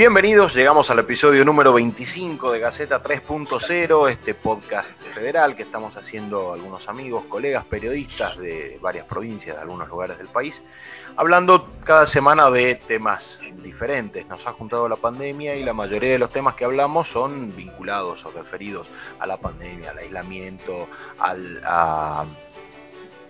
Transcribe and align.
Bienvenidos, 0.00 0.54
llegamos 0.54 0.90
al 0.90 1.00
episodio 1.00 1.44
número 1.44 1.74
25 1.74 2.52
de 2.52 2.58
Gaceta 2.58 3.02
3.0, 3.02 4.10
este 4.10 4.32
podcast 4.32 4.92
federal 5.12 5.54
que 5.54 5.62
estamos 5.62 5.94
haciendo 5.98 6.54
algunos 6.54 6.88
amigos, 6.88 7.24
colegas, 7.28 7.66
periodistas 7.66 8.40
de 8.40 8.78
varias 8.80 9.04
provincias, 9.04 9.56
de 9.56 9.60
algunos 9.60 9.90
lugares 9.90 10.16
del 10.16 10.28
país, 10.28 10.62
hablando 11.16 11.68
cada 11.84 12.06
semana 12.06 12.50
de 12.50 12.76
temas 12.76 13.42
diferentes. 13.62 14.26
Nos 14.26 14.46
ha 14.46 14.52
juntado 14.52 14.88
la 14.88 14.96
pandemia 14.96 15.54
y 15.56 15.64
la 15.64 15.74
mayoría 15.74 16.12
de 16.12 16.18
los 16.18 16.32
temas 16.32 16.54
que 16.54 16.64
hablamos 16.64 17.06
son 17.06 17.54
vinculados 17.54 18.24
o 18.24 18.30
referidos 18.30 18.88
a 19.18 19.26
la 19.26 19.36
pandemia, 19.36 19.90
al 19.90 19.98
aislamiento, 19.98 20.88
al, 21.18 21.60
a 21.62 22.24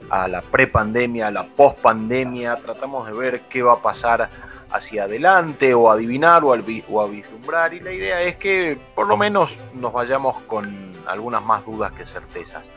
a 0.08 0.28
la 0.28 0.40
prepandemia, 0.40 1.26
a 1.26 1.30
la 1.30 1.46
pospandemia, 1.46 2.56
tratamos 2.56 3.06
de 3.06 3.12
ver 3.12 3.40
qué 3.50 3.62
va 3.62 3.74
a 3.74 3.82
pasar 3.82 4.30
hacia 4.72 5.04
adelante 5.04 5.74
o 5.74 5.90
adivinar 5.90 6.44
o, 6.44 6.52
a 6.52 7.06
vislumbrar 7.06 7.74
y 7.74 7.80
la 7.80 7.92
idea 7.92 8.22
es 8.22 8.36
que 8.36 8.78
por 8.94 9.06
lo 9.06 9.16
menos 9.16 9.58
nos 9.74 9.92
vayamos 9.92 10.40
con 10.42 10.94
algunas 11.06 11.44
más 11.44 11.64
dudas 11.64 11.92
que 11.92 12.06
certezas. 12.06 12.70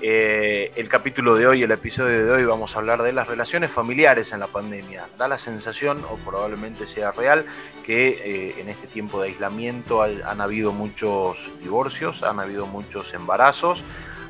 Eh, 0.00 0.70
el 0.76 0.88
capítulo 0.88 1.34
de 1.34 1.48
hoy, 1.48 1.64
el 1.64 1.72
episodio 1.72 2.24
de 2.24 2.30
hoy, 2.30 2.44
vamos 2.44 2.76
a 2.76 2.78
hablar 2.78 3.02
de 3.02 3.12
las 3.12 3.26
relaciones 3.26 3.72
familiares 3.72 4.32
en 4.32 4.38
la 4.38 4.46
pandemia. 4.46 5.08
Da 5.18 5.26
la 5.26 5.38
sensación, 5.38 6.04
o 6.08 6.16
probablemente 6.18 6.86
sea 6.86 7.10
real, 7.10 7.44
que 7.84 8.08
eh, 8.10 8.54
en 8.60 8.68
este 8.68 8.86
tiempo 8.86 9.20
de 9.20 9.30
aislamiento 9.30 10.02
han 10.02 10.40
habido 10.40 10.70
muchos 10.70 11.50
divorcios, 11.60 12.22
han 12.22 12.38
habido 12.38 12.66
muchos 12.66 13.12
embarazos, 13.12 13.84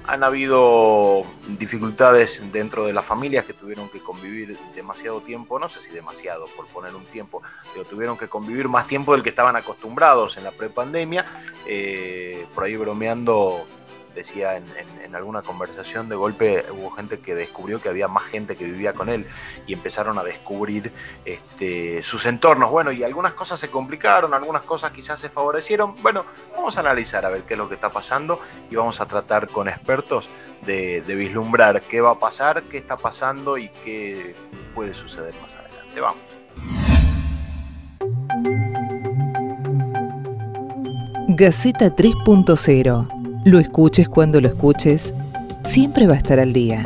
han 0.08 0.24
habido 0.24 1.22
dificultades 1.58 2.42
dentro 2.50 2.86
de 2.86 2.94
las 2.94 3.04
familias 3.04 3.44
que 3.44 3.52
tuvieron 3.52 3.90
que 3.90 4.00
convivir 4.00 4.56
demasiado 4.74 5.20
tiempo, 5.20 5.58
no 5.58 5.68
sé 5.68 5.82
si 5.82 5.92
demasiado 5.92 6.46
por 6.56 6.66
poner 6.68 6.94
un 6.94 7.04
tiempo, 7.04 7.42
pero 7.74 7.84
tuvieron 7.84 8.16
que 8.16 8.26
convivir 8.26 8.68
más 8.68 8.88
tiempo 8.88 9.12
del 9.12 9.22
que 9.22 9.28
estaban 9.28 9.54
acostumbrados 9.54 10.38
en 10.38 10.44
la 10.44 10.50
prepandemia. 10.50 11.26
Eh, 11.66 12.46
por 12.54 12.64
ahí 12.64 12.74
bromeando 12.76 13.66
decía 14.18 14.56
en, 14.56 15.14
alguna 15.14 15.42
conversación, 15.42 16.08
de 16.08 16.16
golpe 16.16 16.64
hubo 16.70 16.90
gente 16.90 17.20
que 17.20 17.34
descubrió 17.34 17.80
que 17.80 17.88
había 17.88 18.08
más 18.08 18.24
gente 18.24 18.56
que 18.56 18.64
vivía 18.64 18.92
con 18.92 19.08
él 19.08 19.26
y 19.66 19.72
empezaron 19.72 20.18
a 20.18 20.22
descubrir 20.22 20.92
este, 21.24 22.02
sus 22.02 22.26
entornos. 22.26 22.70
Bueno, 22.70 22.92
y 22.92 23.02
algunas 23.02 23.32
cosas 23.32 23.58
se 23.58 23.70
complicaron, 23.70 24.34
algunas 24.34 24.62
cosas 24.62 24.92
quizás 24.92 25.18
se 25.18 25.28
favorecieron. 25.28 26.00
Bueno, 26.02 26.24
vamos 26.54 26.76
a 26.76 26.80
analizar 26.80 27.24
a 27.24 27.30
ver 27.30 27.42
qué 27.44 27.54
es 27.54 27.58
lo 27.58 27.68
que 27.68 27.74
está 27.76 27.88
pasando 27.88 28.40
y 28.70 28.76
vamos 28.76 29.00
a 29.00 29.06
tratar 29.06 29.48
con 29.48 29.68
expertos 29.68 30.28
de, 30.66 31.00
de 31.00 31.14
vislumbrar 31.14 31.82
qué 31.82 32.00
va 32.00 32.10
a 32.10 32.18
pasar, 32.18 32.64
qué 32.64 32.76
está 32.76 32.96
pasando 32.96 33.56
y 33.56 33.70
qué 33.84 34.34
puede 34.74 34.94
suceder 34.94 35.34
más 35.40 35.56
adelante. 35.56 36.00
Vamos. 36.00 36.22
Gaceta 41.28 41.94
3.0 41.94 43.17
lo 43.48 43.58
escuches 43.58 44.10
cuando 44.10 44.42
lo 44.42 44.48
escuches, 44.48 45.14
siempre 45.64 46.06
va 46.06 46.12
a 46.12 46.16
estar 46.18 46.38
al 46.38 46.52
día. 46.52 46.82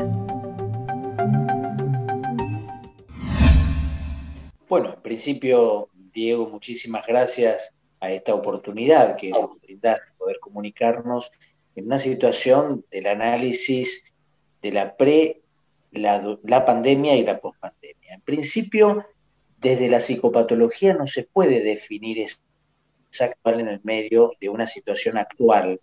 Bueno, 4.69 4.95
en 4.95 5.03
principio, 5.03 5.89
Diego, 6.15 6.49
muchísimas 6.49 7.05
gracias 7.05 7.75
a 7.99 8.13
esta 8.13 8.33
oportunidad 8.33 9.17
que 9.17 9.31
nos 9.31 9.61
brindaste 9.61 10.07
de 10.07 10.17
poder 10.17 10.39
comunicarnos 10.39 11.33
en 11.75 11.87
una 11.87 11.99
situación 11.99 12.85
del 12.93 13.09
análisis 13.09 14.15
de 14.63 14.71
la 14.71 14.97
pre, 14.97 15.43
la, 15.91 16.39
la 16.45 16.65
pandemia 16.65 17.17
y 17.17 17.25
la 17.25 17.41
pospandemia. 17.41 18.15
En 18.15 18.21
principio, 18.21 19.05
desde 19.59 19.89
la 19.89 19.99
psicopatología 19.99 20.95
no 20.95 21.09
se 21.09 21.25
puede 21.25 21.61
definir 21.61 22.25
exactamente 23.11 23.63
en 23.63 23.69
el 23.69 23.81
medio 23.83 24.33
de 24.41 24.49
una 24.49 24.69
situación 24.69 25.19
actual 25.19 25.81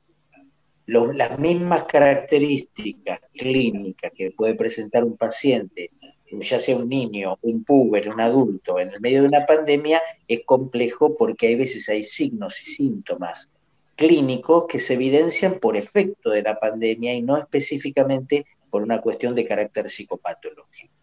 las 0.90 1.38
mismas 1.38 1.86
características 1.86 3.20
clínicas 3.34 4.12
que 4.16 4.32
puede 4.32 4.56
presentar 4.56 5.04
un 5.04 5.16
paciente, 5.18 5.88
ya 6.32 6.60
sea 6.60 6.78
un 6.78 6.90
niño, 6.90 7.38
un 7.42 7.64
puber, 7.64 8.10
un 8.10 8.20
adulto, 8.20 8.80
en 8.80 8.90
el 8.94 9.00
medio 9.00 9.22
de 9.22 9.28
una 9.28 9.46
pandemia, 9.46 10.02
es 10.28 10.42
complejo 10.46 11.16
porque 11.16 11.48
hay 11.48 11.56
veces 11.56 11.88
hay 11.90 12.04
signos 12.04 12.62
y 12.62 12.66
síntomas 12.66 13.52
clínicos 13.96 14.66
que 14.68 14.80
se 14.80 14.94
evidencian 14.94 15.60
por 15.60 15.76
efecto 15.76 16.30
de 16.30 16.42
la 16.42 16.60
pandemia 16.60 17.14
y 17.14 17.22
no 17.22 17.38
específicamente 17.38 18.46
por 18.70 18.82
una 18.82 19.02
cuestión 19.02 19.36
de 19.36 19.46
carácter 19.46 19.90
psicopatológico. 19.90 20.94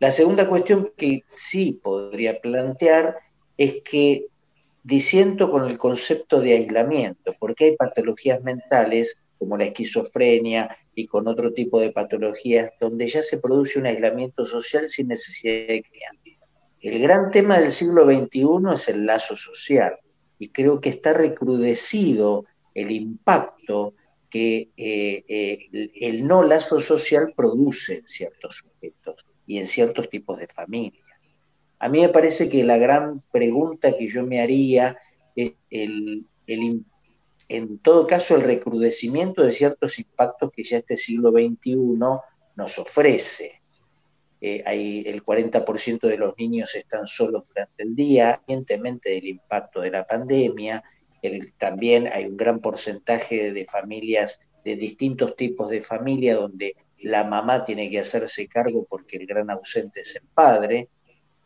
La 0.00 0.10
segunda 0.10 0.48
cuestión 0.48 0.92
que 0.96 1.24
sí 1.32 1.78
podría 1.82 2.40
plantear 2.40 3.16
es 3.56 3.82
que 3.82 4.26
disiento 4.88 5.50
con 5.50 5.68
el 5.68 5.76
concepto 5.76 6.40
de 6.40 6.54
aislamiento, 6.54 7.34
porque 7.38 7.66
hay 7.66 7.76
patologías 7.76 8.42
mentales 8.42 9.18
como 9.38 9.58
la 9.58 9.66
esquizofrenia 9.66 10.74
y 10.94 11.06
con 11.06 11.28
otro 11.28 11.52
tipo 11.52 11.78
de 11.78 11.92
patologías 11.92 12.70
donde 12.80 13.06
ya 13.06 13.22
se 13.22 13.38
produce 13.38 13.78
un 13.78 13.84
aislamiento 13.84 14.46
social 14.46 14.88
sin 14.88 15.08
necesidad 15.08 15.68
de 15.68 15.82
crianza. 15.82 16.30
El 16.80 17.00
gran 17.00 17.30
tema 17.30 17.58
del 17.58 17.70
siglo 17.70 18.04
XXI 18.06 18.74
es 18.74 18.88
el 18.88 19.04
lazo 19.04 19.36
social 19.36 19.94
y 20.38 20.48
creo 20.48 20.80
que 20.80 20.88
está 20.88 21.12
recrudecido 21.12 22.46
el 22.74 22.90
impacto 22.90 23.92
que 24.30 24.70
eh, 24.78 25.24
eh, 25.28 25.90
el 26.00 26.26
no 26.26 26.42
lazo 26.42 26.80
social 26.80 27.34
produce 27.36 27.98
en 27.98 28.06
ciertos 28.06 28.56
sujetos 28.56 29.26
y 29.46 29.58
en 29.58 29.68
ciertos 29.68 30.08
tipos 30.08 30.38
de 30.38 30.46
familias. 30.46 31.07
A 31.78 31.88
mí 31.88 32.00
me 32.00 32.08
parece 32.08 32.48
que 32.48 32.64
la 32.64 32.76
gran 32.76 33.22
pregunta 33.30 33.96
que 33.96 34.08
yo 34.08 34.26
me 34.26 34.40
haría 34.40 34.98
es 35.36 35.52
el, 35.70 36.26
en 37.48 37.78
todo 37.78 38.06
caso 38.06 38.36
el 38.36 38.42
recrudecimiento 38.42 39.42
de 39.42 39.52
ciertos 39.52 39.98
impactos 39.98 40.50
que 40.50 40.64
ya 40.64 40.78
este 40.78 40.96
siglo 40.96 41.30
XXI 41.30 41.76
nos 42.56 42.78
ofrece. 42.78 43.62
Eh, 44.40 44.62
hay, 44.66 45.02
el 45.06 45.24
40% 45.24 46.00
de 46.00 46.16
los 46.16 46.36
niños 46.38 46.74
están 46.74 47.06
solos 47.06 47.44
durante 47.48 47.82
el 47.82 47.96
día, 47.96 48.40
evidentemente 48.46 49.10
del 49.10 49.26
impacto 49.26 49.80
de 49.80 49.90
la 49.90 50.06
pandemia. 50.06 50.82
también 51.58 52.08
hay 52.12 52.26
un 52.26 52.36
gran 52.36 52.60
porcentaje 52.60 53.52
de 53.52 53.64
familias, 53.64 54.40
de 54.64 54.76
distintos 54.76 55.34
tipos 55.34 55.70
de 55.70 55.82
familia, 55.82 56.36
donde 56.36 56.76
la 57.00 57.24
mamá 57.24 57.64
tiene 57.64 57.90
que 57.90 58.00
hacerse 58.00 58.48
cargo 58.48 58.86
porque 58.88 59.16
el 59.16 59.26
gran 59.26 59.50
ausente 59.50 60.00
es 60.00 60.16
el 60.16 60.26
padre. 60.34 60.88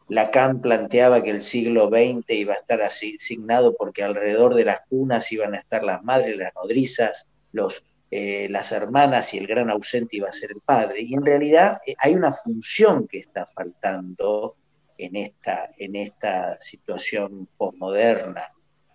Lacan 0.08 0.60
planteaba 0.60 1.22
que 1.22 1.30
el 1.30 1.42
siglo 1.42 1.88
XX 1.88 2.30
iba 2.30 2.52
a 2.52 2.56
estar 2.56 2.82
asignado 2.82 3.74
porque 3.76 4.02
alrededor 4.02 4.54
de 4.54 4.64
las 4.64 4.80
cunas 4.88 5.30
iban 5.32 5.54
a 5.54 5.58
estar 5.58 5.84
las 5.84 6.02
madres, 6.02 6.36
las 6.36 6.52
nodrizas, 6.54 7.28
los, 7.52 7.84
eh, 8.10 8.48
las 8.50 8.72
hermanas 8.72 9.32
y 9.32 9.38
el 9.38 9.46
gran 9.46 9.70
ausente 9.70 10.16
iba 10.16 10.28
a 10.28 10.32
ser 10.32 10.50
el 10.50 10.60
padre. 10.64 11.00
Y 11.02 11.14
en 11.14 11.24
realidad 11.24 11.80
eh, 11.86 11.94
hay 11.98 12.14
una 12.14 12.32
función 12.32 13.06
que 13.08 13.18
está 13.18 13.46
faltando 13.46 14.56
en 14.98 15.16
esta, 15.16 15.70
en 15.78 15.96
esta 15.96 16.60
situación 16.60 17.48
postmoderna, 17.56 18.44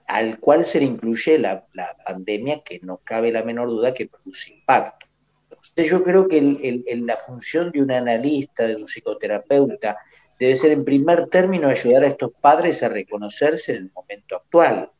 al 0.07 0.39
cual 0.39 0.63
se 0.63 0.79
le 0.79 0.85
incluye 0.85 1.37
la, 1.37 1.65
pandemia, 2.05 2.61
que 2.63 2.79
no 2.81 2.97
cabe 2.97 3.31
la 3.31 3.43
menor 3.43 3.69
duda 3.69 3.93
que 3.93 4.07
produce 4.07 4.53
impacto. 4.53 5.05
Entonces 5.49 5.89
yo 5.89 6.03
creo 6.03 6.27
que 6.27 6.83
la 6.85 7.17
función 7.17 7.71
de 7.71 7.81
un 7.81 7.91
analista, 7.91 8.67
de 8.67 8.75
un 8.75 8.87
psicoterapeuta, 8.87 9.97
debe 10.39 10.55
ser 10.55 10.71
en 10.71 10.85
primer 10.85 11.27
término 11.27 11.67
ayudar 11.67 12.03
a 12.03 12.07
estos 12.07 12.31
padres 12.39 12.83
a 12.83 12.89
reconocerse 12.89 13.75
en 13.75 13.83
el 13.83 13.91
momento 13.91 14.35
actual, 14.35 14.91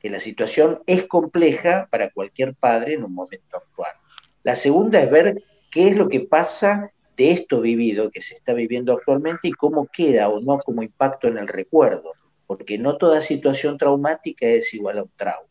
que 0.00 0.10
la 0.10 0.20
situación 0.20 0.82
es 0.86 1.04
compleja 1.06 1.88
para 1.90 2.10
cualquier 2.10 2.54
padre 2.54 2.94
en 2.94 3.04
un 3.04 3.14
momento 3.14 3.56
actual. 3.56 3.92
La 4.42 4.56
segunda 4.56 5.00
es 5.00 5.10
ver 5.10 5.42
qué 5.70 5.88
es 5.88 5.96
lo 5.96 6.08
que 6.08 6.20
pasa 6.20 6.90
de 7.16 7.30
esto 7.32 7.60
vivido, 7.60 8.10
que 8.10 8.22
se 8.22 8.34
está 8.34 8.54
viviendo 8.54 8.94
actualmente, 8.94 9.48
y 9.48 9.52
cómo 9.52 9.86
queda 9.86 10.28
o 10.28 10.40
no 10.40 10.58
como 10.58 10.82
impacto 10.82 11.28
en 11.28 11.36
el 11.36 11.48
recuerdo, 11.48 12.12
porque 12.46 12.78
no 12.78 12.96
toda 12.96 13.20
situación 13.20 13.76
traumática 13.76 14.46
es 14.46 14.72
igual 14.74 14.98
a 14.98 15.02
un 15.02 15.12
trauma. 15.16 15.48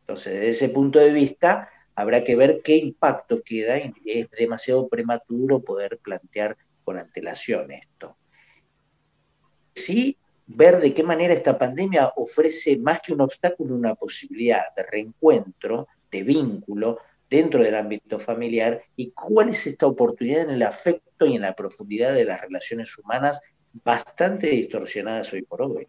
Entonces, 0.00 0.34
desde 0.34 0.48
ese 0.50 0.68
punto 0.68 0.98
de 0.98 1.12
vista, 1.12 1.70
habrá 1.94 2.22
que 2.22 2.36
ver 2.36 2.60
qué 2.62 2.76
impacto 2.76 3.42
queda 3.42 3.78
y 3.78 3.92
es 4.04 4.30
demasiado 4.30 4.88
prematuro 4.88 5.60
poder 5.60 5.98
plantear 6.02 6.56
con 6.84 6.98
antelación 6.98 7.72
esto. 7.72 8.16
Sí, 9.74 10.16
ver 10.46 10.78
de 10.78 10.94
qué 10.94 11.02
manera 11.02 11.34
esta 11.34 11.58
pandemia 11.58 12.12
ofrece 12.16 12.76
más 12.76 13.00
que 13.00 13.12
un 13.12 13.22
obstáculo, 13.22 13.74
una 13.74 13.94
posibilidad 13.94 14.62
de 14.76 14.84
reencuentro, 14.84 15.88
de 16.10 16.22
vínculo, 16.22 16.98
dentro 17.28 17.62
del 17.62 17.74
ámbito 17.74 18.20
familiar 18.20 18.82
y 18.94 19.10
cuál 19.10 19.48
es 19.48 19.66
esta 19.66 19.86
oportunidad 19.86 20.42
en 20.42 20.50
el 20.50 20.62
afecto 20.62 21.26
y 21.26 21.34
en 21.34 21.42
la 21.42 21.54
profundidad 21.54 22.14
de 22.14 22.24
las 22.24 22.40
relaciones 22.40 22.96
humanas 22.98 23.40
bastante 23.72 24.48
distorsionadas 24.48 25.32
hoy 25.32 25.42
por 25.42 25.62
hoy. 25.62 25.88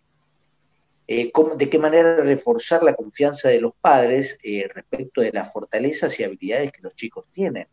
Eh, 1.07 1.31
de 1.57 1.69
qué 1.69 1.77
manera 1.77 2.17
reforzar 2.17 2.81
la 2.81 2.95
confianza 2.95 3.49
de 3.49 3.61
los 3.61 3.73
padres 3.79 4.39
eh, 4.43 4.67
respecto 4.73 5.21
de 5.21 5.31
las 5.31 5.53
fortalezas 5.53 6.19
y 6.19 6.23
habilidades 6.23 6.71
que 6.71 6.81
los 6.81 6.95
chicos 6.95 7.27
tienen, 7.31 7.67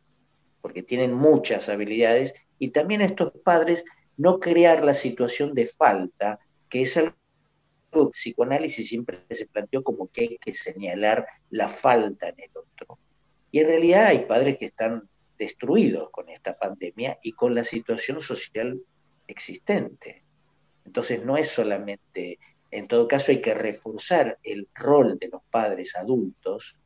porque 0.60 0.82
tienen 0.82 1.14
muchas 1.14 1.70
habilidades, 1.70 2.44
y 2.62 2.68
también 2.68 3.00
estos 3.00 3.32
padres 3.42 3.84
no 4.16 4.38
crear 4.38 4.84
la 4.84 4.94
situación 4.94 5.52
de 5.52 5.66
falta, 5.66 6.38
que 6.68 6.82
es 6.82 6.96
algo 6.96 7.16
que 7.90 7.98
el 7.98 8.08
psicoanálisis 8.10 8.88
siempre 8.88 9.24
se 9.30 9.48
planteó 9.48 9.82
como 9.82 10.06
que 10.06 10.20
hay 10.20 10.38
que 10.38 10.54
señalar 10.54 11.26
la 11.50 11.68
falta 11.68 12.28
en 12.28 12.38
el 12.38 12.50
otro. 12.54 13.00
Y 13.50 13.58
en 13.58 13.66
realidad 13.66 14.06
hay 14.06 14.26
padres 14.26 14.58
que 14.58 14.66
están 14.66 15.08
destruidos 15.36 16.08
con 16.12 16.28
esta 16.28 16.56
pandemia 16.56 17.18
y 17.20 17.32
con 17.32 17.56
la 17.56 17.64
situación 17.64 18.20
social 18.20 18.80
existente. 19.26 20.22
Entonces 20.84 21.24
no 21.24 21.36
es 21.36 21.48
solamente, 21.48 22.38
en 22.70 22.86
todo 22.86 23.08
caso 23.08 23.32
hay 23.32 23.40
que 23.40 23.54
reforzar 23.54 24.38
el 24.44 24.68
rol 24.72 25.18
de 25.18 25.30
los 25.30 25.42
padres 25.50 25.96
adultos, 25.96 26.78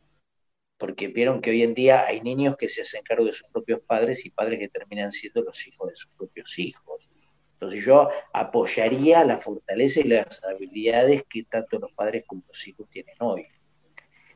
porque 0.78 1.08
vieron 1.08 1.40
que 1.40 1.50
hoy 1.50 1.62
en 1.62 1.74
día 1.74 2.06
hay 2.06 2.20
niños 2.20 2.56
que 2.56 2.68
se 2.68 2.82
hacen 2.82 3.02
cargo 3.02 3.24
de 3.24 3.32
sus 3.32 3.48
propios 3.48 3.80
padres 3.86 4.26
y 4.26 4.30
padres 4.30 4.58
que 4.58 4.68
terminan 4.68 5.12
siendo 5.12 5.42
los 5.42 5.66
hijos 5.66 5.90
de 5.90 5.96
sus 5.96 6.10
propios 6.12 6.58
hijos. 6.58 7.10
Entonces 7.54 7.84
yo 7.84 8.10
apoyaría 8.34 9.24
la 9.24 9.38
fortaleza 9.38 10.00
y 10.00 10.04
las 10.04 10.42
habilidades 10.44 11.24
que 11.28 11.44
tanto 11.44 11.78
los 11.78 11.92
padres 11.92 12.24
como 12.26 12.42
los 12.48 12.68
hijos 12.68 12.86
tienen 12.90 13.16
hoy 13.20 13.46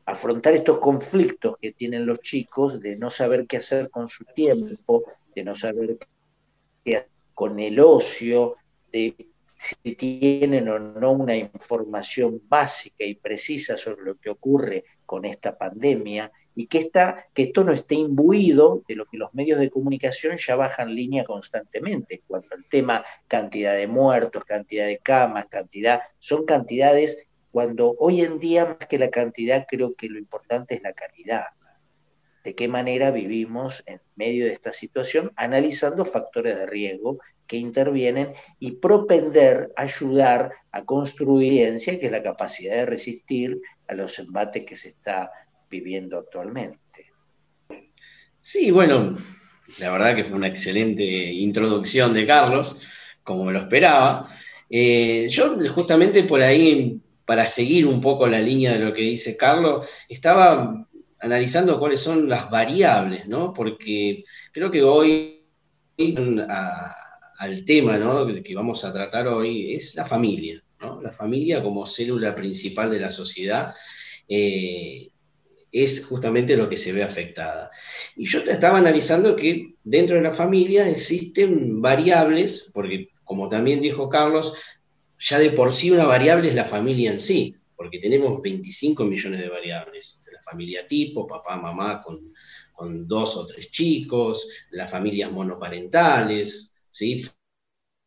afrontar 0.05 0.53
estos 0.53 0.79
conflictos 0.79 1.57
que 1.61 1.71
tienen 1.71 2.05
los 2.05 2.19
chicos 2.19 2.79
de 2.79 2.97
no 2.97 3.09
saber 3.09 3.45
qué 3.47 3.57
hacer 3.57 3.89
con 3.89 4.07
su 4.07 4.25
tiempo, 4.25 5.03
de 5.35 5.43
no 5.43 5.55
saber 5.55 5.97
qué 6.83 6.97
hacer 6.97 7.09
con 7.33 7.59
el 7.59 7.79
ocio, 7.79 8.55
de 8.91 9.15
si 9.55 9.95
tienen 9.95 10.67
o 10.69 10.79
no 10.79 11.11
una 11.11 11.35
información 11.35 12.41
básica 12.47 13.05
y 13.05 13.15
precisa 13.15 13.77
sobre 13.77 14.03
lo 14.03 14.15
que 14.15 14.31
ocurre 14.31 14.83
con 15.11 15.25
esta 15.25 15.57
pandemia 15.57 16.31
y 16.55 16.67
que, 16.67 16.77
esta, 16.77 17.27
que 17.33 17.43
esto 17.43 17.65
no 17.65 17.73
esté 17.73 17.95
imbuido 17.95 18.81
de 18.87 18.95
lo 18.95 19.05
que 19.07 19.17
los 19.17 19.33
medios 19.33 19.59
de 19.59 19.69
comunicación 19.69 20.37
ya 20.37 20.55
bajan 20.55 20.95
línea 20.95 21.25
constantemente, 21.25 22.23
cuando 22.25 22.55
el 22.55 22.63
tema 22.69 23.03
cantidad 23.27 23.75
de 23.75 23.87
muertos, 23.87 24.45
cantidad 24.45 24.85
de 24.85 24.99
camas, 24.99 25.47
cantidad, 25.49 25.99
son 26.19 26.45
cantidades 26.45 27.27
cuando 27.51 27.93
hoy 27.99 28.21
en 28.21 28.39
día, 28.39 28.65
más 28.65 28.87
que 28.87 28.97
la 28.97 29.09
cantidad, 29.09 29.65
creo 29.67 29.95
que 29.95 30.07
lo 30.07 30.17
importante 30.17 30.75
es 30.75 30.81
la 30.81 30.93
calidad. 30.93 31.43
De 32.45 32.55
qué 32.55 32.69
manera 32.69 33.11
vivimos 33.11 33.83
en 33.87 33.99
medio 34.15 34.45
de 34.45 34.53
esta 34.53 34.71
situación, 34.71 35.33
analizando 35.35 36.05
factores 36.05 36.57
de 36.57 36.67
riesgo 36.67 37.19
que 37.47 37.57
intervienen 37.57 38.33
y 38.59 38.77
propender, 38.77 39.73
ayudar 39.75 40.53
a 40.71 40.85
construir 40.85 41.77
que 41.83 41.91
es 41.91 42.11
la 42.11 42.23
capacidad 42.23 42.75
de 42.75 42.85
resistir 42.85 43.61
a 43.91 43.93
los 43.93 44.17
embates 44.19 44.63
que 44.65 44.75
se 44.75 44.87
está 44.87 45.29
viviendo 45.69 46.17
actualmente. 46.17 47.11
Sí, 48.39 48.71
bueno, 48.71 49.17
la 49.79 49.91
verdad 49.91 50.15
que 50.15 50.23
fue 50.23 50.37
una 50.37 50.47
excelente 50.47 51.03
introducción 51.03 52.13
de 52.13 52.25
Carlos, 52.25 52.87
como 53.21 53.43
me 53.43 53.51
lo 53.51 53.59
esperaba. 53.59 54.29
Eh, 54.69 55.27
yo 55.29 55.57
justamente 55.75 56.23
por 56.23 56.41
ahí 56.41 57.01
para 57.25 57.45
seguir 57.45 57.85
un 57.85 57.99
poco 57.99 58.27
la 58.27 58.39
línea 58.39 58.73
de 58.73 58.79
lo 58.79 58.93
que 58.93 59.03
dice 59.03 59.35
Carlos, 59.35 59.87
estaba 60.07 60.87
analizando 61.19 61.77
cuáles 61.77 61.99
son 61.99 62.29
las 62.29 62.49
variables, 62.49 63.27
¿no? 63.27 63.53
Porque 63.53 64.23
creo 64.53 64.71
que 64.71 64.81
hoy 64.83 65.45
al 67.37 67.65
tema 67.65 67.97
¿no? 67.97 68.25
que 68.41 68.55
vamos 68.55 68.83
a 68.85 68.91
tratar 68.93 69.27
hoy 69.27 69.75
es 69.75 69.95
la 69.95 70.05
familia, 70.05 70.63
La 71.01 71.11
familia 71.11 71.61
como 71.61 71.85
célula 71.85 72.35
principal 72.35 72.89
de 72.89 72.99
la 72.99 73.09
sociedad. 73.09 73.73
Eh, 74.27 75.09
es 75.71 76.05
justamente 76.05 76.57
lo 76.57 76.69
que 76.69 76.77
se 76.77 76.91
ve 76.91 77.03
afectada. 77.03 77.71
Y 78.15 78.25
yo 78.25 78.39
estaba 78.39 78.77
analizando 78.77 79.35
que 79.35 79.75
dentro 79.83 80.17
de 80.17 80.21
la 80.21 80.31
familia 80.31 80.89
existen 80.89 81.81
variables, 81.81 82.71
porque 82.73 83.09
como 83.23 83.47
también 83.47 83.79
dijo 83.79 84.09
Carlos, 84.09 84.53
ya 85.17 85.39
de 85.39 85.51
por 85.51 85.71
sí 85.71 85.91
una 85.91 86.05
variable 86.05 86.47
es 86.47 86.55
la 86.55 86.65
familia 86.65 87.11
en 87.11 87.19
sí, 87.19 87.55
porque 87.75 87.99
tenemos 87.99 88.41
25 88.41 89.05
millones 89.05 89.39
de 89.39 89.49
variables. 89.49 90.23
La 90.31 90.41
familia 90.41 90.85
tipo, 90.87 91.25
papá, 91.25 91.57
mamá 91.57 92.03
con, 92.03 92.33
dos 93.07 93.37
o 93.37 93.45
tres 93.45 93.69
chicos, 93.69 94.49
las 94.71 94.89
familias 94.89 95.31
monoparentales, 95.31 96.73
¿sí? 96.89 97.23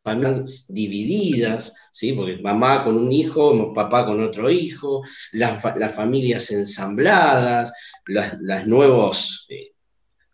Familias 0.04 0.66
divididas, 0.68 1.74
¿sí? 1.90 2.12
porque 2.12 2.36
mamá 2.36 2.84
con 2.84 2.96
un 2.96 3.10
hijo, 3.10 3.72
papá 3.72 4.04
con 4.04 4.22
otro 4.22 4.50
hijo, 4.50 5.02
las, 5.32 5.62
familias 5.94 6.50
ensambladas, 6.50 7.72
nuevos... 8.66 9.46
Eh, 9.48 9.70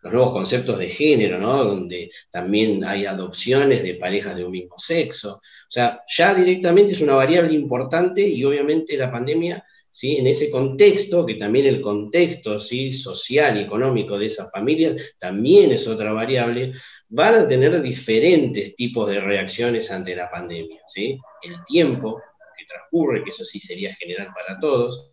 los 0.03 0.13
nuevos 0.13 0.31
conceptos 0.31 0.79
de 0.79 0.89
género, 0.89 1.37
¿no? 1.37 1.63
donde 1.63 2.09
también 2.31 2.83
hay 2.83 3.05
adopciones 3.05 3.83
de 3.83 3.93
parejas 3.93 4.35
de 4.35 4.43
un 4.43 4.51
mismo 4.51 4.75
sexo. 4.79 5.35
O 5.35 5.41
sea, 5.69 6.01
ya 6.07 6.33
directamente 6.33 6.93
es 6.93 7.01
una 7.01 7.13
variable 7.13 7.53
importante 7.53 8.27
y 8.27 8.43
obviamente 8.43 8.97
la 8.97 9.11
pandemia, 9.11 9.63
¿sí? 9.91 10.17
en 10.17 10.27
ese 10.27 10.49
contexto, 10.49 11.25
que 11.25 11.35
también 11.35 11.67
el 11.67 11.81
contexto 11.81 12.57
¿sí? 12.57 12.91
social 12.91 13.57
y 13.57 13.61
económico 13.61 14.17
de 14.17 14.25
esas 14.25 14.51
familias 14.51 15.15
también 15.19 15.71
es 15.71 15.87
otra 15.87 16.13
variable, 16.13 16.73
van 17.09 17.35
a 17.35 17.47
tener 17.47 17.81
diferentes 17.81 18.75
tipos 18.75 19.09
de 19.09 19.19
reacciones 19.19 19.91
ante 19.91 20.15
la 20.15 20.31
pandemia. 20.31 20.81
¿sí? 20.87 21.19
El 21.43 21.63
tiempo 21.65 22.21
que 22.57 22.65
transcurre, 22.65 23.23
que 23.23 23.29
eso 23.29 23.45
sí 23.45 23.59
sería 23.59 23.93
general 23.95 24.29
para 24.33 24.59
todos, 24.59 25.11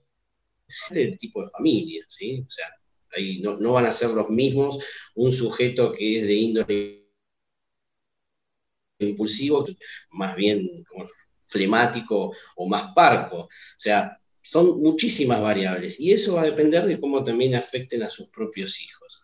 el 0.90 1.18
tipo 1.18 1.42
de 1.42 1.48
familia, 1.50 2.04
¿sí? 2.08 2.44
O 2.46 2.50
sea, 2.50 2.68
no, 3.40 3.72
van 3.72 3.86
a 3.86 3.92
ser 3.92 4.10
los 4.10 4.28
mismos 4.28 4.84
un 5.14 5.32
sujeto 5.32 5.92
que 5.92 6.18
es 6.18 6.26
de 6.26 6.34
índole 6.34 7.08
impulsivo, 8.98 9.64
más 10.10 10.36
bien 10.36 10.84
flemático 11.46 12.32
o 12.56 12.68
más 12.68 12.92
parco. 12.94 13.42
O 13.42 13.48
sea, 13.76 14.20
son 14.48 14.80
muchísimas 14.80 15.42
variables 15.42 16.00
y 16.00 16.10
eso 16.10 16.36
va 16.36 16.40
a 16.40 16.46
depender 16.46 16.86
de 16.86 16.98
cómo 16.98 17.22
también 17.22 17.54
afecten 17.54 18.02
a 18.02 18.08
sus 18.08 18.30
propios 18.30 18.80
hijos. 18.80 19.22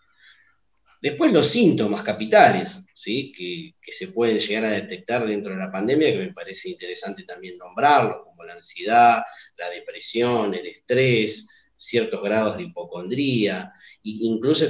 Después 1.01 1.33
los 1.33 1.47
síntomas 1.47 2.03
capitales, 2.03 2.85
¿sí? 2.95 3.33
que, 3.33 3.75
que, 3.81 3.91
se 3.91 4.09
pueden 4.09 4.39
llegar 4.39 4.67
a 4.67 4.73
detectar 4.73 5.27
dentro 5.27 5.55
de 5.55 5.61
la 5.61 5.73
pandemia, 5.73 6.13
que 6.13 6.19
me 6.19 6.35
parece 6.35 6.69
interesante 6.69 7.23
también 7.23 7.57
nombrarlo, 7.57 8.23
como 8.23 8.45
la 8.45 8.53
ansiedad, 8.53 9.23
la 9.57 9.71
depresión, 9.71 10.53
el 10.53 10.67
estrés, 10.67 11.49
ciertos 11.75 12.23
grados 12.23 12.59
de 12.59 12.65
hipocondría, 12.65 13.73
e 14.05 14.29
incluso 14.29 14.67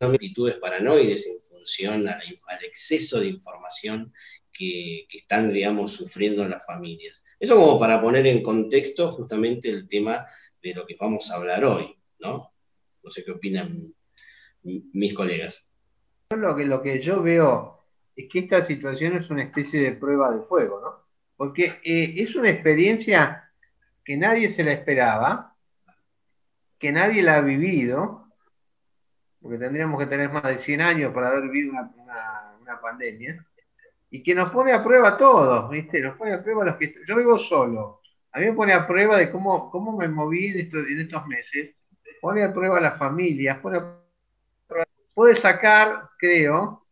actitudes 0.00 0.56
paranoides 0.56 1.28
en 1.28 1.40
función 1.40 2.08
al, 2.08 2.20
exceso 2.64 3.20
de 3.20 3.28
información 3.28 4.12
que, 4.52 5.06
están, 5.12 5.52
digamos, 5.52 5.92
sufriendo 5.92 6.46
las 6.48 6.64
familias. 6.64 7.24
Eso 7.38 7.56
como 7.56 7.78
para 7.78 8.00
poner 8.00 8.26
en 8.26 8.42
contexto 8.42 9.10
justamente 9.12 9.70
el 9.70 9.88
tema 9.88 10.24
de 10.62 10.74
lo 10.74 10.86
que 10.86 10.96
vamos 10.98 11.30
a 11.30 11.36
hablar 11.36 11.64
hoy, 11.64 11.96
¿no? 12.20 12.52
No 13.02 13.10
sé 13.10 13.24
qué 13.24 13.32
opinan 13.32 13.94
mis 14.62 15.14
colegas. 15.14 15.72
Lo 16.30 16.54
que, 16.56 16.64
lo 16.64 16.82
que 16.82 17.02
yo 17.02 17.22
veo 17.22 17.84
es 18.14 18.28
que 18.30 18.40
esta 18.40 18.66
situación 18.66 19.16
es 19.16 19.30
una 19.30 19.42
especie 19.42 19.80
de 19.80 19.92
prueba 19.92 20.30
de 20.30 20.42
fuego, 20.42 20.80
¿no? 20.80 21.02
Porque 21.36 21.80
eh, 21.84 22.14
es 22.16 22.34
una 22.36 22.50
experiencia 22.50 23.50
que 24.04 24.16
nadie 24.16 24.50
se 24.50 24.64
la 24.64 24.72
esperaba, 24.72 25.56
que 26.78 26.92
nadie 26.92 27.22
la 27.22 27.36
ha 27.36 27.40
vivido, 27.40 28.26
porque 29.40 29.58
tendríamos 29.58 29.98
que 29.98 30.06
tener 30.06 30.30
más 30.30 30.44
de 30.44 30.58
100 30.58 30.80
años 30.80 31.12
para 31.12 31.28
haber 31.28 31.50
vivido 31.50 31.72
una, 31.72 32.80
pandemia, 32.80 33.44
y 34.12 34.22
que 34.22 34.34
nos 34.34 34.50
pone 34.50 34.72
a 34.72 34.84
prueba 34.84 35.08
a 35.08 35.16
todos, 35.16 35.70
¿viste? 35.70 35.98
Nos 36.00 36.16
pone 36.16 36.34
a 36.34 36.42
prueba 36.42 36.62
a 36.62 36.66
los 36.66 36.76
que... 36.76 36.94
Yo 37.08 37.16
vivo 37.16 37.38
solo, 37.38 38.02
a 38.30 38.38
mí 38.38 38.46
me 38.46 38.52
pone 38.52 38.74
a 38.74 38.86
prueba 38.86 39.16
de 39.16 39.30
cómo, 39.30 39.70
cómo 39.70 39.96
me 39.96 40.06
moví 40.06 40.48
en 40.48 40.60
estos, 40.60 40.86
en 40.86 41.00
estos 41.00 41.26
meses, 41.26 41.74
pone 42.20 42.44
a 42.44 42.52
prueba 42.52 42.78
a 42.78 42.82
las 42.82 42.98
familias, 42.98 43.58
puede 45.14 45.36
sacar, 45.36 46.10
creo, 46.18 46.86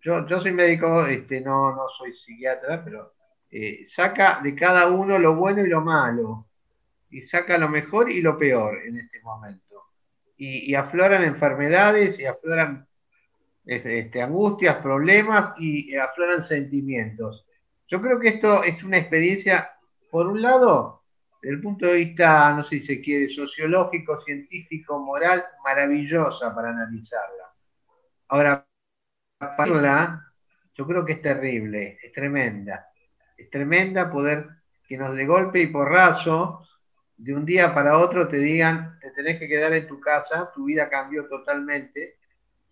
yo, 0.00 0.26
yo 0.26 0.40
soy 0.40 0.52
médico, 0.52 1.06
este, 1.06 1.40
no, 1.40 1.74
no 1.74 1.88
soy 1.98 2.14
psiquiatra, 2.14 2.84
pero 2.84 3.14
eh, 3.50 3.86
saca 3.88 4.40
de 4.42 4.54
cada 4.54 4.88
uno 4.88 5.18
lo 5.18 5.36
bueno 5.36 5.64
y 5.64 5.68
lo 5.68 5.80
malo 5.80 6.48
y 7.10 7.26
saca 7.26 7.56
lo 7.56 7.68
mejor 7.68 8.10
y 8.10 8.20
lo 8.20 8.38
peor 8.38 8.78
en 8.86 8.98
este 8.98 9.20
momento. 9.20 9.84
Y, 10.36 10.74
afloran 10.74 11.24
enfermedades 11.24 12.18
y 12.20 12.26
afloran 12.26 12.86
este, 13.68 14.22
angustias, 14.22 14.76
problemas 14.76 15.52
y 15.58 15.94
afloran 15.94 16.42
sentimientos. 16.42 17.46
Yo 17.86 18.00
creo 18.00 18.18
que 18.18 18.28
esto 18.28 18.64
es 18.64 18.82
una 18.82 18.96
experiencia, 18.96 19.70
por 20.10 20.26
un 20.26 20.40
lado, 20.40 21.04
desde 21.42 21.56
el 21.56 21.62
punto 21.62 21.86
de 21.86 21.96
vista, 21.96 22.54
no 22.54 22.64
sé 22.64 22.80
si 22.80 22.86
se 22.86 23.00
quiere, 23.00 23.28
sociológico, 23.28 24.20
científico, 24.20 24.98
moral, 24.98 25.44
maravillosa 25.62 26.54
para 26.54 26.70
analizarla. 26.70 27.44
Ahora, 28.28 28.66
para 29.38 30.24
yo 30.74 30.86
creo 30.86 31.04
que 31.04 31.12
es 31.12 31.22
terrible, 31.22 31.98
es 32.02 32.12
tremenda. 32.12 32.88
Es 33.36 33.50
tremenda 33.50 34.10
poder 34.10 34.46
que 34.86 34.96
nos 34.96 35.14
de 35.14 35.26
golpe 35.26 35.60
y 35.60 35.66
porrazo, 35.66 36.66
de 37.16 37.34
un 37.34 37.44
día 37.44 37.74
para 37.74 37.98
otro, 37.98 38.28
te 38.28 38.38
digan, 38.38 38.98
te 39.00 39.10
tenés 39.10 39.38
que 39.38 39.48
quedar 39.48 39.72
en 39.74 39.86
tu 39.86 40.00
casa, 40.00 40.50
tu 40.54 40.64
vida 40.64 40.88
cambió 40.88 41.26
totalmente, 41.28 42.17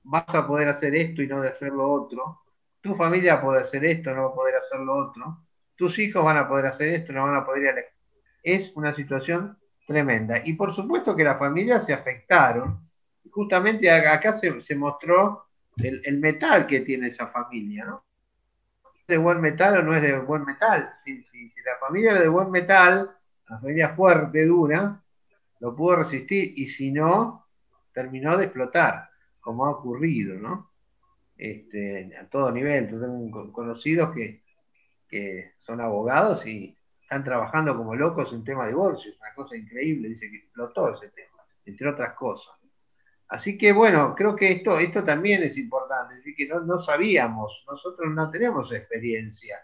vas 0.09 0.25
a 0.29 0.47
poder 0.47 0.69
hacer 0.69 0.95
esto 0.95 1.23
y 1.23 1.27
no 1.27 1.41
de 1.41 1.51
hacer 1.51 1.73
lo 1.73 1.91
otro, 1.91 2.43
tu 2.81 2.95
familia 2.95 3.35
va 3.35 3.41
a 3.41 3.45
poder 3.45 3.65
hacer 3.65 3.85
esto, 3.85 4.15
no 4.15 4.23
va 4.23 4.29
a 4.29 4.35
poder 4.35 4.57
hacer 4.57 4.81
lo 4.81 4.95
otro, 4.95 5.39
tus 5.77 5.99
hijos 5.99 6.25
van 6.25 6.39
a 6.39 6.49
poder 6.49 6.67
hacer 6.67 6.89
esto, 6.89 7.13
no 7.13 7.25
van 7.25 7.37
a 7.37 7.45
poder 7.45 7.63
ir 7.63 7.69
a 7.69 7.75
Es 8.43 8.73
una 8.77 8.95
situación 8.95 9.59
tremenda. 9.87 10.41
Y 10.45 10.55
por 10.55 10.73
supuesto 10.73 11.15
que 11.15 11.25
las 11.25 11.39
familias 11.39 11.85
se 11.85 11.93
afectaron. 11.93 12.89
Justamente 13.31 13.91
acá 13.91 14.39
se 14.39 14.77
mostró 14.77 15.47
el, 15.77 16.19
metal 16.19 16.67
que 16.67 16.81
tiene 16.81 17.09
esa 17.09 17.29
familia, 17.29 17.85
¿no? 17.85 18.05
¿Es 19.01 19.07
de 19.07 19.19
buen 19.19 19.41
metal 19.41 19.79
o 19.79 19.83
no 19.83 19.95
es 19.95 20.03
de 20.03 20.19
buen 20.19 20.45
metal? 20.45 20.91
Si, 21.05 21.25
la 21.65 21.77
familia 21.81 22.13
era 22.13 22.21
de 22.21 22.29
buen 22.29 22.51
metal, 22.51 23.11
la 23.49 23.59
familia 23.59 23.91
fuerte, 23.91 24.47
dura, 24.47 25.03
lo 25.61 25.75
pudo 25.77 25.97
resistir 25.97 26.55
y 26.57 26.69
si 26.69 26.91
no, 26.93 27.47
terminó 27.93 28.37
de 28.37 28.45
explotar, 28.45 29.11
como 29.47 29.65
ha 29.65 29.71
ocurrido, 29.71 30.35
¿no? 30.35 30.73
Este, 31.39 32.17
a 32.21 32.29
todo 32.29 32.51
nivel. 32.51 32.89
Tengo 32.89 33.53
conocidos 33.53 34.13
que, 34.13 34.43
que 35.09 35.53
son 35.61 35.81
abogados 35.81 36.45
y 36.49 36.77
están 37.01 37.23
trabajando 37.23 37.77
como 37.77 37.95
locos 37.95 38.33
en 38.33 38.43
tema 38.43 38.65
de 38.65 38.71
divorcios, 38.71 39.17
una 39.21 39.33
cosa 39.37 39.57
increíble, 39.57 40.09
dice 40.09 40.29
que 40.29 40.39
explotó 40.39 40.93
ese 40.93 41.11
tema, 41.11 41.45
entre 41.65 41.89
otras 41.89 42.15
cosas. 42.15 42.57
Así 43.29 43.57
que 43.57 43.71
bueno, 43.71 44.17
creo 44.17 44.35
que 44.35 44.51
esto, 44.51 44.81
esto 44.81 45.05
también 45.05 45.45
es 45.45 45.57
importante, 45.57 46.15
es 46.15 46.25
decir, 46.25 46.35
que 46.35 46.49
no, 46.53 46.63
no 46.63 46.83
sabíamos, 46.83 47.65
nosotros 47.69 48.13
no 48.13 48.29
tenemos 48.29 48.73
experiencia. 48.73 49.61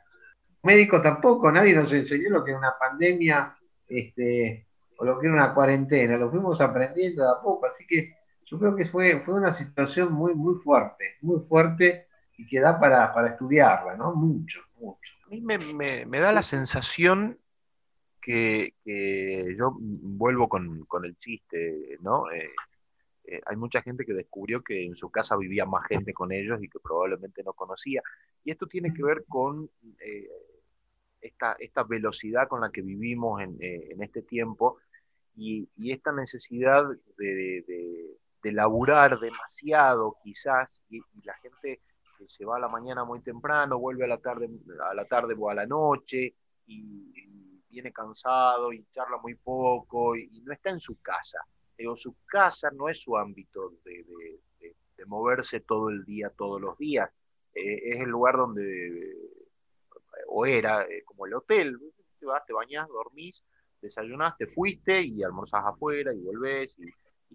Médicos 0.62 1.02
tampoco, 1.02 1.50
nadie 1.50 1.74
nos 1.74 1.92
enseñó 1.92 2.30
lo 2.30 2.44
que 2.44 2.52
era 2.52 2.58
una 2.60 2.78
pandemia 2.78 3.56
este, 3.88 4.68
o 4.96 5.04
lo 5.04 5.18
que 5.18 5.26
era 5.26 5.34
una 5.34 5.52
cuarentena, 5.52 6.16
lo 6.16 6.30
fuimos 6.30 6.60
aprendiendo 6.60 7.24
de 7.24 7.30
a 7.30 7.42
poco, 7.42 7.66
así 7.66 7.84
que 7.84 8.21
yo 8.52 8.58
creo 8.58 8.76
que 8.76 8.84
fue, 8.84 9.20
fue 9.20 9.32
una 9.32 9.54
situación 9.54 10.12
muy, 10.12 10.34
muy 10.34 10.56
fuerte, 10.56 11.16
muy 11.22 11.40
fuerte 11.40 12.06
y 12.36 12.46
que 12.46 12.60
da 12.60 12.78
para, 12.78 13.26
estudiarla, 13.26 13.96
¿no? 13.96 14.14
Mucho, 14.14 14.60
mucho. 14.78 15.12
A 15.24 15.30
mí 15.30 15.40
me, 15.40 16.20
da 16.20 16.32
la 16.32 16.42
sensación 16.42 17.38
que, 18.20 18.74
yo 19.58 19.74
vuelvo 19.80 20.50
con, 20.50 20.86
el 21.04 21.16
chiste, 21.16 21.96
¿no? 22.02 22.30
Eh, 22.30 22.50
eh, 23.24 23.40
hay 23.46 23.56
mucha 23.56 23.80
gente 23.80 24.04
que 24.04 24.12
descubrió 24.12 24.62
que 24.62 24.84
en 24.84 24.96
su 24.96 25.10
casa 25.10 25.36
vivía 25.36 25.64
más 25.64 25.86
gente 25.86 26.12
con 26.12 26.30
ellos 26.32 26.62
y 26.62 26.68
que 26.68 26.78
probablemente 26.78 27.42
no 27.42 27.54
conocía. 27.54 28.02
Y 28.44 28.50
esto 28.50 28.66
tiene 28.66 28.92
que 28.92 29.02
ver 29.02 29.24
con 29.26 29.70
eh, 30.00 30.28
esta, 31.20 31.56
esta, 31.58 31.84
velocidad 31.84 32.48
con 32.48 32.60
la 32.60 32.70
que 32.70 32.82
vivimos 32.82 33.40
en, 33.40 33.56
eh, 33.60 33.96
este 34.00 34.20
tiempo 34.22 34.78
y, 35.34 35.68
esta 35.90 36.12
necesidad 36.12 36.84
de, 37.16 37.64
laburar 38.50 39.20
demasiado 39.20 40.16
quizás 40.24 40.80
y, 40.88 41.00
la 41.22 41.34
gente 41.34 41.80
se 42.26 42.44
va 42.44 42.56
a 42.56 42.60
la 42.60 42.68
mañana 42.68 43.04
muy 43.04 43.20
temprano, 43.20 43.78
vuelve 43.78 44.04
a 44.04 44.08
la 44.08 44.18
tarde, 44.18 44.48
a 44.90 44.94
la 44.94 45.04
tarde 45.04 45.34
o 45.38 45.50
a 45.50 45.54
la 45.54 45.66
noche 45.66 46.34
y, 46.66 47.12
viene 47.68 47.90
cansado 47.90 48.70
y 48.70 48.84
charla 48.92 49.16
muy 49.16 49.34
poco 49.34 50.14
y 50.14 50.42
no 50.44 50.52
está 50.52 50.68
en 50.68 50.78
su 50.78 51.00
casa 51.00 51.38
Digo, 51.76 51.96
su 51.96 52.14
casa 52.26 52.70
no 52.70 52.88
es 52.88 53.00
su 53.02 53.16
ámbito 53.16 53.72
de, 53.84 54.40
moverse 55.06 55.58
todo 55.58 55.90
el 55.90 56.04
día, 56.04 56.30
todos 56.30 56.60
los 56.60 56.78
días. 56.78 57.10
Eh, 57.54 57.90
es 57.90 58.00
el 58.00 58.08
lugar 58.08 58.36
donde, 58.36 59.16
o 60.28 60.46
era, 60.46 60.84
eh, 60.84 61.02
como 61.04 61.26
el 61.26 61.34
hotel, 61.34 61.76
te 62.20 62.26
vas, 62.26 62.46
te 62.46 62.52
bañas, 62.52 62.86
dormís, 62.88 63.42
desayunás, 63.80 64.36
te 64.36 64.46
fuiste 64.46 65.02
y 65.02 65.24
almorzás 65.24 65.64
afuera 65.66 66.14
y 66.14 66.20
volvés 66.20 66.78
y, 66.78 66.84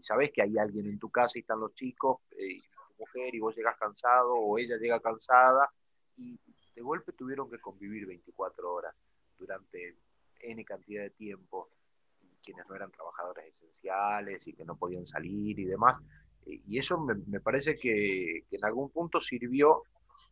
sabes 0.02 0.32
que 0.32 0.42
hay 0.42 0.58
alguien 0.58 0.88
en 0.88 1.00
tu 1.00 1.10
casa 1.10 1.38
y 1.38 1.42
están 1.42 1.60
los 1.60 1.74
chicos, 1.74 2.20
eh, 2.32 2.54
y 2.54 2.62
tu 2.62 2.94
mujer 3.00 3.36
y 3.36 3.40
vos 3.40 3.56
llegas 3.56 3.78
cansado 3.78 4.34
o 4.34 4.58
ella 4.58 4.78
llega 4.78 5.00
cansada 5.00 5.70
y 6.18 6.40
de 6.76 6.82
golpe 6.82 7.14
tuvieron 7.14 7.50
que 7.50 7.60
convivir 7.60 8.06
24 8.06 8.72
horas 8.72 8.96
durante 9.38 9.98
N 10.40 10.64
cantidad 10.66 11.04
de 11.04 11.10
tiempo 11.12 11.70
quienes 12.48 12.66
no 12.70 12.76
eran 12.76 12.92
trabajadores 12.92 13.46
esenciales 13.48 14.48
y 14.48 14.54
que 14.54 14.64
no 14.64 14.78
podían 14.78 15.06
salir 15.06 15.60
y 15.60 15.66
demás. 15.66 16.02
Eh, 16.46 16.62
y 16.66 16.78
eso 16.80 16.98
me, 16.98 17.42
parece 17.42 17.78
que, 17.78 18.46
en 18.50 18.66
algún 18.66 18.90
punto 18.90 19.20
sirvió 19.20 19.84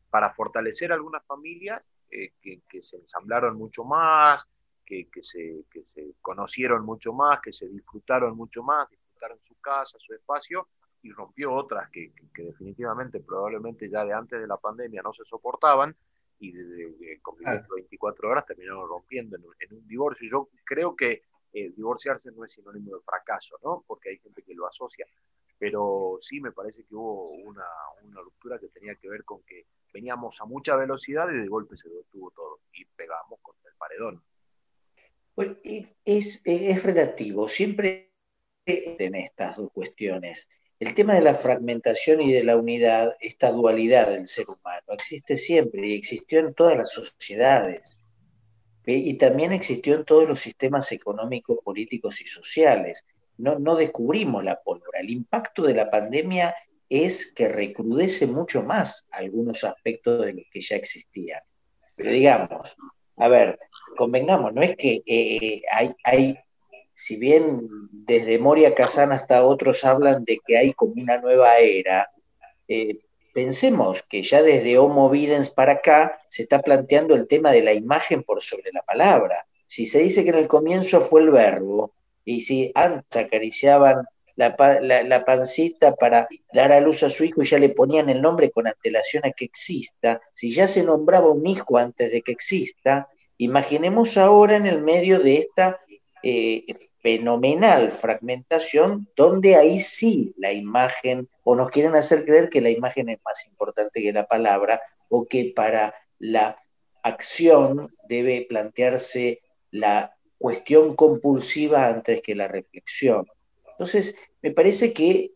para 0.09 0.31
fortalecer 0.31 0.93
algunas 0.93 1.25
familias 1.25 1.83
eh, 2.09 2.31
que, 2.41 2.81
se 2.81 2.97
ensamblaron 2.97 3.57
mucho 3.57 3.83
más, 3.83 4.47
que, 4.85 5.09
se, 5.19 5.65
se, 5.93 6.13
conocieron 6.21 6.85
mucho 6.85 7.11
más, 7.11 7.41
que 7.41 7.51
se 7.51 7.67
disfrutaron 7.67 8.37
mucho 8.37 8.63
más, 8.63 8.87
disfrutaron 9.15 9.39
su 9.41 9.55
casa, 9.59 9.97
su 9.99 10.13
espacio, 10.13 10.67
y 11.01 11.11
rompió 11.11 11.53
otras 11.53 11.89
que, 11.91 12.11
definitivamente 12.35 13.19
probablemente 13.19 13.89
ya 13.89 14.03
de 14.03 14.13
antes 14.13 14.39
de 14.39 14.47
la 14.47 14.57
pandemia 14.57 15.01
no 15.03 15.13
se 15.13 15.23
soportaban 15.23 15.95
y 16.39 16.51
de, 16.51 17.19
conviviendo 17.21 17.75
24 17.75 18.29
horas 18.29 18.45
terminaron 18.45 18.89
rompiendo 18.89 19.37
en 19.37 19.43
en 19.59 19.77
un 19.77 19.87
divorcio. 19.87 20.27
Yo 20.29 20.49
creo 20.65 20.95
que 20.95 21.23
eh, 21.53 21.71
divorciarse 21.75 22.31
no 22.31 22.43
es 22.43 22.53
sinónimo 22.53 22.95
de 22.95 23.01
fracaso, 23.03 23.57
¿no? 23.63 23.83
Porque 23.87 24.09
hay 24.09 24.17
gente 24.17 24.41
que 24.41 24.53
lo 24.53 24.67
asocia. 24.67 25.05
Pero 25.57 26.17
sí 26.19 26.41
me 26.41 26.51
parece 26.51 26.83
que 26.83 26.95
hubo 26.95 27.29
una, 27.29 27.63
ruptura 28.21 28.59
que 28.59 28.67
tenía 28.69 28.95
que 28.95 29.07
ver 29.07 29.23
con 29.23 29.43
que 29.43 29.67
veníamos 29.93 30.41
a 30.41 30.45
mucha 30.45 30.75
velocidad 30.75 31.29
y 31.29 31.37
de 31.37 31.47
golpe 31.47 31.77
se 31.77 31.87
detuvo 31.87 32.31
todo 32.31 32.59
y 32.73 32.83
pegamos 32.83 33.39
con 33.41 33.55
el 33.63 33.77
paredón. 33.77 34.23
Bueno, 35.35 35.55
es, 35.63 36.41
es 36.43 36.83
relativo, 36.83 37.47
siempre 37.47 38.14
en 38.65 39.15
estas 39.15 39.57
dos 39.57 39.71
cuestiones. 39.71 40.49
El 40.79 40.93
tema 40.93 41.13
de 41.13 41.21
la 41.21 41.33
fragmentación 41.33 42.21
y 42.21 42.33
de 42.33 42.43
la 42.43 42.57
unidad, 42.57 43.15
esta 43.21 43.51
dualidad 43.51 44.09
del 44.09 44.27
ser 44.27 44.45
humano, 44.49 44.87
existe 44.89 45.37
siempre 45.37 45.87
y 45.87 45.95
existió 45.95 46.39
en 46.39 46.53
todas 46.53 46.77
las 46.77 46.91
sociedades 46.91 47.99
y 48.85 49.17
también 49.17 49.51
existió 49.51 49.95
en 49.95 50.05
todos 50.05 50.27
los 50.27 50.39
sistemas 50.39 50.91
económicos, 50.91 51.59
políticos 51.63 52.21
y 52.21 52.27
sociales. 52.27 53.03
No, 53.37 53.57
no 53.57 53.75
descubrimos 53.75 54.43
la 54.43 54.61
pólvora. 54.61 54.99
El 54.99 55.09
impacto 55.09 55.63
de 55.63 55.73
la 55.73 55.89
pandemia 55.89 56.53
es 56.89 57.33
que 57.33 57.49
recrudece 57.49 58.27
mucho 58.27 58.61
más 58.61 59.07
algunos 59.11 59.63
aspectos 59.63 60.25
de 60.25 60.33
los 60.33 60.43
que 60.51 60.61
ya 60.61 60.75
existían. 60.75 61.41
Pero 61.95 62.11
digamos, 62.11 62.75
a 63.17 63.27
ver, 63.27 63.57
convengamos, 63.97 64.53
no 64.53 64.61
es 64.61 64.75
que 64.75 65.01
eh, 65.05 65.61
hay, 65.71 65.91
hay, 66.03 66.37
si 66.95 67.17
bien 67.17 67.67
desde 67.91 68.39
Moria 68.39 68.73
Kazan 68.73 69.11
hasta 69.11 69.45
otros 69.45 69.85
hablan 69.85 70.25
de 70.25 70.39
que 70.45 70.57
hay 70.57 70.73
como 70.73 70.93
una 70.97 71.19
nueva 71.19 71.59
era, 71.59 72.09
eh, 72.67 72.99
Pensemos 73.35 74.01
que 74.01 74.23
ya 74.23 74.41
desde 74.41 74.77
Homo 74.77 75.09
Videns 75.09 75.49
para 75.49 75.73
acá 75.73 76.21
se 76.29 76.43
está 76.43 76.61
planteando 76.61 77.15
el 77.15 77.27
tema 77.27 77.51
de 77.51 77.61
la 77.63 77.73
imagen 77.73 78.23
por 78.23 78.41
sobre 78.41 78.71
la 78.71 78.81
palabra. 78.81 79.45
Si 79.67 79.85
se 79.85 79.99
dice 79.99 80.23
que 80.23 80.29
en 80.29 80.37
el 80.37 80.47
comienzo 80.47 81.01
fue 81.01 81.19
el 81.19 81.31
verbo, 81.31 81.91
y 82.23 82.39
si 82.39 82.71
antes 82.73 83.13
acariciaban 83.17 84.05
la, 84.37 84.55
pancita 85.25 85.95
para 85.95 86.29
dar 86.53 86.71
a 86.71 86.79
luz 86.79 87.03
a 87.03 87.09
su 87.09 87.25
hijo 87.25 87.41
y 87.41 87.45
ya 87.45 87.57
le 87.57 87.67
ponían 87.67 88.07
el 88.07 88.21
nombre 88.21 88.51
con 88.51 88.67
antelación 88.67 89.25
a 89.25 89.31
que 89.31 89.43
exista, 89.43 90.21
si 90.33 90.51
ya 90.51 90.65
se 90.65 90.85
nombraba 90.85 91.29
un 91.29 91.45
hijo 91.45 91.77
antes 91.77 92.13
de 92.13 92.21
que 92.21 92.31
exista, 92.31 93.09
imaginemos 93.37 94.15
ahora 94.15 94.55
en 94.55 94.65
el 94.65 94.81
medio 94.81 95.19
de 95.19 95.39
esta 95.39 95.77
eh, 96.27 96.65
fenomenal 97.03 97.91
fragmentación, 97.91 99.07
donde 99.15 99.57
ahí 99.57 99.77
sí 99.77 100.33
la 100.37 100.51
imagen, 100.51 101.29
o 101.43 101.55
nos 101.55 101.69
quieren 101.69 101.95
hacer 101.95 102.25
creer 102.25 102.49
que 102.49 102.61
la 102.61 102.71
imagen 102.71 103.09
es 103.09 103.19
más 103.23 103.45
importante 103.45 104.01
que 104.01 104.11
la 104.11 104.25
palabra, 104.25 104.81
o 105.07 105.27
que 105.27 105.53
para 105.55 105.93
la 106.17 106.55
acción 107.03 107.87
debe 108.09 108.47
plantearse 108.49 109.43
la 109.69 110.17
cuestión 110.39 110.95
compulsiva 110.95 111.87
antes 111.89 112.23
que 112.23 112.33
la 112.33 112.47
reflexión. 112.47 113.27
Entonces, 113.73 114.15
me 114.41 114.49
parece 114.49 114.93
que, 114.93 115.27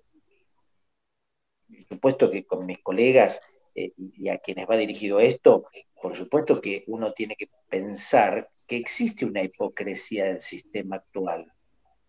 por 1.67 1.87
supuesto 1.87 2.31
que 2.31 2.47
con 2.47 2.65
mis 2.65 2.79
colegas 2.79 3.41
eh, 3.79 3.93
y 3.97 4.27
a 4.27 4.39
quienes 4.39 4.67
va 4.69 4.75
dirigido 4.75 5.21
esto, 5.21 5.69
por 6.01 6.13
supuesto 6.13 6.59
que 6.59 6.83
uno 6.87 7.13
tiene 7.13 7.37
que 7.37 7.47
pensar 7.69 8.45
que 8.67 8.75
existe 8.75 9.23
una 9.23 9.41
hipocresía 9.41 10.25
del 10.25 10.41
sistema 10.41 10.97
actual, 10.97 11.49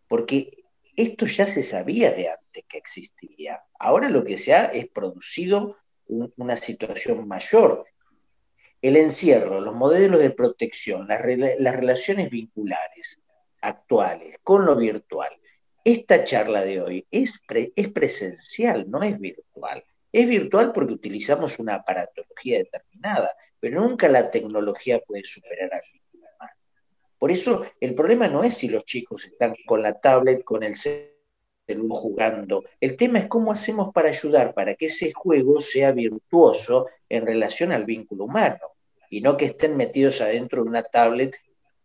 porque 0.08 0.50
esto 0.96 1.26
ya 1.26 1.46
se 1.46 1.62
sabía 1.62 2.10
de 2.10 2.28
antes 2.28 2.64
que 2.68 2.76
existía. 2.76 3.62
Ahora 3.78 4.08
lo 4.08 4.24
que 4.24 4.36
se 4.36 4.52
ha 4.52 4.64
es 4.64 4.88
producido 4.88 5.76
una 6.08 6.56
situación 6.56 7.28
mayor. 7.28 7.84
El 8.82 8.96
encierro, 8.96 9.60
los 9.60 9.76
modelos 9.76 10.18
de 10.18 10.30
protección, 10.30 11.06
las, 11.06 11.22
relaciones 11.22 12.30
vinculares, 12.30 13.20
actuales, 13.62 14.38
con 14.42 14.64
lo 14.64 14.74
virtual. 14.74 15.30
Esta 15.84 16.24
charla 16.24 16.64
de 16.64 16.80
hoy 16.80 17.06
es, 17.12 17.40
es 17.76 17.92
presencial, 17.92 18.86
no 18.88 19.04
es 19.04 19.20
virtual. 19.20 19.84
Es 20.12 20.28
virtual 20.28 20.72
porque 20.72 20.94
utilizamos 20.94 21.58
una 21.58 21.76
aparatología 21.76 22.58
determinada, 22.58 23.30
pero 23.58 23.80
nunca 23.80 24.08
la 24.08 24.30
tecnología 24.30 25.00
puede 25.00 25.24
superar 25.24 25.72
al 25.72 25.80
humano. 26.12 26.52
Por 27.18 27.30
eso 27.30 27.64
el 27.80 27.94
problema 27.94 28.28
no 28.28 28.42
es 28.42 28.56
si 28.56 28.68
los 28.68 28.84
chicos 28.84 29.26
están 29.26 29.54
con 29.66 29.82
la 29.82 29.98
tablet, 29.98 30.42
con 30.42 30.62
el 30.62 30.74
celular 30.74 31.20
jugando. 31.88 32.64
El 32.80 32.96
tema 32.96 33.20
es 33.20 33.26
cómo 33.26 33.52
hacemos 33.52 33.92
para 33.92 34.08
ayudar 34.08 34.54
para 34.54 34.74
que 34.74 34.86
ese 34.86 35.12
juego 35.12 35.60
sea 35.60 35.92
virtuoso 35.92 36.86
en 37.08 37.26
relación 37.26 37.72
al 37.72 37.84
vínculo 37.84 38.24
humano 38.24 38.58
y 39.08 39.20
no 39.20 39.36
que 39.36 39.46
estén 39.46 39.76
metidos 39.76 40.20
adentro 40.20 40.62
de 40.62 40.68
una 40.68 40.82
tablet 40.82 41.36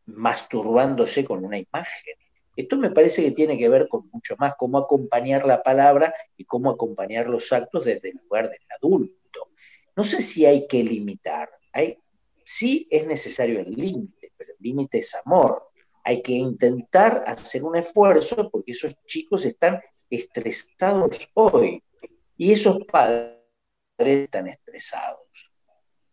masturbándose 0.06 1.26
con 1.26 1.44
una 1.44 1.58
imagen. 1.58 2.16
Esto 2.56 2.78
me 2.78 2.92
parece 2.92 3.24
que 3.24 3.32
tiene 3.32 3.58
que 3.58 3.70
ver 3.70 3.88
con 3.88 4.10
mucho 4.12 4.36
más 4.38 4.54
cómo 4.58 4.78
acompañar 4.78 5.46
la 5.46 5.62
palabra 5.62 6.14
y 6.38 6.46
cómo 6.46 6.70
acompañar 6.70 7.28
los 7.28 7.52
actos 7.52 7.86
desde 7.86 8.10
el 8.10 8.18
lugar 8.24 8.50
del 8.50 8.62
adulto. 8.78 9.52
No 9.96 10.04
sé 10.04 10.22
si 10.22 10.46
hay 10.46 10.68
que 10.68 10.84
limitar, 10.84 11.50
hay, 11.74 11.98
sí 12.44 12.88
es 12.90 13.06
necesario 13.08 13.60
el 13.60 13.72
límite, 13.72 14.32
pero 14.38 14.52
el 14.52 14.58
límite 14.60 15.00
es 15.00 15.16
amor. 15.16 15.70
Hay 16.04 16.22
que 16.22 16.34
intentar 16.34 17.24
hacer 17.26 17.64
un 17.64 17.76
esfuerzo 17.76 18.50
porque 18.50 18.72
esos 18.72 18.96
chicos 19.06 19.46
están 19.46 19.82
estresados 20.10 21.30
hoy 21.34 21.84
y 22.38 22.52
esos 22.52 22.78
padres 22.86 23.36
están 23.98 24.48
estresados 24.48 25.25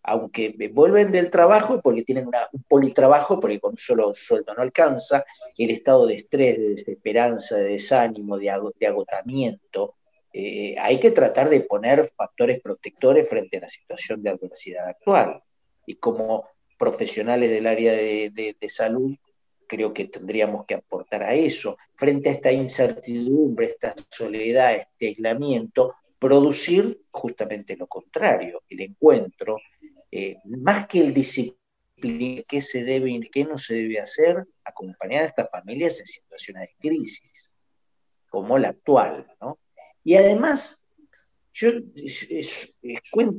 aunque 0.02 0.54
vuelven 0.72 1.12
del 1.12 1.30
trabajo 1.30 1.80
porque 1.80 2.02
tienen 2.02 2.26
un 2.26 2.62
politrabajo, 2.68 3.40
porque 3.40 3.60
con 3.60 3.72
un 3.72 3.78
solo 3.78 4.14
sueldo 4.14 4.54
no 4.54 4.62
alcanza, 4.62 5.24
el 5.56 5.70
estado 5.70 6.06
de 6.06 6.14
estrés, 6.14 6.58
de 6.58 6.68
desesperanza, 6.70 7.56
de 7.56 7.72
desánimo, 7.72 8.36
de, 8.38 8.50
agotamiento, 8.86 9.94
eh, 10.32 10.74
hay 10.78 10.98
que 10.98 11.10
tratar 11.10 11.48
de 11.48 11.60
poner 11.60 12.10
factores 12.16 12.60
protectores 12.60 13.28
frente 13.28 13.58
a 13.58 13.62
la 13.62 13.68
situación 13.68 14.22
de 14.22 14.30
adversidad 14.30 14.88
actual. 14.88 15.42
Y 15.86 15.96
como 15.96 16.46
profesionales 16.78 17.50
del 17.50 17.66
área 17.66 17.92
de 17.92 18.56
salud, 18.66 19.16
creo 19.72 19.94
que 19.94 20.06
tendríamos 20.06 20.66
que 20.66 20.74
aportar 20.74 21.22
a 21.22 21.32
eso, 21.32 21.78
frente 21.94 22.28
a 22.28 22.32
esta 22.32 22.52
incertidumbre, 22.52 23.64
esta 23.64 23.94
soledad, 24.10 24.74
este 24.74 25.06
aislamiento, 25.06 25.94
producir 26.18 27.00
justamente 27.10 27.74
lo 27.78 27.86
contrario, 27.86 28.62
el 28.68 28.82
encuentro, 28.82 29.56
eh, 30.12 30.36
más 30.44 30.86
que 30.86 31.00
el 31.00 31.14
disciplina, 31.14 32.42
qué 32.48 32.60
se 32.60 32.84
debe 32.84 33.10
y 33.10 33.20
qué 33.30 33.44
no 33.44 33.56
se 33.56 33.74
debe 33.74 33.98
hacer, 33.98 34.44
acompañar 34.64 35.22
a 35.22 35.26
estas 35.26 35.50
familias 35.50 35.98
en 36.00 36.06
situaciones 36.06 36.68
de 36.68 36.88
crisis, 36.88 37.50
como 38.28 38.58
la 38.58 38.68
actual. 38.68 39.26
¿no? 39.40 39.58
Y 40.04 40.16
además, 40.16 40.82
yo 41.54 41.70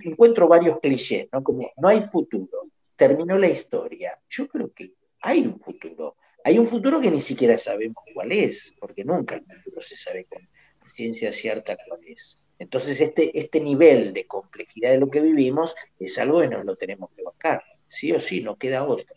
encuentro 0.03 0.47
varios 0.47 0.79
clichés, 0.79 1.27
¿no? 1.31 1.43
como 1.43 1.71
no 1.77 1.87
hay 1.87 2.01
futuro, 2.01 2.71
terminó 2.95 3.37
la 3.37 3.49
historia. 3.49 4.19
Yo 4.27 4.47
creo 4.47 4.71
que 4.71 4.93
hay 5.21 5.45
un 5.45 5.59
futuro. 5.59 6.15
Hay 6.43 6.57
un 6.57 6.67
futuro 6.67 6.99
que 6.99 7.11
ni 7.11 7.19
siquiera 7.19 7.57
sabemos 7.57 7.97
cuál 8.13 8.31
es, 8.31 8.73
porque 8.79 9.05
nunca 9.05 9.35
el 9.35 9.45
futuro 9.45 9.81
se 9.81 9.95
sabe 9.95 10.25
con 10.25 10.41
ciencia 10.87 11.31
cierta 11.31 11.77
cuál 11.87 12.01
es. 12.05 12.42
Entonces, 12.63 13.01
este, 13.01 13.37
este 13.37 13.59
nivel 13.59 14.13
de 14.13 14.25
complejidad 14.25 14.91
de 14.91 14.97
lo 14.97 15.09
que 15.09 15.19
vivimos 15.19 15.75
es 15.99 16.17
algo 16.17 16.39
que 16.39 16.47
nos 16.47 16.63
lo 16.63 16.77
tenemos 16.77 17.09
que 17.11 17.21
bancar. 17.21 17.61
Sí 17.87 18.13
o 18.13 18.21
sí, 18.21 18.41
no 18.41 18.55
queda 18.55 18.85
otra. 18.85 19.15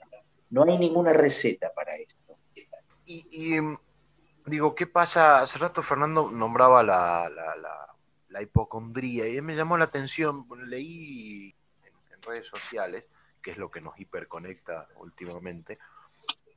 No 0.51 0.65
hay 0.65 0.77
ninguna 0.77 1.13
receta 1.13 1.73
para 1.73 1.95
esto. 1.95 2.17
Y, 3.05 3.59
digo, 4.47 4.75
¿qué 4.75 4.89
pasa? 4.89 5.41
Hace 5.41 5.61
rato 5.61 5.81
Fernando 5.81 6.29
nombraba 6.29 6.83
la, 6.83 7.31
hipocondría 8.43 9.29
y 9.29 9.41
me 9.41 9.55
llamó 9.55 9.79
la 9.79 9.85
atención, 9.85 10.45
leí 10.67 11.55
en, 11.85 12.23
redes 12.23 12.49
sociales, 12.49 13.05
que 13.41 13.53
es 13.53 13.59
lo 13.59 13.71
que 13.71 13.81
nos 13.81 13.99
hiperconecta 13.99 14.89
últimamente, 14.97 15.79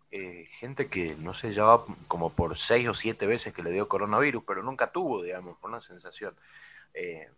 eh, 0.09 0.47
gente 0.53 0.87
que 0.87 1.15
no 1.15 1.35
sé, 1.35 1.53
ya 1.53 1.63
va 1.63 1.85
como 2.07 2.31
por 2.31 2.57
seis 2.57 2.87
o 2.87 2.95
siete 2.95 3.27
veces 3.27 3.53
que 3.53 3.61
le 3.61 3.71
dio 3.71 3.87
coronavirus, 3.87 4.43
pero 4.45 4.63
nunca 4.63 4.91
tuvo, 4.91 5.21
digamos, 5.21 5.57
por 5.59 5.69
una 5.69 5.81
sensación. 5.81 6.35
Eh, 6.93 7.29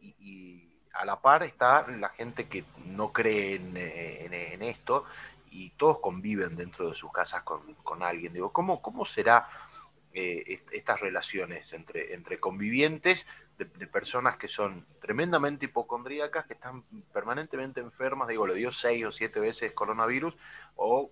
y, 0.00 0.68
a 0.94 1.04
la 1.06 1.20
par 1.20 1.42
está 1.42 1.86
la 1.88 2.10
gente 2.10 2.48
que 2.48 2.64
no 2.84 3.12
cree 3.12 3.54
en, 3.54 4.62
esto 4.62 5.06
y 5.50 5.70
todos 5.70 6.00
conviven 6.00 6.54
dentro 6.54 6.88
de 6.88 6.94
sus 6.94 7.10
casas 7.10 7.42
con, 7.42 8.02
alguien. 8.02 8.34
Digo, 8.34 8.52
¿cómo, 8.52 8.82
cómo 8.82 9.06
será 9.06 9.48
eh, 10.12 10.60
estas 10.70 11.00
relaciones 11.00 11.72
entre, 11.72 12.12
entre 12.12 12.38
convivientes 12.38 13.26
de, 13.56 13.64
personas 13.86 14.36
que 14.36 14.48
son 14.48 14.86
tremendamente 15.00 15.64
hipocondríacas, 15.64 16.44
que 16.44 16.54
están 16.54 16.82
permanentemente 17.12 17.80
enfermas? 17.80 18.28
Digo, 18.28 18.46
le 18.46 18.54
dio 18.54 18.70
seis 18.70 19.04
o 19.06 19.12
siete 19.12 19.40
veces 19.40 19.72
coronavirus 19.72 20.36
o 20.76 21.10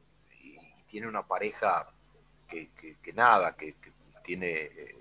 tiene 0.91 1.07
una 1.07 1.27
pareja 1.27 1.87
que, 2.49 3.13
nada, 3.15 3.57
que, 3.57 3.77
tiene... 4.25 4.53
Eh, 4.53 5.00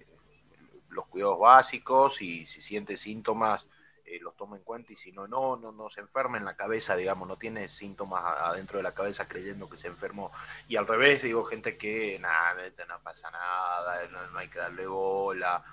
los 0.90 1.08
cuidados 1.08 1.40
básicos 1.40 2.22
y 2.22 2.46
si 2.46 2.62
siente 2.62 2.98
síntomas 2.98 3.68
eh, 4.10 4.20
los 4.22 4.36
toma 4.36 4.58
en 4.58 4.64
cuenta 4.64 4.92
y 4.92 4.96
si 4.96 5.12
no, 5.12 5.28
no, 5.28 5.56
no, 5.56 5.72
no 5.72 5.88
se 5.90 6.02
enferma 6.02 6.38
en 6.40 6.46
la 6.46 6.56
cabeza, 6.56 6.96
digamos, 6.96 7.28
no 7.28 7.38
tiene 7.38 7.70
síntomas 7.70 8.24
adentro 8.26 8.78
de 8.78 8.84
la 8.84 8.94
cabeza 8.94 9.28
creyendo 9.28 9.70
que 9.70 9.78
se 9.78 9.88
enfermó. 9.88 10.32
Y 10.68 10.78
al 10.78 10.88
revés, 10.88 11.22
digo, 11.22 11.44
gente 11.44 11.78
que 11.78 12.18
nada, 12.20 12.56
no 12.88 13.00
pasa 13.04 13.30
nada, 13.30 14.08
no, 14.08 14.38
hay 14.40 14.48
que 14.48 14.58
darle 14.58 14.88
bola. 14.88 15.64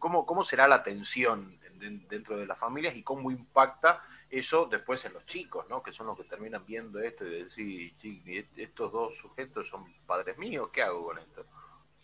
¿Cómo, 0.00 0.26
¿Cómo 0.26 0.42
será 0.42 0.66
la 0.66 0.82
tensión 0.82 1.60
dentro 1.78 2.36
de 2.36 2.46
las 2.46 2.58
familias 2.58 2.96
y 2.96 3.04
cómo 3.04 3.30
impacta 3.30 4.02
eso 4.30 4.66
después 4.66 5.04
en 5.04 5.12
los 5.12 5.24
chicos, 5.26 5.66
¿no? 5.68 5.82
que 5.82 5.92
son 5.92 6.08
los 6.08 6.16
que 6.16 6.24
terminan 6.24 6.64
viendo 6.66 6.98
esto 7.00 7.24
y 7.24 7.44
decir, 7.44 8.48
estos 8.56 8.90
dos 8.90 9.16
sujetos 9.16 9.68
son 9.68 9.84
padres 10.06 10.36
míos, 10.38 10.70
¿qué 10.72 10.82
hago 10.82 11.04
con 11.06 11.18
esto? 11.18 11.44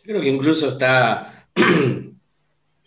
Creo 0.02 0.20
que 0.20 0.28
incluso 0.28 0.68
está 0.68 1.48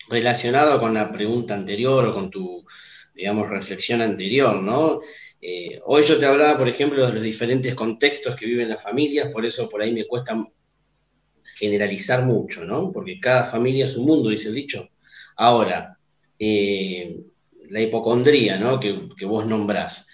relacionado 0.10 0.80
con 0.80 0.94
la 0.94 1.12
pregunta 1.12 1.54
anterior 1.54 2.06
o 2.06 2.14
con 2.14 2.30
tu, 2.30 2.66
digamos, 3.14 3.50
reflexión 3.50 4.02
anterior, 4.02 4.62
¿no? 4.62 5.00
Eh, 5.42 5.80
hoy 5.86 6.04
yo 6.04 6.18
te 6.20 6.26
hablaba, 6.26 6.58
por 6.58 6.68
ejemplo, 6.68 7.06
de 7.06 7.14
los 7.14 7.24
diferentes 7.24 7.76
contextos 7.76 8.36
que 8.36 8.46
viven 8.46 8.70
las 8.70 8.82
familias, 8.82 9.32
por 9.32 9.46
eso 9.46 9.70
por 9.70 9.82
ahí 9.82 9.94
me 9.94 10.06
cuesta 10.06 10.36
generalizar 11.56 12.26
mucho, 12.26 12.66
¿no? 12.66 12.92
Porque 12.92 13.20
cada 13.20 13.46
familia 13.46 13.86
es 13.86 13.96
un 13.96 14.06
mundo, 14.06 14.30
dice 14.30 14.50
el 14.50 14.56
dicho. 14.56 14.90
Ahora, 15.38 15.98
eh, 16.40 17.18
la 17.70 17.82
hipocondría, 17.82 18.58
¿no? 18.58 18.80
Que, 18.80 19.26
vos 19.26 19.46
nombrás. 19.46 20.10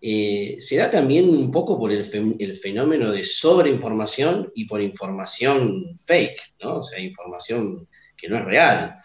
Eh, 0.00 0.56
se 0.60 0.76
da 0.76 0.90
también 0.90 1.28
un 1.30 1.50
poco 1.50 1.78
por 1.78 1.90
el, 1.90 2.04
el, 2.38 2.56
fenómeno 2.56 3.10
de 3.10 3.24
sobreinformación 3.24 4.52
y 4.54 4.66
por 4.66 4.80
información 4.80 5.84
fake, 6.06 6.54
¿no? 6.62 6.76
O 6.76 6.82
sea, 6.82 7.00
información 7.00 7.88
que 8.16 8.28
no 8.28 8.36
es 8.36 8.44
real. 8.44 8.96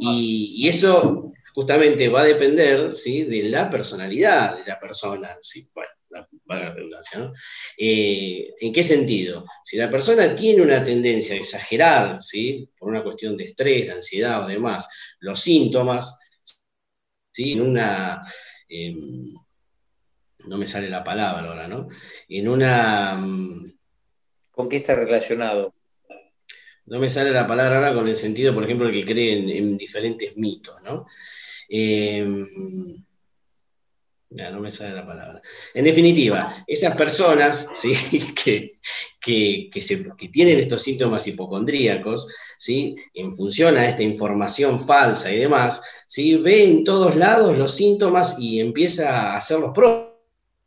Y, 0.00 0.68
eso 0.68 1.32
justamente 1.54 2.08
va 2.08 2.22
a 2.22 2.26
depender 2.26 2.92
¿sí? 2.92 3.24
de 3.24 3.44
la 3.44 3.68
personalidad 3.68 4.56
de 4.56 4.64
la 4.66 4.78
persona. 4.78 5.36
¿sí? 5.40 5.68
Bueno, 5.74 5.90
la, 6.10 6.74
redundancia, 6.74 7.18
¿no? 7.18 7.32
Eh, 7.76 8.54
¿En 8.60 8.72
qué 8.72 8.82
sentido? 8.82 9.46
Si 9.64 9.76
la 9.76 9.90
persona 9.90 10.34
tiene 10.34 10.62
una 10.62 10.84
tendencia 10.84 11.34
a 11.34 11.38
exagerar, 11.38 12.22
¿sí? 12.22 12.68
por 12.78 12.90
una 12.90 13.02
cuestión 13.02 13.36
de 13.36 13.44
estrés, 13.44 13.86
de 13.86 13.92
ansiedad 13.92 14.44
o 14.44 14.48
demás, 14.48 14.88
los 15.20 15.40
síntomas, 15.40 16.20
¿sí? 17.30 17.52
en 17.52 17.62
una... 17.62 18.20
Em, 18.68 19.34
no 20.44 20.58
me 20.58 20.66
sale 20.66 20.88
la 20.88 21.04
palabra 21.04 21.48
ahora, 21.48 21.68
¿no? 21.68 21.88
En 22.28 22.48
una... 22.48 23.16
Mm, 23.16 23.72
¿Con 24.50 24.68
qué 24.68 24.76
está 24.78 24.94
relacionado? 24.94 25.72
No 26.92 26.98
me 26.98 27.08
sale 27.08 27.30
la 27.30 27.46
palabra 27.46 27.76
ahora 27.76 27.94
con 27.94 28.06
el 28.06 28.16
sentido, 28.16 28.52
por 28.52 28.64
ejemplo, 28.64 28.92
que 28.92 29.06
creen 29.06 29.48
en 29.48 29.78
diferentes 29.78 30.36
mitos, 30.36 30.74
¿no? 30.82 31.06
Eh, 31.66 32.22
no 34.28 34.60
me 34.60 34.70
sale 34.70 34.94
la 34.94 35.06
palabra. 35.06 35.40
En 35.72 35.86
definitiva, 35.86 36.62
esas 36.66 36.94
personas 36.94 37.70
¿sí? 37.74 37.94
que, 38.34 38.78
que, 39.18 40.28
tienen 40.30 40.58
estos 40.58 40.82
síntomas 40.82 41.26
hipocondríacos, 41.26 42.28
¿sí? 42.58 42.94
en 43.14 43.32
función 43.32 43.78
a 43.78 43.88
esta 43.88 44.02
información 44.02 44.78
falsa 44.78 45.32
y 45.32 45.38
demás, 45.38 45.82
¿sí? 46.06 46.36
ve 46.36 46.64
en 46.64 46.84
todos 46.84 47.16
lados 47.16 47.56
los 47.56 47.74
síntomas 47.74 48.38
y 48.38 48.60
empieza 48.60 49.32
a 49.32 49.36
hacerlos 49.38 49.72
propios 49.74 50.11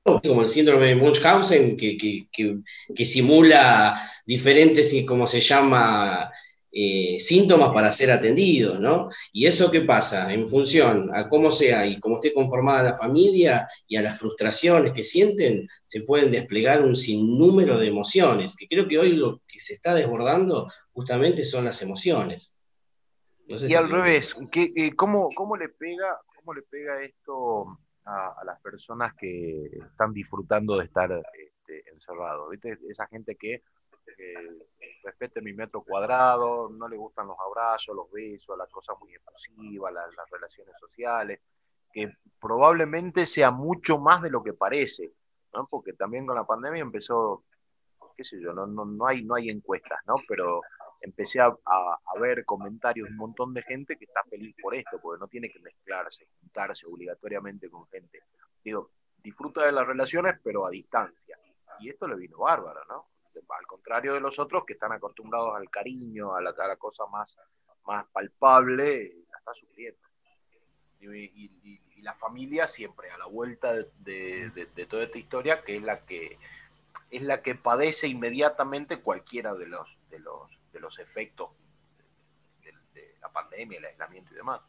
como 0.06 0.44
el 0.44 0.50
síndrome 0.50 0.88
de 0.88 0.96
Munchausen, 0.96 1.76
que, 1.76 1.98
que, 1.98 3.06
simula 3.06 4.00
diferentes, 4.24 4.94
como 5.08 5.26
se 5.26 5.42
llama, 5.42 6.32
eh, 6.72 7.18
síntomas 7.20 7.72
para 7.74 7.92
ser 7.92 8.12
atendidos, 8.12 8.80
¿no? 8.80 9.10
Y 9.34 9.48
eso 9.48 9.72
qué 9.72 9.82
pasa, 9.82 10.32
en 10.32 10.48
función 10.48 11.10
a 11.16 11.28
cómo 11.28 11.50
sea 11.50 11.88
y 11.88 12.00
cómo 12.00 12.16
esté 12.16 12.34
conformada 12.34 12.84
la 12.84 12.96
familia 12.96 13.68
y 13.88 13.96
a 13.96 14.04
las 14.04 14.20
frustraciones 14.20 14.94
que 14.94 15.02
sienten, 15.02 15.68
se 15.84 16.02
pueden 16.02 16.32
desplegar 16.32 16.84
un 16.84 16.96
sinnúmero 16.96 17.80
de 17.80 17.88
emociones, 17.88 18.56
que 18.56 18.68
creo 18.68 18.88
que 18.88 19.00
hoy 19.00 19.14
lo 19.14 19.42
que 19.48 19.60
se 19.60 19.74
está 19.74 19.96
desbordando 19.96 20.68
justamente 20.92 21.44
son 21.44 21.66
las 21.66 21.82
emociones. 21.82 22.60
y 23.48 23.74
al 23.74 23.90
revés, 23.90 24.36
cómo, 24.96 25.30
cómo, 25.36 25.58
le 25.58 25.70
pega, 25.70 26.20
¿cómo 26.36 26.54
le 26.54 26.62
pega 26.62 27.02
esto 27.04 27.80
a, 28.06 28.44
las 28.46 28.60
personas 28.62 29.14
que 29.16 29.66
están 29.66 30.14
disfrutando 30.14 30.78
de 30.78 30.86
estar 30.86 31.12
este, 31.12 31.90
encerrados? 31.92 32.50
¿Viste? 32.50 32.78
Esa 32.90 33.08
gente 33.08 33.36
que 33.36 33.64
respete 35.04 35.42
mi 35.42 35.54
metro 35.54 35.84
cuadrado, 35.84 36.70
no 36.70 36.88
le 36.88 36.98
gustan 36.98 37.28
los 37.28 37.38
abrazos, 37.40 37.96
los 37.96 38.12
besos, 38.12 38.58
las 38.58 38.70
cosas 38.70 38.96
muy 39.00 39.14
exclusivas, 39.14 39.94
las, 39.94 40.30
relaciones 40.32 40.76
sociales, 40.80 41.40
que 41.92 42.12
probablemente 42.40 43.26
sea 43.26 43.52
mucho 43.52 43.98
más 43.98 44.22
de 44.22 44.30
lo 44.30 44.44
que 44.44 44.54
parece, 44.54 45.14
¿no? 45.54 45.66
porque 45.70 45.94
también 45.94 46.26
con 46.26 46.36
la 46.36 46.46
pandemia 46.46 46.82
empezó, 46.82 47.44
qué 48.16 48.24
sé 48.24 48.42
yo, 48.42 48.54
no, 48.54 48.66
no, 48.66 48.86
no, 48.86 49.08
hay, 49.08 49.24
no 49.24 49.36
hay 49.36 49.50
encuestas, 49.50 50.00
¿no? 50.06 50.16
pero 50.28 50.62
empecé 51.02 51.40
a, 51.40 51.48
a, 51.48 52.20
ver 52.20 52.46
comentarios 52.46 53.08
de 53.08 53.14
un 53.14 53.18
montón 53.18 53.54
de 53.54 53.62
gente 53.62 53.98
que 53.98 54.06
está 54.06 54.24
feliz 54.24 54.56
por 54.62 54.76
esto, 54.76 55.00
porque 55.02 55.20
no 55.20 55.28
tiene 55.28 55.50
que 55.50 55.60
mezclarse, 55.60 56.28
juntarse 56.42 56.88
obligatoriamente 56.88 57.70
con 57.70 57.88
gente. 57.88 58.24
Digo, 58.64 58.92
disfruta 59.22 59.66
de 59.66 59.72
las 59.72 59.86
relaciones, 59.86 60.40
pero 60.44 60.66
a 60.66 60.70
distancia. 60.70 61.38
Y 61.80 61.90
esto 61.90 62.08
le 62.08 62.16
vino 62.16 62.40
bárbaro, 62.40 62.82
¿no? 62.86 63.08
al 63.50 63.68
contrario 63.68 64.14
de 64.14 64.20
los 64.20 64.40
otros 64.40 64.66
que 64.66 64.74
están 64.74 64.92
acostumbrados 64.92 65.56
al 65.56 65.70
cariño, 65.70 66.36
a 66.36 66.42
la, 66.42 66.76
cosa 66.78 67.06
más, 67.08 67.38
más 67.86 68.06
palpable, 68.08 69.14
la 69.30 69.38
está 69.38 69.54
sufriendo. 69.54 70.00
Y, 71.02 71.82
la 72.02 72.14
familia 72.14 72.68
siempre 72.68 73.10
a 73.10 73.18
la 73.18 73.26
vuelta 73.26 73.74
de, 73.74 74.68
toda 74.88 75.04
esta 75.04 75.18
historia, 75.18 75.64
que 75.64 75.78
es 75.78 75.82
la 75.82 76.06
que 76.06 76.38
es 77.10 77.24
la 77.24 77.42
que 77.42 77.56
padece 77.56 78.08
inmediatamente 78.08 79.02
cualquiera 79.02 79.56
de 79.56 79.66
los, 79.66 79.98
los, 80.86 81.00
efectos 81.00 81.50
de, 82.64 83.16
la 83.22 83.30
pandemia, 83.32 83.80
el 83.80 83.86
aislamiento 83.86 84.34
y 84.34 84.38
demás. 84.38 84.62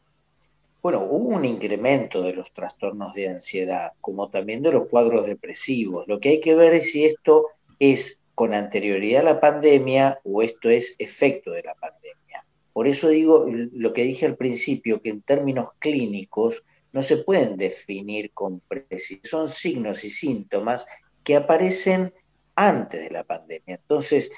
Bueno, 0.81 1.01
hubo 1.01 1.35
un 1.35 1.45
incremento 1.45 2.21
de 2.21 2.33
los 2.33 2.51
trastornos 2.53 3.13
de 3.13 3.29
ansiedad, 3.29 3.93
como 4.01 4.29
también 4.29 4.61
de 4.61 4.71
los 4.71 4.87
cuadros 4.87 5.25
depresivos. 5.25 6.07
Lo 6.07 6.19
que 6.19 6.29
hay 6.29 6.39
que 6.39 6.55
ver 6.55 6.73
es 6.73 6.91
si 6.91 7.05
esto 7.05 7.47
es 7.79 8.21
con 8.35 8.53
anterioridad 8.53 9.21
a 9.21 9.33
la 9.33 9.39
pandemia 9.39 10.19
o 10.23 10.41
esto 10.41 10.69
es 10.69 10.95
efecto 10.99 11.51
de 11.51 11.63
la 11.63 11.75
pandemia. 11.75 12.45
Por 12.73 12.87
eso 12.87 13.09
digo 13.09 13.47
lo 13.49 13.93
que 13.93 14.03
dije 14.03 14.25
al 14.27 14.37
principio, 14.37 15.01
que 15.01 15.09
en 15.09 15.21
términos 15.21 15.69
clínicos 15.79 16.63
no 16.93 17.01
se 17.01 17.17
pueden 17.17 17.57
definir 17.57 18.31
con 18.33 18.59
precisión, 18.59 19.21
son 19.23 19.47
signos 19.47 20.03
y 20.03 20.09
síntomas 20.09 20.87
que 21.23 21.35
aparecen 21.35 22.13
antes 22.55 23.01
de 23.01 23.09
la 23.09 23.23
pandemia. 23.23 23.75
Entonces, 23.75 24.31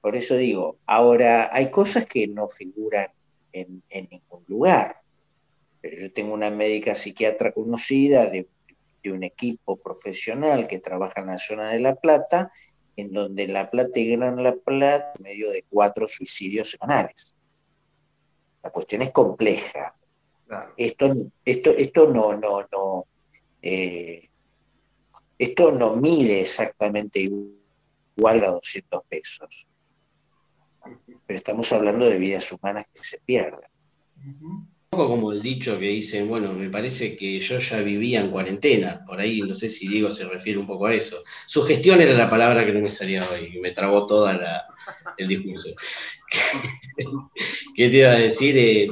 por 0.00 0.16
eso 0.16 0.36
digo, 0.36 0.78
ahora 0.86 1.50
hay 1.52 1.70
cosas 1.70 2.06
que 2.06 2.26
no 2.26 2.48
figuran 2.48 3.08
en, 3.52 3.82
ningún 3.90 4.44
lugar, 4.48 5.02
pero 5.80 6.00
yo 6.00 6.12
tengo 6.12 6.32
una 6.32 6.50
médica 6.50 6.94
psiquiatra 6.94 7.52
conocida 7.52 8.28
de, 8.30 8.48
de 9.02 9.12
un 9.12 9.22
equipo 9.22 9.76
profesional 9.76 10.66
que 10.68 10.78
trabaja 10.78 11.20
en 11.20 11.26
la 11.26 11.38
zona 11.38 11.68
de 11.68 11.80
La 11.80 11.96
Plata 11.96 12.50
en 12.96 13.12
donde 13.12 13.48
La 13.48 13.70
Plata 13.70 13.98
y 13.98 14.10
Gran 14.10 14.42
La 14.42 14.54
Plata, 14.54 15.12
en 15.16 15.22
medio 15.22 15.50
de 15.50 15.64
cuatro 15.68 16.06
suicidios 16.06 16.70
semanales. 16.70 17.34
La 18.62 18.70
cuestión 18.70 19.02
es 19.02 19.10
compleja. 19.10 19.94
Esto, 20.76 21.14
esto, 21.44 21.70
esto 21.70 22.08
no, 22.10 22.36
no, 22.36 22.68
no, 22.70 23.06
eh, 23.62 24.28
esto 25.38 25.72
no 25.72 25.96
mide 25.96 26.42
exactamente 26.42 27.20
igual 27.20 27.61
a 28.24 28.50
200 28.50 29.02
pesos. 29.08 29.66
Pero 31.26 31.36
estamos 31.36 31.72
hablando 31.72 32.08
de 32.08 32.18
vidas 32.18 32.50
humanas 32.52 32.86
que 32.92 33.00
se 33.00 33.18
pierden 33.20 33.60
poco 34.92 35.08
como 35.08 35.32
el 35.32 35.40
dicho 35.40 35.78
que 35.78 35.86
dicen, 35.86 36.28
bueno, 36.28 36.52
me 36.52 36.68
parece 36.68 37.16
que 37.16 37.40
yo 37.40 37.58
ya 37.58 37.80
vivía 37.80 38.20
en 38.20 38.30
cuarentena, 38.30 39.02
por 39.06 39.20
ahí 39.20 39.40
no 39.40 39.54
sé 39.54 39.70
si 39.70 39.88
Diego 39.88 40.10
se 40.10 40.28
refiere 40.28 40.58
un 40.58 40.66
poco 40.66 40.84
a 40.84 40.94
eso. 40.94 41.16
Sugestión 41.46 42.02
era 42.02 42.12
la 42.12 42.28
palabra 42.28 42.66
que 42.66 42.74
no 42.74 42.80
me 42.80 42.90
salía 42.90 43.22
hoy, 43.32 43.58
me 43.58 43.70
trabó 43.70 44.04
toda 44.04 44.66
el 45.16 45.28
discurso. 45.28 45.70
¿Qué 47.74 47.88
te 47.88 47.96
iba 47.96 48.10
a 48.10 48.18
decir? 48.18 48.54
Eh, 48.58 48.90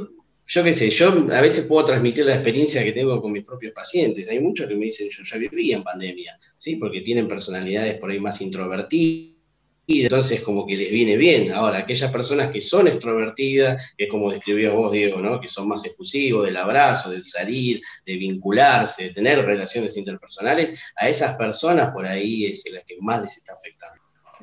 yo 0.52 0.64
qué 0.64 0.72
sé, 0.72 0.90
yo 0.90 1.28
a 1.32 1.40
veces 1.40 1.66
puedo 1.66 1.84
transmitir 1.84 2.24
la 2.24 2.34
experiencia 2.34 2.82
que 2.82 2.92
tengo 2.92 3.22
con 3.22 3.30
mis 3.30 3.44
propios 3.44 3.72
pacientes. 3.72 4.28
Hay 4.28 4.40
muchos 4.40 4.66
que 4.66 4.74
me 4.74 4.86
dicen, 4.86 5.08
yo 5.08 5.22
ya 5.22 5.38
vivía 5.38 5.76
en 5.76 5.84
pandemia, 5.84 6.36
¿sí? 6.56 6.74
Porque 6.74 7.02
tienen 7.02 7.28
personalidades 7.28 7.98
por 7.98 8.10
ahí 8.10 8.18
más 8.18 8.40
introvertidas 8.40 9.36
y 9.86 10.02
entonces 10.02 10.42
como 10.42 10.66
que 10.66 10.76
les 10.76 10.90
viene 10.90 11.16
bien. 11.16 11.52
Ahora, 11.52 11.78
aquellas 11.78 12.10
personas 12.10 12.50
que 12.50 12.60
son 12.60 12.88
extrovertidas, 12.88 13.94
que 13.96 14.04
es 14.04 14.10
como 14.10 14.32
describió 14.32 14.74
vos, 14.74 14.90
Diego, 14.90 15.20
¿no? 15.20 15.40
que 15.40 15.46
son 15.46 15.68
más 15.68 15.84
efusivos 15.84 16.44
del 16.44 16.56
abrazo, 16.56 17.12
del 17.12 17.24
salir, 17.28 17.80
de 18.04 18.16
vincularse, 18.16 19.04
de 19.04 19.14
tener 19.14 19.44
relaciones 19.44 19.96
interpersonales, 19.96 20.92
a 20.96 21.08
esas 21.08 21.36
personas 21.36 21.92
por 21.92 22.06
ahí 22.06 22.46
es 22.46 22.68
la 22.72 22.82
que 22.82 22.96
más 23.00 23.22
les 23.22 23.36
está 23.36 23.52
afectando. 23.52 24.02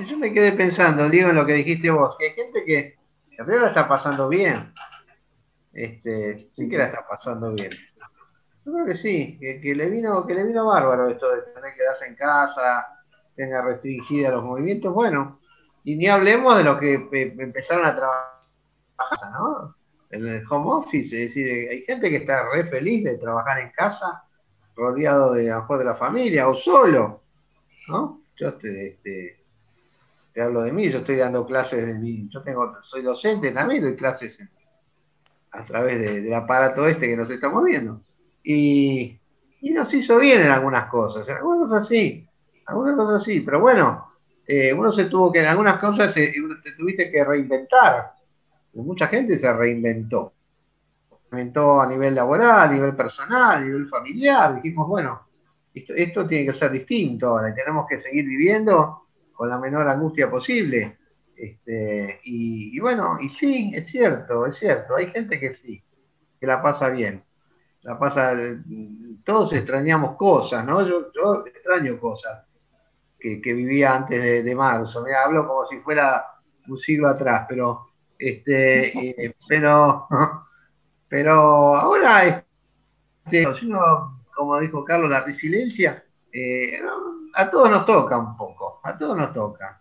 Yo 0.10 0.17
me 0.17 0.34
quedé 0.34 0.54
pensando, 0.54 1.10
Diego, 1.10 1.32
en 1.32 1.36
lo 1.36 1.46
que 1.46 1.54
dijiste 1.56 1.89
vos, 1.89 2.15
que 2.17 2.28
hay 2.28 2.34
gente 2.34 2.63
que 2.63 2.96
la 3.38 3.67
está 3.67 3.89
pasando 3.89 4.30
bien. 4.30 4.72
Este, 5.78 6.40
sí 6.40 6.68
que 6.68 6.76
la 6.76 6.86
está 6.86 7.08
pasando 7.08 7.50
bien. 7.52 7.70
Yo 8.66 8.74
creo 8.74 8.86
que 8.88 8.98
sí, 8.98 9.38
que, 9.40 9.76
le 9.76 9.90
vino, 9.92 10.26
que 10.26 10.34
le 10.34 10.44
vino 10.44 10.66
bárbaro 10.66 11.08
esto 11.08 11.30
de 11.30 11.44
tener 11.54 11.72
que 11.72 11.78
quedarse 11.78 12.06
en 12.08 12.16
casa, 12.16 12.88
tenga 13.36 13.62
restringida 13.62 14.32
los 14.32 14.44
movimientos, 14.44 14.92
bueno, 14.92 15.40
y 15.84 15.96
ni 15.96 16.08
hablemos 16.08 16.58
de 16.58 16.63
lo 16.63 16.80
que 16.80 17.08
empezaron 17.38 17.86
a 17.86 17.96
trabajar, 17.96 19.32
¿no? 19.34 19.76
En 20.10 20.26
el 20.28 20.44
home 20.50 20.66
office, 20.68 21.16
es 21.16 21.30
decir, 21.30 21.70
hay 21.70 21.84
gente 21.84 22.10
que 22.10 22.18
está 22.18 22.50
re 22.50 22.66
feliz 22.66 23.04
de 23.04 23.18
trabajar 23.20 23.60
en 23.60 23.70
casa, 23.70 24.24
rodeado 24.76 25.34
de, 25.34 25.52
a 25.52 25.62
de 25.62 25.86
la 25.86 25.96
familia, 25.96 26.50
o 26.50 26.56
solo, 26.56 27.22
¿no? 27.88 28.24
Yo 28.36 28.56
te, 28.56 28.88
este, 28.88 29.44
te, 30.34 30.42
hablo 30.42 30.63
de 30.63 30.72
mí, 30.72 30.90
yo 30.90 31.00
estoy 31.00 31.18
dando 31.18 31.46
clases 31.46 31.86
de 31.86 32.00
mí, 32.00 32.28
yo 32.32 32.42
tengo, 32.42 32.76
soy 32.82 33.04
docente 33.04 33.52
también, 33.52 33.84
doy 33.84 33.96
clases 33.96 34.40
a 35.52 35.64
través 35.64 36.00
del 36.00 36.34
aparato 36.34 36.86
este 36.86 37.08
que 37.08 37.18
nos 37.18 37.30
estamos 37.30 37.64
viendo. 37.64 38.02
Y, 38.44 39.20
y 39.62 39.72
nos 39.72 39.94
hizo 39.94 40.18
bien 40.18 40.42
en 40.42 40.50
algunas 40.50 40.86
cosas, 40.90 41.28
en 41.28 41.38
algunas 41.38 41.70
cosas 41.70 41.88
sí, 41.88 42.28
algunas 42.68 42.96
cosas 42.96 43.24
sí, 43.24 43.42
pero 43.42 43.60
bueno, 43.60 44.08
eh, 44.46 44.74
uno 44.74 44.92
se 44.92 45.06
tuvo 45.06 45.32
que, 45.32 45.40
en 45.40 45.46
algunas 45.46 45.80
cosas 45.80 46.14
se, 46.14 46.34
te 46.64 46.72
tuviste 46.78 47.12
que 47.12 47.24
reinventar. 47.24 48.12
mucha 48.74 49.08
gente 49.08 49.38
se 49.40 49.52
reinventó. 49.52 50.34
Se 51.10 51.26
reinventó 51.32 51.82
a 51.82 51.88
nivel 51.88 52.16
laboral, 52.16 52.70
a 52.70 52.72
nivel 52.72 52.96
personal, 52.96 53.58
a 53.58 53.62
nivel 53.62 53.90
familiar. 53.90 54.56
Dijimos, 54.56 54.88
bueno, 54.88 55.28
esto, 55.74 56.28
tiene 56.28 56.46
que 56.46 56.58
ser 56.58 56.72
distinto 56.72 57.28
ahora, 57.28 57.54
tenemos 57.54 57.86
que 57.88 58.02
seguir 58.02 58.26
viviendo 58.26 59.04
con 59.34 59.50
la 59.50 59.58
menor 59.58 59.88
angustia 59.88 60.30
posible. 60.30 60.97
Este, 61.38 62.19
y, 62.23 62.80
bueno, 62.80 63.17
y 63.21 63.30
sí, 63.30 63.71
es 63.73 63.88
cierto, 63.88 64.45
es 64.47 64.58
cierto, 64.58 64.95
hay 64.95 65.12
gente 65.12 65.39
que 65.39 65.56
sí, 65.56 65.84
que 66.39 66.47
la 66.47 66.62
pasa 66.62 66.89
bien. 66.89 67.23
La 67.84 67.97
pasa, 67.97 68.36
todos 69.23 69.54
extrañamos 69.54 70.17
cosas, 70.17 70.65
¿no? 70.65 70.86
yo 70.86 71.45
extraño 71.45 72.00
cosas 72.00 72.47
que, 73.19 73.54
vivía 73.54 73.95
antes 73.95 74.43
de, 74.43 74.56
marzo. 74.56 75.02
Me 75.02 75.13
hablo 75.13 75.47
como 75.47 75.65
si 75.67 75.78
fuera 75.80 76.26
un 76.67 76.78
siglo 76.78 77.10
atrás, 77.10 77.45
pero 77.47 77.88
este, 78.17 78.88
eh, 79.26 79.36
pero, 79.47 80.08
pero 81.08 81.34
ahora, 81.76 82.43
este, 83.26 83.47
como 84.36 84.60
dijo 84.60 84.84
Carlos, 84.84 85.10
la 85.10 85.21
resiliencia 85.21 86.04
eh, 86.32 86.80
a 87.34 87.50
todos 87.50 87.69
nos 87.69 87.86
toca 87.86 88.17
un 88.17 88.38
poco, 88.38 88.80
a 88.84 88.97
todos 88.97 89.17
nos 89.17 89.34
toca. 89.34 89.77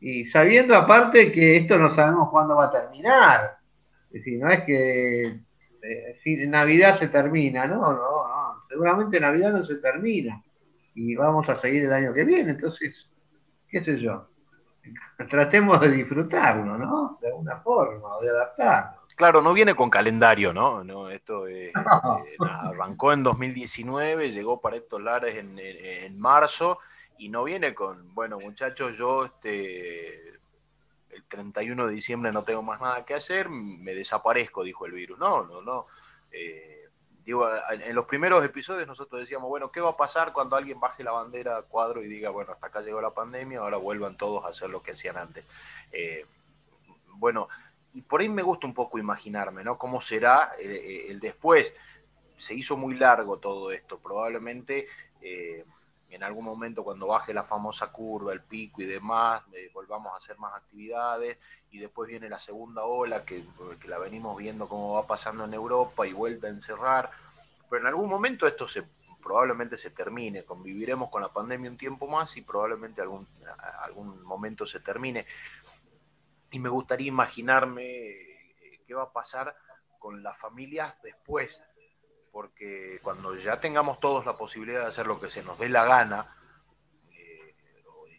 Y 0.00 0.26
sabiendo 0.26 0.74
aparte 0.74 1.30
que 1.30 1.56
esto 1.56 1.78
no 1.78 1.94
sabemos 1.94 2.30
cuándo 2.30 2.56
va 2.56 2.66
a 2.66 2.70
terminar. 2.70 3.58
Es 4.06 4.24
decir, 4.24 4.40
no 4.40 4.50
es 4.50 4.64
que 4.64 5.40
eh, 5.82 6.46
Navidad 6.48 6.98
se 6.98 7.08
termina, 7.08 7.66
no, 7.66 7.76
no, 7.76 7.92
no, 7.92 8.64
seguramente 8.68 9.20
Navidad 9.20 9.52
no 9.52 9.62
se 9.62 9.76
termina 9.76 10.42
y 10.94 11.14
vamos 11.14 11.48
a 11.48 11.56
seguir 11.56 11.84
el 11.84 11.92
año 11.92 12.12
que 12.12 12.24
viene. 12.24 12.52
Entonces, 12.52 13.08
qué 13.68 13.80
sé 13.80 13.98
yo, 14.00 14.28
tratemos 15.30 15.80
de 15.80 15.90
disfrutarlo, 15.90 16.76
¿no? 16.76 17.18
De 17.20 17.28
alguna 17.28 17.56
forma, 17.58 18.16
o 18.16 18.22
de 18.22 18.30
adaptarnos. 18.30 19.00
Claro, 19.20 19.42
no 19.42 19.52
viene 19.52 19.74
con 19.74 19.90
calendario, 19.90 20.54
¿no? 20.54 20.82
no 20.82 21.10
esto 21.10 21.46
eh, 21.46 21.72
arrancó 22.40 23.12
en 23.12 23.22
2019, 23.22 24.32
llegó 24.32 24.62
para 24.62 24.76
estos 24.76 25.02
lares 25.02 25.36
en, 25.36 26.18
marzo 26.18 26.78
y 27.20 27.28
no 27.28 27.44
viene 27.44 27.74
con, 27.74 28.14
bueno, 28.14 28.38
muchachos, 28.40 28.96
yo 28.96 29.26
este, 29.26 30.30
el 31.10 31.22
31 31.28 31.86
de 31.86 31.92
diciembre 31.92 32.32
no 32.32 32.44
tengo 32.44 32.62
más 32.62 32.80
nada 32.80 33.04
que 33.04 33.12
hacer, 33.12 33.50
me 33.50 33.94
desaparezco, 33.94 34.64
dijo 34.64 34.86
el 34.86 34.92
virus. 34.92 35.18
No, 35.18 35.44
no, 35.44 35.60
no. 35.60 35.86
Eh, 36.32 36.88
digo, 37.22 37.46
en 37.70 37.94
los 37.94 38.06
primeros 38.06 38.42
episodios 38.42 38.88
nosotros 38.88 39.20
decíamos, 39.20 39.50
bueno, 39.50 39.70
¿qué 39.70 39.82
va 39.82 39.90
a 39.90 39.96
pasar 39.98 40.32
cuando 40.32 40.56
alguien 40.56 40.80
baje 40.80 41.04
la 41.04 41.12
bandera 41.12 41.60
cuadro 41.60 42.02
y 42.02 42.08
diga, 42.08 42.30
bueno, 42.30 42.52
hasta 42.52 42.68
acá 42.68 42.80
llegó 42.80 43.02
la 43.02 43.10
pandemia, 43.10 43.58
ahora 43.58 43.76
vuelvan 43.76 44.16
todos 44.16 44.42
a 44.46 44.48
hacer 44.48 44.70
lo 44.70 44.82
que 44.82 44.92
hacían 44.92 45.18
antes? 45.18 45.44
Eh, 45.92 46.24
bueno, 47.16 47.48
y 47.92 48.00
por 48.00 48.22
ahí 48.22 48.30
me 48.30 48.40
gusta 48.40 48.66
un 48.66 48.72
poco 48.72 48.98
imaginarme, 48.98 49.62
¿no? 49.62 49.76
¿Cómo 49.76 50.00
será 50.00 50.52
eh, 50.58 51.08
el 51.10 51.20
después? 51.20 51.76
Se 52.38 52.54
hizo 52.54 52.78
muy 52.78 52.94
largo 52.94 53.36
todo 53.36 53.72
esto, 53.72 53.98
probablemente 53.98 54.88
en 56.10 56.22
algún 56.22 56.44
momento 56.44 56.82
cuando 56.82 57.06
baje 57.06 57.32
la 57.32 57.44
famosa 57.44 57.92
curva, 57.92 58.32
el 58.32 58.42
pico 58.42 58.82
y 58.82 58.86
demás, 58.86 59.42
eh, 59.52 59.70
volvamos 59.72 60.12
a 60.12 60.16
hacer 60.16 60.38
más 60.38 60.54
actividades 60.54 61.38
y 61.70 61.78
después 61.78 62.08
viene 62.08 62.28
la 62.28 62.38
segunda 62.38 62.84
ola 62.84 63.24
que, 63.24 63.44
la 63.86 63.98
venimos 63.98 64.36
viendo 64.36 64.68
cómo 64.68 64.94
va 64.94 65.06
pasando 65.06 65.44
en 65.44 65.54
Europa 65.54 66.06
y 66.06 66.12
vuelve 66.12 66.48
a 66.48 66.50
encerrar, 66.50 67.10
pero 67.68 67.82
en 67.82 67.86
algún 67.86 68.08
momento 68.08 68.46
esto 68.46 68.66
se 68.66 68.84
probablemente 69.22 69.76
se 69.76 69.90
termine, 69.90 70.44
conviviremos 70.44 71.10
con 71.10 71.22
la 71.22 71.28
pandemia 71.28 71.70
un 71.70 71.76
tiempo 71.76 72.08
más 72.08 72.36
y 72.36 72.42
probablemente 72.42 73.02
algún, 73.02 73.26
algún 73.80 74.22
momento 74.22 74.64
se 74.64 74.80
termine. 74.80 75.26
Y 76.50 76.58
me 76.58 76.70
gustaría 76.70 77.08
imaginarme 77.08 77.84
eh, 77.84 78.80
qué 78.86 78.94
va 78.94 79.04
a 79.04 79.12
pasar 79.12 79.54
con 79.98 80.22
las 80.22 80.38
familias 80.38 81.00
después 81.02 81.62
porque 82.32 83.00
cuando 83.02 83.34
ya 83.34 83.60
tengamos 83.60 83.98
todos 84.00 84.24
la 84.24 84.36
posibilidad 84.36 84.82
de 84.82 84.86
hacer 84.86 85.06
lo 85.06 85.20
que 85.20 85.28
se 85.28 85.42
nos 85.42 85.58
dé 85.58 85.68
la 85.68 85.84
gana, 85.84 86.26
eh, 87.10 87.54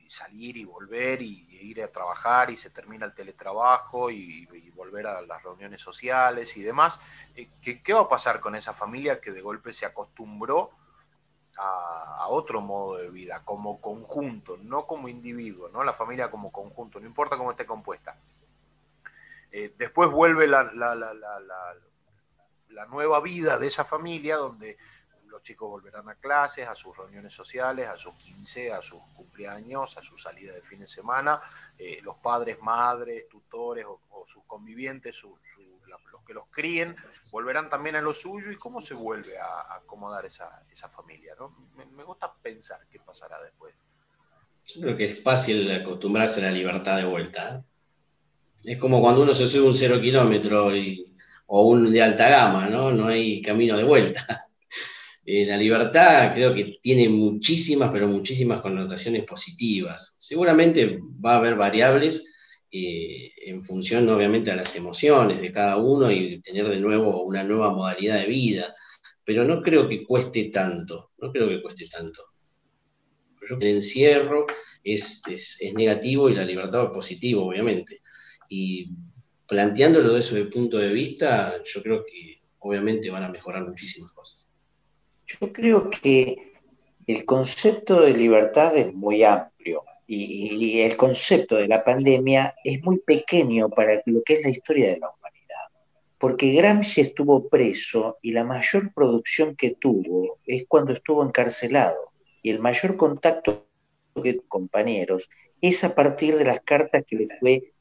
salir 0.07 0.57
y 0.57 0.65
volver 0.65 1.21
y, 1.21 1.47
ir 1.61 1.83
a 1.83 1.91
trabajar 1.91 2.49
y 2.49 2.57
se 2.57 2.71
termina 2.71 3.05
el 3.05 3.13
teletrabajo 3.13 4.09
y, 4.09 4.47
volver 4.73 5.05
a 5.05 5.21
las 5.21 5.43
reuniones 5.43 5.79
sociales 5.79 6.57
y 6.57 6.63
demás, 6.63 6.99
eh, 7.35 7.47
¿qué, 7.61 7.93
va 7.93 8.01
a 8.01 8.09
pasar 8.09 8.39
con 8.39 8.55
esa 8.55 8.73
familia 8.73 9.21
que 9.21 9.31
de 9.31 9.39
golpe 9.39 9.71
se 9.71 9.85
acostumbró 9.85 10.71
a, 11.55 12.27
otro 12.29 12.61
modo 12.61 12.97
de 12.97 13.11
vida, 13.11 13.43
como 13.45 13.79
conjunto, 13.79 14.57
no 14.57 14.87
como 14.87 15.07
individuo, 15.07 15.69
¿no? 15.69 15.83
la 15.83 15.93
familia 15.93 16.31
como 16.31 16.51
conjunto, 16.51 16.99
no 16.99 17.05
importa 17.05 17.37
cómo 17.37 17.51
esté 17.51 17.67
compuesta? 17.67 18.17
Eh, 19.51 19.75
después 19.77 20.09
vuelve 20.09 20.47
la 20.47 20.63
la 20.63 20.95
nueva 22.87 23.21
vida 23.21 23.57
de 23.57 23.67
esa 23.67 23.85
familia 23.85 24.37
donde 24.37 24.77
los 25.31 25.41
chicos 25.43 25.69
volverán 25.69 26.07
a 26.09 26.15
clases, 26.15 26.67
a 26.67 26.75
sus 26.75 26.95
reuniones 26.95 27.33
sociales, 27.33 27.87
a 27.87 27.97
sus 27.97 28.13
15, 28.15 28.73
a 28.73 28.81
sus 28.81 28.99
cumpleaños, 29.15 29.97
a 29.97 30.03
su 30.03 30.17
salida 30.17 30.53
de 30.53 30.61
fin 30.61 30.79
de 30.79 30.87
semana, 30.87 31.41
eh, 31.77 31.99
los 32.03 32.17
padres, 32.17 32.59
madres, 32.61 33.27
tutores 33.29 33.85
o, 33.87 33.99
sus 34.27 34.43
convivientes, 34.45 35.23
los 35.23 36.21
que 36.25 36.33
los 36.33 36.45
críen, 36.51 36.95
volverán 37.31 37.69
también 37.69 37.95
a 37.95 38.01
lo 38.01 38.13
suyo 38.13 38.51
y 38.51 38.55
cómo 38.55 38.81
se 38.81 38.93
vuelve 38.93 39.37
a, 39.39 39.75
acomodar 39.75 40.25
esa, 40.25 40.63
familia. 40.95 41.33
¿no? 41.39 41.55
Me, 41.75 42.03
gusta 42.03 42.31
pensar 42.33 42.79
qué 42.91 42.99
pasará 42.99 43.41
después. 43.41 43.73
Yo 44.65 44.81
creo 44.81 44.95
que 44.95 45.05
es 45.05 45.23
fácil 45.23 45.71
acostumbrarse 45.71 46.41
a 46.41 46.45
la 46.45 46.51
libertad 46.51 46.97
de 46.97 47.05
vuelta. 47.05 47.55
¿eh? 47.55 47.63
Es 48.63 48.77
como 48.77 49.01
cuando 49.01 49.23
uno 49.23 49.33
se 49.33 49.47
sube 49.47 49.67
un 49.67 49.75
cero 49.75 49.99
kilómetro 49.99 50.75
y 50.75 51.15
o 51.53 51.67
un 51.67 51.91
de 51.91 52.01
alta 52.01 52.29
gama, 52.29 52.69
¿no? 52.69 52.93
No 52.93 53.07
hay 53.07 53.41
camino 53.41 53.77
de 53.77 53.83
vuelta. 53.83 54.47
Eh, 55.23 55.45
la 55.45 55.55
libertad 55.55 56.33
creo 56.33 56.53
que 56.55 56.79
tiene 56.81 57.07
muchísimas, 57.07 57.91
pero 57.91 58.07
muchísimas 58.07 58.59
connotaciones 58.59 59.23
positivas. 59.23 60.15
Seguramente 60.19 60.99
va 61.23 61.33
a 61.33 61.37
haber 61.37 61.55
variables 61.55 62.33
eh, 62.71 63.31
en 63.45 63.63
función, 63.63 64.09
obviamente, 64.09 64.49
a 64.49 64.55
las 64.55 64.75
emociones 64.75 65.39
de 65.39 65.51
cada 65.51 65.77
uno 65.77 66.11
y 66.11 66.41
tener 66.41 66.67
de 66.67 66.79
nuevo 66.79 67.23
una 67.23 67.43
nueva 67.43 67.71
modalidad 67.71 68.19
de 68.19 68.25
vida, 68.25 68.73
pero 69.23 69.45
no 69.45 69.61
creo 69.61 69.87
que 69.87 70.03
cueste 70.03 70.45
tanto, 70.45 71.11
no 71.19 71.31
creo 71.31 71.47
que 71.47 71.61
cueste 71.61 71.85
tanto. 71.87 72.23
el 73.59 73.67
encierro 73.67 74.47
es, 74.83 75.21
es, 75.29 75.61
es 75.61 75.73
negativo 75.75 76.31
y 76.31 76.35
la 76.35 76.45
libertad 76.45 76.85
es 76.85 76.89
positivo, 76.89 77.45
obviamente. 77.45 77.95
Y 78.49 78.89
planteándolo 79.51 80.13
desde 80.13 80.39
ese 80.39 80.49
punto 80.49 80.77
de 80.77 80.93
vista, 80.93 81.61
yo 81.65 81.83
creo 81.83 82.05
que 82.05 82.37
obviamente 82.59 83.09
van 83.09 83.25
a 83.25 83.29
mejorar 83.29 83.67
muchísimas 83.67 84.13
cosas. 84.13 84.47
Yo 85.27 85.51
creo 85.51 85.89
que 85.89 86.37
el 87.05 87.25
concepto 87.25 87.99
de 87.99 88.13
libertad 88.13 88.77
es 88.77 88.93
muy 88.93 89.23
amplio 89.23 89.83
y, 90.07 90.79
el 90.79 90.95
concepto 90.95 91.57
de 91.57 91.67
la 91.67 91.81
pandemia 91.81 92.55
es 92.63 92.81
muy 92.81 92.99
pequeño 92.99 93.67
para 93.69 94.01
lo 94.05 94.21
que 94.23 94.35
es 94.35 94.41
la 94.41 94.51
historia 94.51 94.87
de 94.87 94.99
la 94.99 95.09
humanidad. 95.09 95.65
Porque 96.17 96.53
Gramsci 96.53 97.01
estuvo 97.01 97.49
preso 97.49 98.19
y 98.21 98.31
la 98.31 98.45
mayor 98.45 98.93
producción 98.93 99.57
que 99.57 99.71
tuvo 99.71 100.39
es 100.45 100.63
cuando 100.65 100.93
estuvo 100.93 101.25
encarcelado. 101.25 101.99
Y 102.41 102.51
el 102.51 102.59
mayor 102.59 102.95
contacto 102.95 103.67
que 104.23 104.39
compañeros 104.47 105.29
es 105.59 105.83
a 105.83 105.93
partir 105.93 106.37
de 106.37 106.45
las 106.45 106.61
cartas 106.61 107.03
que 107.05 107.17
le 107.17 107.27
fue 107.37 107.73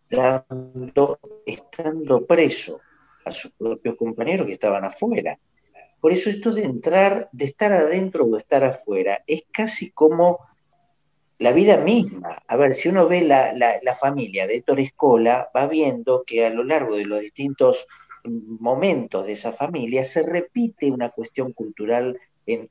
estando 1.46 2.26
preso 2.26 2.80
a 3.24 3.32
sus 3.32 3.52
propios 3.52 3.96
compañeros 3.96 4.46
que 4.46 4.52
estaban 4.52 4.84
afuera. 4.84 5.38
Por 6.00 6.12
eso 6.12 6.30
esto 6.30 6.52
de 6.52 6.64
entrar, 6.64 7.28
de 7.32 7.44
estar 7.44 7.72
adentro 7.72 8.24
o 8.24 8.36
estar 8.36 8.64
afuera, 8.64 9.22
es 9.26 9.44
casi 9.52 9.90
como 9.90 10.38
la 11.38 11.52
vida 11.52 11.78
misma. 11.78 12.42
A 12.48 12.56
ver, 12.56 12.74
si 12.74 12.88
uno 12.88 13.06
ve 13.06 13.22
la, 13.22 13.94
familia 13.98 14.46
de 14.46 14.62
Escola, 14.78 15.50
va 15.56 15.66
viendo 15.66 16.24
que 16.24 16.46
a 16.46 16.50
lo 16.50 16.64
largo 16.64 16.96
de 16.96 17.04
los 17.04 17.20
distintos 17.20 17.86
momentos 18.24 19.26
de 19.26 19.32
esa 19.32 19.52
familia 19.52 20.04
se 20.04 20.22
repite 20.26 20.90
una 20.90 21.10
cuestión 21.10 21.52
cultural 21.52 22.18
en, 22.46 22.68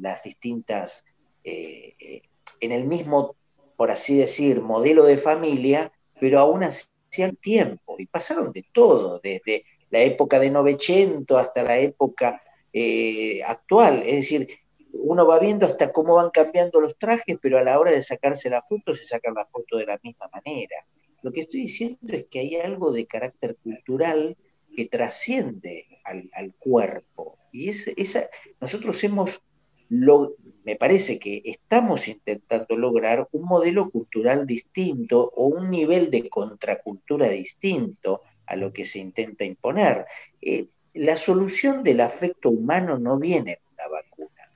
las 0.00 0.22
distintas, 0.22 1.04
eh, 1.44 1.94
eh, 1.98 2.22
en 2.60 2.72
el 2.72 2.84
mismo, 2.84 3.36
por 3.76 3.90
así 3.90 4.18
decir, 4.18 4.60
modelo 4.60 5.04
de 5.04 5.18
familia, 5.18 5.92
pero 6.20 6.40
aún 6.40 6.62
hacían 6.64 7.36
tiempo 7.36 7.96
y 7.98 8.06
pasaron 8.06 8.52
de 8.52 8.64
todo, 8.72 9.20
desde 9.20 9.64
la 9.90 10.00
época 10.00 10.38
de 10.38 10.50
Novecento 10.50 11.38
hasta 11.38 11.62
la 11.62 11.78
época 11.78 12.42
eh, 12.72 13.42
actual. 13.44 14.02
Es 14.04 14.16
decir, 14.16 14.48
uno 14.92 15.26
va 15.26 15.38
viendo 15.38 15.66
hasta 15.66 15.92
cómo 15.92 16.14
van 16.14 16.30
cambiando 16.30 16.80
los 16.80 16.96
trajes, 16.98 17.38
pero 17.40 17.58
a 17.58 17.62
la 17.62 17.78
hora 17.78 17.90
de 17.90 18.02
sacarse 18.02 18.50
la 18.50 18.62
foto 18.62 18.94
se 18.94 19.04
sacan 19.04 19.34
la 19.34 19.46
foto 19.46 19.76
de 19.76 19.86
la 19.86 19.98
misma 20.02 20.28
manera. 20.32 20.76
Lo 21.22 21.32
que 21.32 21.40
estoy 21.40 21.60
diciendo 21.60 21.98
es 22.08 22.26
que 22.30 22.40
hay 22.40 22.56
algo 22.56 22.92
de 22.92 23.06
carácter 23.06 23.56
cultural 23.56 24.36
que 24.74 24.86
trasciende 24.86 25.86
al, 26.04 26.54
cuerpo. 26.58 27.38
Y 27.52 27.68
esa, 27.68 28.22
nosotros 28.60 29.02
hemos 29.02 29.40
lo, 29.88 30.34
me 30.64 30.76
parece 30.76 31.18
que 31.18 31.42
estamos 31.44 32.08
intentando 32.08 32.76
lograr 32.76 33.28
un 33.32 33.44
modelo 33.44 33.90
cultural 33.90 34.46
distinto 34.46 35.32
o 35.34 35.46
un 35.46 35.70
nivel 35.70 36.10
de 36.10 36.28
contracultura 36.28 37.28
distinto 37.28 38.20
a 38.46 38.56
lo 38.56 38.72
que 38.72 38.84
se 38.84 38.98
intenta 38.98 39.44
imponer. 39.44 40.06
Eh, 40.40 40.66
la 40.94 41.16
solución 41.16 41.82
del 41.82 42.00
afecto 42.00 42.50
humano 42.50 42.98
no 42.98 43.18
viene 43.18 43.52
en 43.52 43.58
una 43.74 43.88
vacuna. 43.88 44.50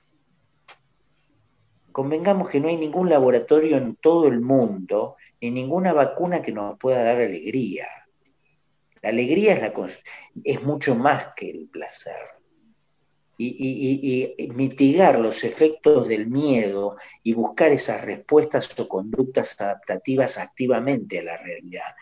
Convengamos 1.91 2.49
que 2.49 2.59
no 2.59 2.67
hay 2.67 2.77
ningún 2.77 3.09
laboratorio 3.09 3.77
en 3.77 3.95
todo 3.95 4.27
el 4.27 4.41
mundo 4.41 5.15
ni 5.41 5.51
ninguna 5.51 5.93
vacuna 5.93 6.41
que 6.41 6.51
nos 6.51 6.77
pueda 6.77 7.03
dar 7.03 7.17
alegría. 7.17 7.85
La 9.01 9.09
alegría 9.09 9.73
es, 10.43 10.63
mucho 10.63 10.95
más 10.95 11.27
que 11.35 11.49
el 11.49 11.67
placer 11.67 12.15
y, 13.37 14.35
mitigar 14.53 15.19
los 15.19 15.43
efectos 15.43 16.07
del 16.07 16.27
miedo 16.27 16.97
y 17.23 17.33
buscar 17.33 17.71
esas 17.71 18.03
respuestas 18.05 18.79
o 18.79 18.87
conductas 18.87 19.59
adaptativas 19.59 20.37
activamente 20.37 21.19
a 21.19 21.23
la 21.23 21.37
realidad. 21.37 21.95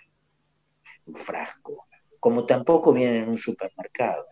Un 1.05 1.15
frasco, 1.15 1.87
como 2.19 2.45
tampoco 2.45 2.93
viene 2.93 3.19
en 3.19 3.29
un 3.29 3.37
supermercado. 3.37 4.25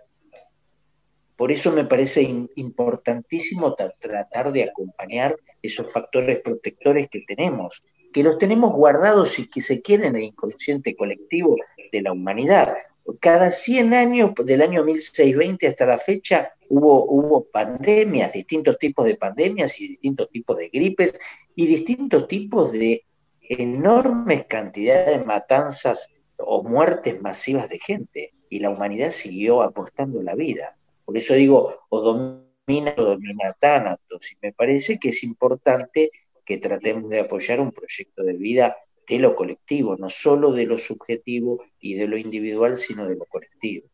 Por 1.35 1.53
eso 1.53 1.71
me 1.71 1.85
parece 1.85 2.21
importantísimo 2.55 3.73
tratar 3.73 4.51
de 4.51 4.63
acompañar 4.63 5.37
esos 5.61 5.91
factores 5.91 6.41
protectores 6.41 7.09
que 7.09 7.21
tenemos, 7.21 7.81
que 8.11 8.23
los 8.23 8.37
tenemos 8.37 8.73
guardados 8.73 9.39
y 9.39 9.47
que 9.47 9.61
se 9.61 9.81
quieren 9.81 10.07
en 10.07 10.15
el 10.17 10.23
inconsciente 10.23 10.95
colectivo 10.95 11.55
de 11.91 12.01
la 12.01 12.11
humanidad. 12.11 12.75
Cada 13.19 13.51
100 13.51 13.93
años, 13.93 14.31
del 14.43 14.61
año 14.61 14.83
1620 14.83 15.67
hasta 15.67 15.85
la 15.85 15.97
fecha, 15.97 16.53
hubo, 16.69 17.05
hubo 17.05 17.45
pandemias, 17.45 18.33
distintos 18.33 18.77
tipos 18.77 19.05
de 19.05 19.15
pandemias 19.15 19.79
y 19.79 19.87
distintos 19.87 20.29
tipos 20.31 20.57
de 20.57 20.69
gripes 20.69 21.19
y 21.55 21.67
distintos 21.67 22.27
tipos 22.27 22.71
de 22.71 23.05
enormes 23.41 24.45
cantidades 24.45 25.07
de 25.07 25.25
matanzas 25.25 26.09
o 26.37 26.63
muertes 26.63 27.21
masivas 27.21 27.69
de 27.69 27.79
gente. 27.79 28.33
Y 28.49 28.59
la 28.59 28.69
humanidad 28.69 29.11
siguió 29.11 29.61
apostando 29.61 30.21
la 30.23 30.35
vida. 30.35 30.75
Por 31.05 31.17
eso 31.17 31.33
digo, 31.33 31.85
o 31.89 32.01
domina 32.01 32.93
o 32.97 33.03
domina 33.03 33.55
Tánatos. 33.59 34.31
Y 34.31 34.37
me 34.41 34.53
parece 34.53 34.99
que 34.99 35.09
es 35.09 35.23
importante 35.23 36.09
que 36.45 36.57
tratemos 36.57 37.09
de 37.09 37.19
apoyar 37.19 37.59
un 37.59 37.71
proyecto 37.71 38.23
de 38.23 38.33
vida 38.33 38.75
de 39.09 39.19
lo 39.19 39.35
colectivo, 39.35 39.97
no 39.97 40.07
solo 40.07 40.51
de 40.51 40.65
lo 40.65 40.77
subjetivo 40.77 41.63
y 41.79 41.95
de 41.95 42.07
lo 42.07 42.17
individual, 42.17 42.77
sino 42.77 43.07
de 43.07 43.15
lo 43.15 43.25
colectivo. 43.25 43.87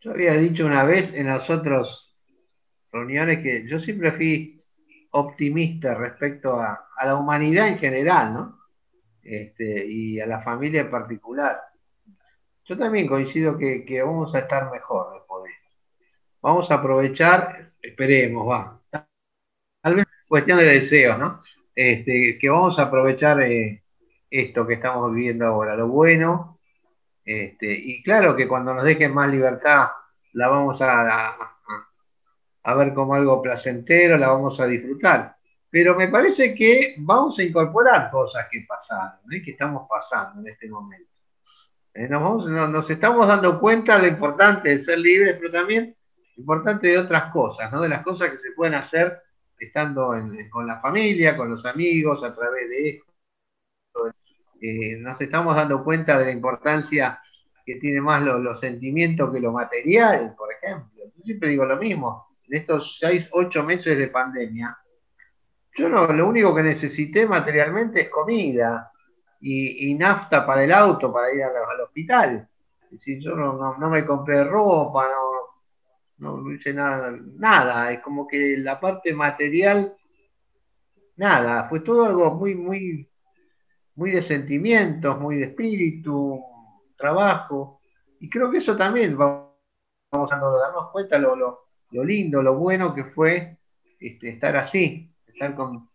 Yo 0.00 0.12
había 0.12 0.32
dicho 0.34 0.64
una 0.64 0.84
vez 0.84 1.12
en 1.12 1.26
las 1.26 1.50
otras 1.50 1.86
reuniones 2.90 3.42
que 3.42 3.68
yo 3.68 3.78
siempre 3.80 4.12
fui 4.12 4.64
optimista 5.10 5.94
respecto 5.94 6.54
a, 6.54 6.86
la 7.04 7.16
humanidad 7.16 7.68
en 7.68 7.78
general, 7.78 8.32
¿no? 8.32 8.58
Este, 9.22 9.86
y 9.86 10.20
a 10.20 10.26
la 10.26 10.40
familia 10.40 10.80
en 10.80 10.90
particular. 10.90 11.60
Yo 12.64 12.78
también 12.78 13.06
coincido 13.06 13.58
que, 13.58 14.02
vamos 14.02 14.34
a 14.34 14.40
estar 14.40 14.70
mejor 14.70 15.14
después. 15.14 15.52
Vamos 16.40 16.70
a 16.70 16.74
aprovechar, 16.74 17.72
esperemos, 17.82 18.48
va. 18.48 18.80
Tal 18.90 19.96
vez 19.96 20.06
cuestión 20.26 20.58
de 20.58 20.64
deseos, 20.64 21.18
¿no? 21.18 21.42
Este, 21.74 22.38
que 22.40 22.48
vamos 22.48 22.78
a 22.78 22.82
aprovechar 22.82 23.40
eh, 23.42 23.82
esto 24.30 24.66
que 24.66 24.74
estamos 24.74 25.12
viviendo 25.12 25.46
ahora, 25.46 25.76
lo 25.76 25.88
bueno. 25.88 26.58
Este, 27.24 27.72
y 27.72 28.02
claro 28.02 28.34
que 28.34 28.48
cuando 28.48 28.74
nos 28.74 28.84
dejen 28.84 29.12
más 29.12 29.30
libertad, 29.30 29.88
la 30.32 30.48
vamos 30.48 30.78
a, 30.80 31.36
ver 32.76 32.94
como 32.94 33.14
algo 33.14 33.42
placentero, 33.42 34.16
la 34.16 34.28
vamos 34.28 34.58
a 34.60 34.66
disfrutar. 34.66 35.36
Pero 35.70 35.94
me 35.94 36.08
parece 36.08 36.54
que 36.54 36.94
vamos 36.98 37.38
a 37.38 37.42
incorporar 37.42 38.10
cosas 38.10 38.46
que 38.50 38.64
pasaron, 38.66 39.20
¿eh? 39.32 39.42
que 39.42 39.50
estamos 39.50 39.86
pasando 39.88 40.40
en 40.40 40.48
este 40.48 40.68
momento. 40.68 41.10
Eh, 41.92 42.08
nos, 42.08 42.88
estamos 42.88 43.26
dando 43.26 43.58
cuenta 43.60 43.96
de 43.96 44.02
lo 44.02 44.08
importante 44.08 44.68
de 44.68 44.84
ser 44.84 44.98
libres, 44.98 45.36
pero 45.38 45.52
también 45.52 45.94
importante 46.36 46.88
de 46.88 46.98
otras 46.98 47.32
cosas, 47.32 47.72
¿no? 47.72 47.82
de 47.82 47.88
las 47.88 48.02
cosas 48.02 48.30
que 48.30 48.38
se 48.38 48.52
pueden 48.52 48.74
hacer 48.74 49.20
estando 49.58 50.14
con 50.50 50.66
la 50.66 50.80
familia, 50.80 51.36
con 51.36 51.50
los 51.50 51.66
amigos, 51.66 52.22
a 52.22 52.34
través 52.34 52.68
de 52.68 52.88
esto. 52.90 53.07
Eh, 54.60 54.96
nos 54.98 55.20
estamos 55.20 55.54
dando 55.54 55.84
cuenta 55.84 56.18
de 56.18 56.26
la 56.26 56.30
importancia 56.32 57.22
que 57.64 57.76
tiene 57.76 58.00
más 58.00 58.22
los 58.22 58.58
sentimientos 58.58 59.32
que 59.32 59.40
lo 59.40 59.52
material, 59.52 60.34
por 60.36 60.52
ejemplo. 60.52 61.04
Yo 61.16 61.22
siempre 61.24 61.50
digo 61.50 61.64
lo 61.64 61.76
mismo, 61.76 62.28
en 62.48 62.56
estos 62.56 62.98
seis, 62.98 63.28
ocho 63.32 63.62
meses 63.62 63.96
de 63.98 64.08
pandemia, 64.08 64.76
yo 65.74 65.88
no, 65.88 66.06
lo 66.06 66.26
único 66.26 66.54
que 66.54 66.62
necesité 66.62 67.26
materialmente 67.26 68.00
es 68.00 68.08
comida 68.08 68.90
y, 69.40 69.94
nafta 69.94 70.44
para 70.44 70.64
el 70.64 70.72
auto, 70.72 71.12
para 71.12 71.32
ir 71.32 71.42
al 71.44 71.80
hospital. 71.82 72.48
Es 72.84 72.90
decir, 72.90 73.20
yo 73.20 73.36
no, 73.36 73.88
me 73.88 74.04
compré 74.04 74.42
ropa, 74.42 75.08
no, 76.16 76.38
no 76.38 76.52
hice 76.52 76.74
nada, 76.74 77.16
nada, 77.36 77.92
es 77.92 78.00
como 78.00 78.26
que 78.26 78.56
la 78.56 78.80
parte 78.80 79.14
material, 79.14 79.94
nada, 81.16 81.68
fue 81.68 81.80
todo 81.80 82.06
algo 82.06 82.34
muy, 82.34 82.56
muy 82.56 83.08
muy 83.98 84.12
de 84.12 84.22
sentimientos, 84.22 85.18
muy 85.18 85.38
de 85.38 85.46
espíritu, 85.46 86.40
trabajo. 86.96 87.80
Y 88.20 88.30
creo 88.30 88.48
que 88.48 88.58
eso 88.58 88.76
también 88.76 89.18
vamos 89.18 89.50
a 90.12 90.36
darnos 90.38 90.90
cuenta 90.92 91.18
lo, 91.18 91.34
lo, 91.34 92.04
lindo, 92.04 92.40
lo 92.40 92.54
bueno 92.54 92.94
que 92.94 93.06
fue 93.06 93.58
este, 93.98 94.28
estar 94.28 94.56
así, 94.56 95.12
estar 95.26 95.52
con, 95.56 95.90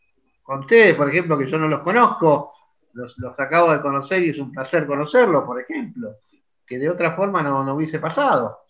ustedes, 0.46 0.96
por 0.96 1.10
ejemplo, 1.10 1.38
que 1.38 1.50
yo 1.50 1.58
no 1.58 1.70
los 1.70 1.80
conozco, 1.80 2.52
los, 2.92 3.16
acabo 3.38 3.72
de 3.72 3.82
conocer 3.82 4.22
y 4.22 4.32
es 4.32 4.38
un 4.38 4.52
placer 4.52 4.86
conocerlos, 4.86 5.46
por 5.46 5.62
ejemplo, 5.62 6.18
que 6.68 6.78
de 6.78 6.89
otra 6.89 7.16
forma 7.16 7.42
no, 7.42 7.63
no 7.63 7.76
hubiese 7.76 8.00
pasado. 8.00 8.66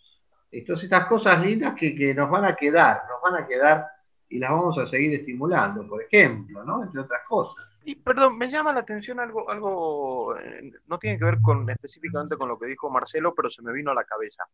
Entonces, 0.52 0.84
estas 0.84 1.08
cosas 1.08 1.43
lindas 1.43 1.74
que, 1.74 1.96
que, 1.96 2.13
nos 2.13 2.30
van 2.30 2.46
a 2.46 2.56
quedar, 2.56 3.02
nos 3.10 3.19
van 3.19 3.43
a 3.43 3.48
quedar 3.48 3.88
y 4.30 4.38
las 4.38 4.52
vamos 4.52 4.78
a 4.78 4.86
seguir 4.86 5.15
estimulando, 5.15 5.88
por 5.88 6.04
ejemplo, 6.04 6.63
¿no? 6.63 6.84
Entre 6.84 7.02
otras 7.02 7.22
cosas. 7.28 7.72
Y 7.86 7.96
perdón, 7.96 8.38
me 8.38 8.48
llama 8.48 8.72
la 8.72 8.80
atención 8.80 9.19
algo, 9.19 9.50
algo 9.50 10.38
eh, 10.38 10.72
no 10.88 10.98
tiene 11.00 11.17
que 11.17 11.26
ver 11.26 11.41
con 11.41 11.69
específicamente 11.69 12.38
con 12.38 12.48
lo 12.48 12.58
que 12.58 12.67
dijo 12.67 12.89
Marcelo, 12.89 13.34
pero 13.36 13.50
se 13.50 13.62
me 13.62 13.74
vino 13.74 13.91
a 13.91 13.96
la 13.96 14.06
cabeza. 14.06 14.46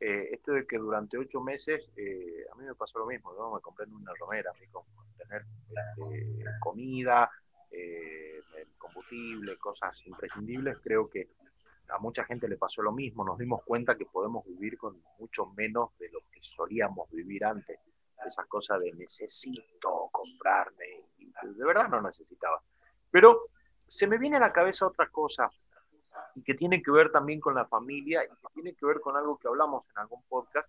Eh, 0.00 0.28
esto 0.32 0.52
de 0.52 0.64
que 0.64 0.78
durante 0.78 1.18
ocho 1.18 1.40
meses, 1.40 1.90
eh, 1.96 2.46
a 2.52 2.56
mí 2.56 2.64
me 2.64 2.74
pasó 2.76 3.00
lo 3.00 3.06
mismo, 3.06 3.32
me 3.52 3.60
compré 3.60 3.86
una 3.86 4.12
romera, 4.18 4.52
con 4.70 4.84
tener 5.16 5.42
este, 5.68 6.44
comida, 6.60 7.28
combustible, 8.78 9.58
cosas 9.58 9.94
imprescindibles, 10.06 10.78
creo 10.82 11.10
que 11.10 11.30
a 11.88 11.98
mucha 11.98 12.24
gente 12.24 12.48
le 12.48 12.56
pasó 12.56 12.82
lo 12.82 12.92
mismo, 12.92 13.24
nos 13.24 13.38
dimos 13.38 13.62
cuenta 13.64 13.96
que 13.96 14.06
podemos 14.06 14.44
vivir 14.46 14.78
con 14.78 15.02
mucho 15.18 15.46
menos 15.46 15.90
de 15.98 16.10
lo 16.10 16.20
que 16.30 16.38
solíamos 16.42 17.10
vivir 17.10 17.44
antes, 17.44 17.80
esas 18.26 18.46
cosas 18.46 18.80
de 18.80 18.92
necesito 18.92 20.08
comprarme 20.10 21.08
de 21.42 21.64
verdad 21.64 21.88
no 21.88 22.00
necesitaba. 22.00 22.60
Pero 23.10 23.48
se 23.86 24.06
me 24.06 24.18
viene 24.18 24.36
a 24.36 24.40
la 24.40 24.52
cabeza 24.52 24.86
otra 24.86 25.08
cosa 25.08 25.48
y 26.34 26.42
que 26.42 26.54
tiene 26.54 26.82
que 26.82 26.90
ver 26.90 27.10
también 27.10 27.40
con 27.40 27.54
la 27.54 27.66
familia 27.66 28.24
y 28.24 28.28
que 28.28 28.34
tiene 28.54 28.74
que 28.74 28.86
ver 28.86 29.00
con 29.00 29.16
algo 29.16 29.38
que 29.38 29.48
hablamos 29.48 29.84
en 29.90 29.98
algún 29.98 30.22
podcast, 30.24 30.68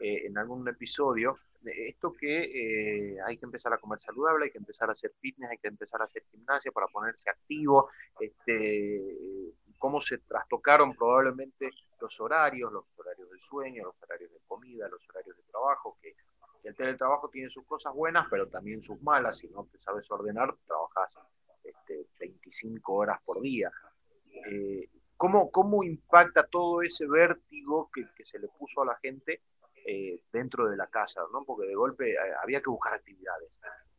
eh, 0.00 0.26
en 0.26 0.36
algún 0.38 0.66
episodio, 0.68 1.38
esto 1.64 2.12
que 2.12 3.14
eh, 3.14 3.16
hay 3.24 3.38
que 3.38 3.46
empezar 3.46 3.72
a 3.72 3.78
comer 3.78 3.98
saludable, 3.98 4.46
hay 4.46 4.50
que 4.50 4.58
empezar 4.58 4.88
a 4.88 4.92
hacer 4.92 5.12
fitness, 5.18 5.50
hay 5.50 5.58
que 5.58 5.68
empezar 5.68 6.02
a 6.02 6.04
hacer 6.04 6.22
gimnasia 6.30 6.70
para 6.72 6.88
ponerse 6.88 7.30
activo, 7.30 7.88
este, 8.20 9.54
cómo 9.78 10.00
se 10.00 10.18
trastocaron 10.18 10.94
probablemente 10.94 11.70
los 12.00 12.20
horarios, 12.20 12.70
los 12.70 12.84
horarios 12.98 13.30
del 13.30 13.40
sueño, 13.40 13.84
los 13.84 14.02
horarios 14.02 14.30
de 14.32 14.40
comida, 14.46 14.88
los 14.88 15.08
horarios 15.08 15.36
de 15.36 15.42
trabajo, 15.44 15.96
que 16.02 16.14
el 16.64 16.74
teletrabajo 16.74 17.28
tiene 17.28 17.50
sus 17.50 17.64
cosas 17.66 17.94
buenas, 17.94 18.26
pero 18.30 18.48
también 18.48 18.82
sus 18.82 19.00
malas. 19.02 19.38
Si 19.38 19.48
no 19.48 19.64
te 19.64 19.78
sabes 19.78 20.10
ordenar, 20.10 20.54
trabajas 20.66 21.14
este, 21.62 22.06
25 22.18 22.92
horas 22.92 23.20
por 23.24 23.40
día. 23.40 23.70
Eh, 24.46 24.88
¿cómo, 25.16 25.50
¿cómo, 25.50 25.84
impacta 25.84 26.46
todo 26.46 26.82
ese 26.82 27.06
vértigo 27.06 27.90
que, 27.92 28.06
se 28.24 28.38
le 28.38 28.48
puso 28.48 28.82
a 28.82 28.86
la 28.86 28.96
gente 28.96 29.42
eh, 29.86 30.22
dentro 30.32 30.68
de 30.68 30.76
la 30.76 30.86
casa? 30.86 31.22
¿no? 31.32 31.44
Porque 31.44 31.66
de 31.66 31.74
golpe 31.74 32.12
eh, 32.12 32.18
había 32.42 32.60
que 32.60 32.70
buscar 32.70 32.94
actividades. 32.94 33.50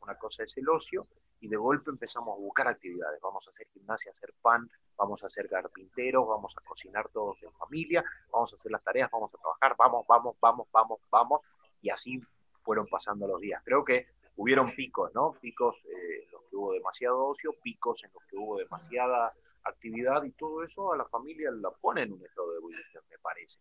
Una 0.02 0.18
cosa 0.18 0.44
es 0.44 0.58
el 0.58 0.68
ocio 0.70 1.08
y 1.40 1.48
de 1.48 1.58
golpe 1.58 1.92
empezamos 1.92 2.36
a 2.36 2.42
buscar 2.42 2.68
actividades. 2.68 3.20
Vamos 3.22 3.46
a 3.48 3.52
hacer 3.52 3.68
gimnasia, 3.68 4.12
hacer 4.12 4.34
pan, 4.42 4.70
vamos 4.98 5.24
a 5.24 5.28
hacer 5.28 5.48
carpinteros, 5.48 6.28
vamos 6.28 6.56
a 6.58 6.62
cocinar 6.62 7.10
todos 7.10 7.42
en 7.44 7.52
familia, 7.54 8.04
vamos 8.32 8.54
a 8.54 8.56
hacer 8.56 8.72
las 8.72 8.84
tareas, 8.84 9.10
vamos 9.12 9.34
a 9.34 9.38
trabajar, 9.38 9.76
vamos, 9.78 10.06
vamos, 10.08 10.36
vamos, 10.40 10.68
vamos, 10.72 11.00
vamos. 11.12 11.42
Y 11.82 11.90
así 11.90 12.22
fueron 12.66 12.88
pasando 12.88 13.28
los 13.28 13.40
días. 13.40 13.62
Creo 13.64 13.86
que 13.86 14.08
hubieron 14.38 14.76
picos, 14.76 15.12
¿no? 15.14 15.38
Picos 15.40 15.76
eh, 15.86 16.24
en 16.26 16.32
los 16.32 16.42
que 16.50 16.56
hubo 16.56 16.74
demasiado 16.74 17.28
ocio, 17.28 17.56
picos 17.64 18.04
en 18.04 18.12
los 18.14 18.24
que 18.26 18.36
hubo 18.36 18.58
demasiada 18.58 19.34
actividad 19.64 20.24
y 20.24 20.32
todo 20.32 20.64
eso 20.64 20.92
a 20.92 20.98
la 20.98 21.06
familia 21.06 21.52
la 21.52 21.72
pone 21.72 22.04
en 22.04 22.14
un 22.14 22.26
estado 22.26 22.52
de 22.52 22.58
ebullición, 22.58 23.04
me 23.10 23.18
parece. 23.20 23.60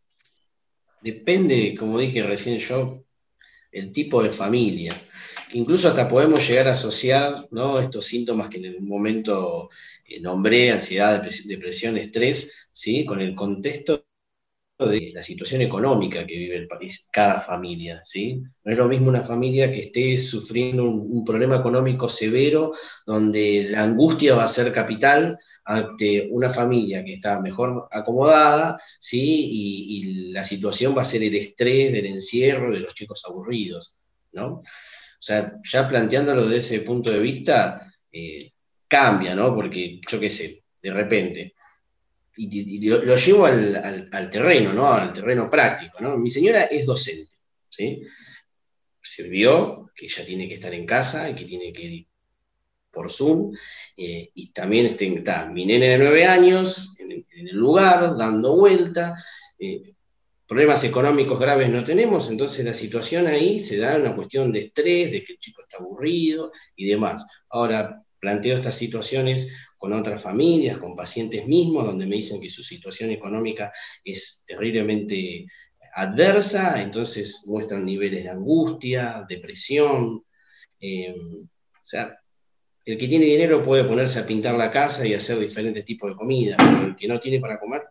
Depende, 1.00 1.76
como 1.78 1.98
dije 1.98 2.22
recién 2.22 2.58
yo, 2.58 3.04
el 3.70 3.92
tipo 3.92 4.22
de 4.22 4.32
familia. 4.32 4.94
Incluso 5.52 5.88
hasta 5.88 6.08
podemos 6.08 6.48
llegar 6.48 6.68
a 6.68 6.72
asociar 6.72 7.48
¿no? 7.50 7.78
estos 7.78 8.06
síntomas 8.06 8.48
que 8.48 8.58
en 8.58 8.76
un 8.76 8.88
momento 8.88 9.68
eh, 10.06 10.20
nombré, 10.20 10.70
ansiedad, 10.70 11.22
depresión, 11.46 11.96
estrés, 11.96 12.68
¿sí? 12.70 13.04
con 13.04 13.20
el 13.20 13.34
contexto 13.34 14.03
de 14.78 15.12
la 15.14 15.22
situación 15.22 15.60
económica 15.62 16.26
que 16.26 16.37
vive 16.37 16.56
el 16.56 16.66
país, 16.66 17.08
cada 17.12 17.40
familia, 17.40 18.00
¿sí? 18.02 18.42
No 18.64 18.72
es 18.72 18.76
lo 18.76 18.88
mismo 18.88 19.08
una 19.08 19.22
familia 19.22 19.72
que 19.72 19.80
esté 19.80 20.16
sufriendo 20.16 20.84
un, 20.84 21.24
problema 21.24 21.56
económico 21.56 22.08
severo, 22.08 22.72
donde 23.06 23.68
la 23.70 23.84
angustia 23.84 24.34
va 24.34 24.44
a 24.44 24.48
ser 24.48 24.72
capital, 24.72 25.38
ante 25.64 26.28
una 26.30 26.50
familia 26.50 27.04
que 27.04 27.14
está 27.14 27.40
mejor 27.40 27.88
acomodada, 27.90 28.76
¿sí? 28.98 29.48
Y, 29.50 30.24
la 30.32 30.42
situación 30.42 30.96
va 30.96 31.02
a 31.02 31.04
ser 31.04 31.22
el 31.22 31.37
estrés 31.37 31.92
del 31.92 32.06
encierro, 32.06 32.72
de 32.72 32.80
los 32.80 32.94
chicos 32.94 33.22
aburridos, 33.24 34.00
¿no? 34.32 34.54
O 34.54 34.62
sea, 35.20 35.54
ya 35.62 35.88
planteándolo 35.88 36.42
desde 36.42 36.76
ese 36.76 36.80
punto 36.80 37.12
de 37.12 37.20
vista, 37.20 37.92
eh, 38.10 38.50
cambia, 38.88 39.34
¿no? 39.37 39.54
Porque, 39.54 40.00
yo 40.10 40.18
qué 40.18 40.28
sé, 40.28 40.64
de 40.82 40.92
repente, 40.92 41.54
y, 42.37 42.88
lo, 42.88 43.16
llevo 43.16 43.47
al, 43.47 44.31
terreno, 44.31 44.73
¿no? 44.73 44.92
Al 44.92 45.12
terreno 45.12 45.49
práctico, 45.49 46.01
¿no? 46.01 46.16
Mi 46.16 46.31
señora 46.31 46.64
es 46.64 46.87
docente, 46.87 47.37
¿sí? 47.68 48.03
Se 49.01 49.29
vio 49.29 49.90
que 49.94 50.07
ella 50.07 50.25
tiene 50.25 50.49
que 50.49 50.55
estar 50.55 50.75
en 50.75 50.87
casa 50.87 51.29
y 51.31 51.35
que 51.35 51.44
tiene 51.44 51.73
que 51.73 51.83
ir 51.83 52.07
por 52.90 53.11
Zoom, 53.11 53.53
eh, 53.97 54.30
y 54.35 54.53
también 54.53 54.87
está 54.87 55.47
mi 55.47 55.66
nene 55.66 55.89
de 55.91 55.99
nueve 55.99 56.24
años 56.26 56.95
en, 56.99 57.26
el 57.49 57.57
lugar, 57.57 58.16
dando 58.16 58.55
vuelta, 58.57 59.14
eh, 59.59 59.95
problemas 60.47 60.85
económicos 60.85 61.39
graves 61.39 61.68
no 61.68 61.82
tenemos, 61.82 62.30
entonces 62.30 62.64
la 62.64 62.74
situación 62.74 63.26
ahí 63.26 63.59
se 63.59 63.78
da 63.78 63.97
una 63.97 64.14
cuestión 64.14 64.53
de 64.53 64.61
estrés, 64.61 65.11
de 65.11 65.24
que 65.24 65.32
el 65.32 65.39
chico 65.41 65.62
está 65.62 65.78
aburrido 65.78 66.53
y 66.76 66.87
demás. 66.87 67.26
Ahora, 67.49 68.03
planteo 68.25 68.57
estas 68.57 68.75
situaciones 68.75 69.55
con 69.77 69.93
otras 69.93 70.22
familias, 70.22 70.79
con 70.79 70.97
pacientes 70.97 71.47
mismos, 71.47 71.85
donde 71.85 72.07
me 72.07 72.16
dicen 72.16 72.41
que 72.41 72.49
su 72.49 72.62
situación 72.62 73.11
económica 73.11 73.70
es 74.03 74.45
terriblemente 74.47 75.47
adversa, 75.95 76.83
entonces 76.83 77.45
muestran 77.49 77.85
niveles 77.85 78.25
de 78.25 78.31
angustia, 78.31 79.27
depresión. 79.29 80.25
Eh, 80.81 81.14
o 81.14 81.85
sea, 81.87 82.18
el 82.87 82.97
que 82.97 83.09
tiene 83.09 83.27
dinero 83.27 83.62
puede 83.62 83.85
ponerse 83.85 84.20
a 84.20 84.27
pintar 84.27 84.55
la 84.55 84.70
casa 84.70 85.07
y 85.07 85.12
hacer 85.12 85.39
diferentes 85.39 85.85
tipos 85.85 86.09
de 86.09 86.16
comida, 86.16 86.57
pero 86.57 86.87
el 86.87 86.97
que 86.97 87.07
no 87.07 87.20
tiene 87.20 87.41
para 87.41 87.61
comer. 87.61 87.83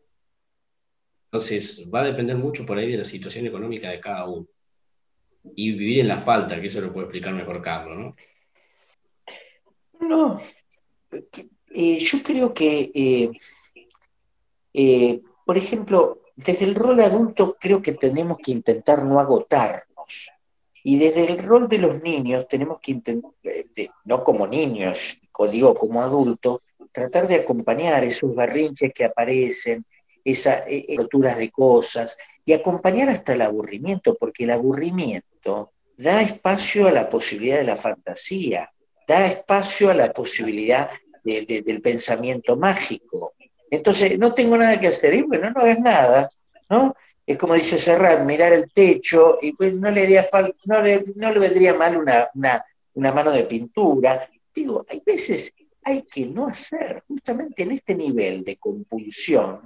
Entonces, 1.26 1.92
va 1.94 2.02
a 2.02 2.06
depender 2.06 2.38
mucho 2.38 2.66
por 2.66 2.80
ahí 2.80 2.92
de 2.92 2.98
la 2.98 3.06
situación 3.06 3.46
económica 3.46 3.92
de 3.92 4.00
cada 4.00 4.26
uno. 4.26 4.48
Y 5.56 5.74
vivir 5.74 6.00
en 6.00 6.08
la 6.08 6.18
falta, 6.18 6.60
que 6.60 6.68
eso 6.68 6.82
lo 6.82 6.92
puede 6.92 7.06
explicar 7.06 7.34
mejor 7.36 7.62
Carlos, 7.62 8.00
¿no? 8.00 8.16
No, 10.04 10.40
eh, 11.70 11.98
yo 11.98 12.24
creo 12.24 12.54
que, 12.54 12.92
eh, 12.94 13.32
eh, 14.74 15.22
por 15.46 15.58
ejemplo, 15.58 16.22
desde 16.36 16.66
el 16.66 16.76
rol 16.76 17.00
adulto 17.00 17.56
creo 17.60 17.82
que 17.82 17.94
tenemos 17.94 18.38
que 18.38 18.52
intentar 18.52 19.04
no 19.04 19.20
agotarnos. 19.20 20.32
Y 20.84 21.00
desde 21.00 21.32
el 21.32 21.38
rol 21.40 21.70
de 21.70 21.78
los 21.78 22.02
niños 22.04 22.48
tenemos 22.48 22.80
que 22.82 22.92
intentar, 22.92 23.32
no 24.04 24.24
como 24.24 24.46
niños, 24.46 25.22
digo 25.50 25.74
como 25.76 26.02
adultos, 26.02 26.60
tratar 26.92 27.28
de 27.28 27.36
acompañar 27.36 28.04
esos 28.04 28.36
barrinches 28.36 28.92
que 28.94 29.06
aparecen, 29.06 29.86
esas 30.26 30.64
roturas 30.98 31.38
de 31.38 31.50
cosas, 31.50 32.18
y 32.44 32.52
acompañar 32.52 33.10
hasta 33.10 33.34
el 33.34 33.42
aburrimiento, 33.42 34.16
porque 34.20 34.44
el 34.44 34.52
aburrimiento 34.52 35.72
da 35.98 36.22
espacio 36.22 36.88
a 36.88 36.92
la 36.92 37.08
posibilidad 37.08 37.60
de 37.60 37.64
la 37.64 37.78
fantasía, 37.78 38.73
da 39.08 39.28
espacio 39.28 39.90
a 39.90 39.94
la 39.94 40.12
posibilidad 40.12 40.90
del 41.24 41.82
pensamiento 41.82 42.56
mágico. 42.58 43.34
Entonces, 43.70 44.18
no 44.20 44.34
tengo 44.34 44.58
nada 44.58 44.80
que 44.80 44.88
hacer, 44.88 45.14
y 45.14 45.22
bueno, 45.24 45.50
no 45.50 45.62
hagas 45.62 45.80
nada, 45.80 46.30
¿no? 46.70 46.96
Es 47.26 47.38
como 47.38 47.54
dice 47.54 47.78
Serrat, 47.78 48.26
mirar 48.26 48.52
el 48.52 48.72
techo, 48.72 49.38
y 49.42 49.54
pues 49.54 49.74
no 49.74 49.90
le, 49.90 50.04
haría 50.04 50.28
no 50.66 50.82
le, 50.82 51.04
no 51.16 51.32
le 51.32 51.40
vendría 51.40 51.74
mal 51.74 51.98
una, 51.98 52.30
una, 52.94 53.12
mano 53.14 53.32
de 53.32 53.46
pintura. 53.46 54.28
Digo, 54.54 54.86
hay 54.90 55.02
veces 55.06 55.54
hay 55.82 56.04
que 56.04 56.26
no 56.26 56.48
hacer, 56.48 57.04
justamente 57.08 57.64
en 57.64 57.72
este 57.72 57.96
nivel 57.96 58.44
de 58.44 58.58
compulsión, 58.58 59.62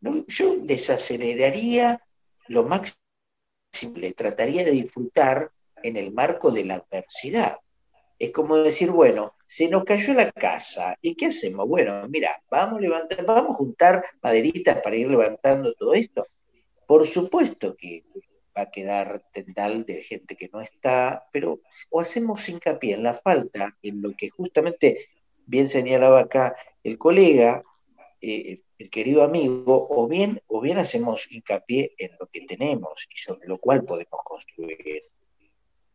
yo 0.00 0.56
desaceleraría 0.58 2.00
lo 2.48 2.64
máximo, 2.64 3.00
trataría 4.16 4.64
de 4.64 4.70
disfrutar 4.70 5.50
en 5.82 5.96
el 5.96 6.12
marco 6.12 6.50
de 6.50 6.64
la 6.64 6.76
adversidad. 6.76 7.56
Es 8.18 8.32
como 8.32 8.56
decir, 8.56 8.90
bueno, 8.90 9.34
se 9.46 9.68
nos 9.68 9.84
cayó 9.84 10.12
la 10.14 10.32
casa, 10.32 10.96
¿y 11.00 11.14
qué 11.14 11.26
hacemos? 11.26 11.68
Bueno, 11.68 12.08
mira, 12.08 12.42
vamos 12.50 12.78
a 12.78 12.80
levantar, 12.80 13.24
vamos 13.24 13.52
a 13.52 13.54
juntar 13.54 14.04
maderitas 14.22 14.80
para 14.82 14.96
ir 14.96 15.08
levantando 15.08 15.72
todo 15.74 15.94
esto. 15.94 16.26
Por 16.86 17.06
supuesto 17.06 17.76
que 17.78 18.02
va 18.56 18.62
a 18.62 18.70
quedar 18.70 19.22
tendal 19.32 19.86
de 19.86 20.02
gente 20.02 20.34
que 20.36 20.50
no 20.52 20.60
está, 20.60 21.22
pero 21.32 21.60
o 21.90 22.00
hacemos 22.00 22.48
hincapié 22.48 22.94
en 22.94 23.04
la 23.04 23.14
falta, 23.14 23.76
en 23.82 24.02
lo 24.02 24.10
que 24.16 24.30
justamente 24.30 24.98
bien 25.46 25.68
señalaba 25.68 26.20
acá 26.20 26.56
el 26.82 26.98
colega, 26.98 27.62
eh, 28.20 28.62
el 28.78 28.90
querido 28.90 29.22
amigo, 29.22 29.86
o 29.90 30.08
bien, 30.08 30.42
o 30.48 30.60
bien 30.60 30.78
hacemos 30.78 31.30
hincapié 31.30 31.94
en 31.98 32.10
lo 32.18 32.26
que 32.26 32.40
tenemos 32.42 33.06
y 33.12 33.16
sobre 33.16 33.46
lo 33.46 33.58
cual 33.58 33.84
podemos 33.84 34.20
construir. 34.24 35.02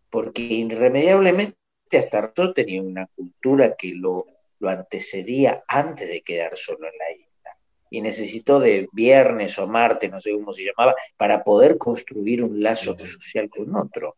Porque 0.09 0.41
irremediablemente 0.41 1.57
hasta 1.91 2.33
yo 2.35 2.53
tenía 2.53 2.81
una 2.81 3.07
cultura 3.07 3.75
que 3.75 3.93
lo, 3.93 4.25
lo 4.59 4.69
antecedía 4.69 5.61
antes 5.67 6.09
de 6.09 6.21
quedar 6.21 6.55
solo 6.57 6.87
en 6.87 6.97
la 6.97 7.11
isla. 7.11 7.59
Y 7.89 8.01
necesitó 8.01 8.59
de 8.59 8.87
viernes 8.91 9.59
o 9.59 9.67
martes, 9.67 10.09
no 10.09 10.19
sé 10.19 10.31
cómo 10.33 10.53
se 10.53 10.65
llamaba, 10.65 10.95
para 11.17 11.43
poder 11.43 11.77
construir 11.77 12.43
un 12.43 12.63
lazo 12.63 12.93
social 12.95 13.49
con 13.49 13.75
otro. 13.75 14.15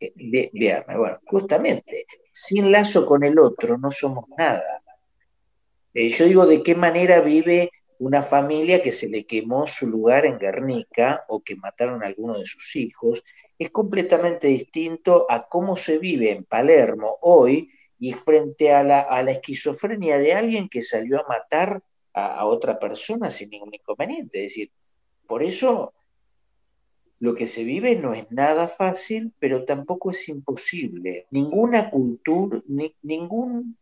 Eh, 0.00 0.12
viernes, 0.52 0.96
bueno, 0.96 1.18
justamente, 1.26 2.04
sin 2.32 2.70
lazo 2.70 3.06
con 3.06 3.24
el 3.24 3.38
otro 3.38 3.78
no 3.78 3.90
somos 3.90 4.26
nada. 4.36 4.82
Eh, 5.94 6.10
yo 6.10 6.26
digo 6.26 6.46
de 6.46 6.62
qué 6.62 6.74
manera 6.74 7.20
vive 7.20 7.70
una 7.98 8.22
familia 8.22 8.82
que 8.82 8.92
se 8.92 9.08
le 9.08 9.24
quemó 9.24 9.66
su 9.66 9.86
lugar 9.86 10.26
en 10.26 10.38
Guernica 10.38 11.24
o 11.28 11.40
que 11.40 11.56
mataron 11.56 12.02
a 12.02 12.06
alguno 12.06 12.38
de 12.38 12.44
sus 12.44 12.76
hijos, 12.76 13.24
es 13.58 13.70
completamente 13.70 14.46
distinto 14.46 15.26
a 15.28 15.48
cómo 15.48 15.76
se 15.76 15.98
vive 15.98 16.30
en 16.30 16.44
Palermo 16.44 17.18
hoy 17.22 17.70
y 17.98 18.12
frente 18.12 18.72
a 18.72 18.84
la, 18.84 19.00
a 19.00 19.22
la 19.22 19.32
esquizofrenia 19.32 20.18
de 20.18 20.32
alguien 20.32 20.68
que 20.68 20.82
salió 20.82 21.20
a 21.20 21.28
matar 21.28 21.82
a, 22.12 22.46
otra 22.46 22.78
persona 22.78 23.30
sin 23.30 23.50
ningún 23.50 23.74
inconveniente. 23.74 24.38
Es 24.38 24.44
decir, 24.44 24.72
por 25.26 25.42
eso 25.42 25.94
lo 27.20 27.34
que 27.34 27.46
se 27.46 27.64
vive 27.64 27.96
no 27.96 28.14
es 28.14 28.30
nada 28.30 28.68
fácil, 28.68 29.32
pero 29.38 29.64
tampoco 29.64 30.10
es 30.10 30.28
imposible. 30.28 31.26
Ninguna 31.30 31.90
cultura, 31.90 32.62
ningún, 33.02 33.76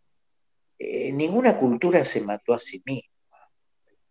eh, 0.79 1.13
ninguna 1.13 1.59
cultura 1.59 2.03
se 2.05 2.23
mató 2.23 2.55
a 2.55 2.59
sí 2.59 2.83
misma. 2.85 3.11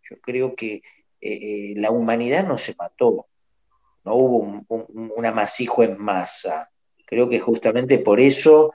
Yo 0.10 0.20
creo 0.22 0.56
que 0.56 0.76
eh, 0.76 0.82
eh, 1.22 1.74
la 1.78 1.90
humanidad 1.90 2.48
no 2.48 2.58
se 2.58 2.76
mató, 2.76 3.28
no 4.06 4.16
hubo 4.16 4.64
un, 4.68 5.26
amasijo 5.26 5.84
en 5.84 5.98
masa. 5.98 6.70
Creo 7.06 7.28
que 7.28 7.40
justamente 7.40 8.00
por 8.00 8.20
eso 8.20 8.74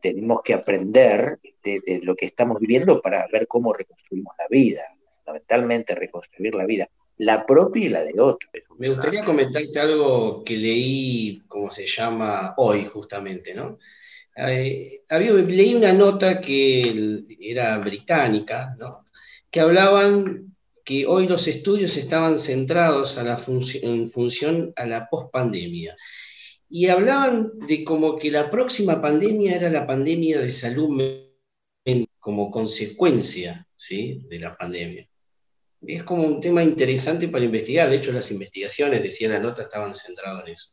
tenemos 0.00 0.42
que 0.42 0.54
aprender 0.54 1.38
de, 1.62 2.00
lo 2.02 2.14
que 2.14 2.26
estamos 2.26 2.58
viviendo 2.60 3.00
para 3.00 3.26
ver 3.32 3.46
cómo 3.46 3.72
reconstruimos 3.72 4.34
la 4.38 4.46
vida, 4.48 4.82
fundamentalmente 5.08 5.94
reconstruir 5.94 6.54
la 6.54 6.66
vida, 6.66 6.88
la 7.18 7.46
propia 7.46 7.84
y 7.84 7.88
la 7.88 8.02
del 8.02 8.20
otro. 8.20 8.48
Me 8.78 8.88
gustaría 8.88 9.24
comentarte 9.24 9.78
algo 9.80 10.44
que 10.44 10.56
leí, 10.56 11.42
como 11.48 11.70
se 11.70 11.86
llama, 11.86 12.54
hoy 12.56 12.84
justamente, 12.84 13.54
¿no? 13.54 13.78
Eh, 14.36 15.02
había, 15.08 15.32
leí 15.32 15.74
una 15.74 15.92
nota 15.92 16.40
que 16.40 17.24
era 17.40 17.76
británica, 17.78 18.76
¿no? 18.78 19.04
que 19.50 19.60
hablaban 19.60 20.56
que 20.88 21.04
hoy 21.04 21.28
los 21.28 21.46
estudios 21.48 21.98
estaban 21.98 22.38
centrados 22.38 23.18
a 23.18 23.22
la 23.22 23.38
en 23.82 24.10
función 24.10 24.72
a 24.74 24.86
la 24.86 25.06
pospandemia. 25.10 25.94
Y 26.66 26.86
hablaban 26.86 27.50
de 27.68 27.84
como 27.84 28.16
que 28.16 28.30
la 28.30 28.48
próxima 28.48 29.02
pandemia 29.02 29.56
era 29.56 29.68
la 29.68 29.86
pandemia 29.86 30.40
de 30.40 30.50
salud 30.50 30.88
mental 31.84 32.08
como 32.18 32.50
consecuencia 32.50 33.68
¿sí? 33.76 34.22
de 34.30 34.38
la 34.38 34.56
pandemia. 34.56 35.06
Es 35.86 36.04
como 36.04 36.22
un 36.22 36.40
tema 36.40 36.62
interesante 36.62 37.28
para 37.28 37.44
investigar. 37.44 37.90
De 37.90 37.96
hecho, 37.96 38.10
las 38.10 38.30
investigaciones, 38.30 39.02
decía 39.02 39.28
la 39.28 39.40
nota, 39.40 39.64
estaban 39.64 39.94
centradas 39.94 40.42
en 40.46 40.52
eso. 40.54 40.72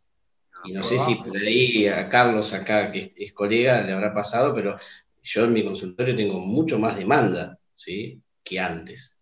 Y 0.63 0.72
no 0.72 0.82
sé 0.82 0.97
si 0.97 1.16
por 1.16 1.36
ahí 1.36 1.88
a 1.88 2.07
Carlos 2.07 2.53
acá, 2.53 2.89
que 2.89 3.13
es 3.18 3.34
colega, 3.34 3.82
le 3.82 3.91
habrá 3.91 4.13
pasado, 4.13 4.53
pero 4.53 4.78
yo 5.22 5.43
en 5.43 5.51
mi 5.51 5.66
consultorio 5.66 6.16
tengo 6.16 6.39
mucho 6.39 6.80
más 6.80 6.95
demanda, 6.97 7.59
¿sí? 7.74 8.22
que 8.45 8.61
antes. 8.61 9.14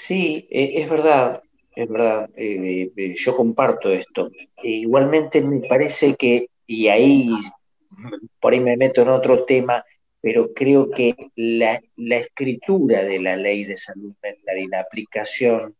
Sí, 0.00 0.46
eh, 0.52 0.74
es 0.76 0.88
verdad, 0.88 1.42
es 1.74 1.88
verdad, 1.88 2.30
eh, 2.36 2.88
eh, 2.96 3.14
yo 3.18 3.34
comparto 3.36 3.90
esto. 3.90 4.30
igualmente 4.62 5.42
me 5.42 5.66
parece 5.66 6.14
que, 6.14 6.46
y 6.68 6.86
ahí 6.86 7.28
por 8.38 8.52
ahí 8.52 8.60
me 8.60 8.76
meto 8.76 9.02
en 9.02 9.08
otro 9.08 9.44
tema, 9.44 9.84
pero 10.20 10.52
creo 10.54 10.88
que 10.88 11.16
la, 11.34 11.80
escritura 11.96 13.02
de 13.02 13.18
la 13.20 13.36
ley 13.36 13.64
de 13.64 13.76
salud 13.76 14.14
mental 14.22 14.58
y 14.58 14.68
la 14.68 14.82
aplicación, 14.82 15.74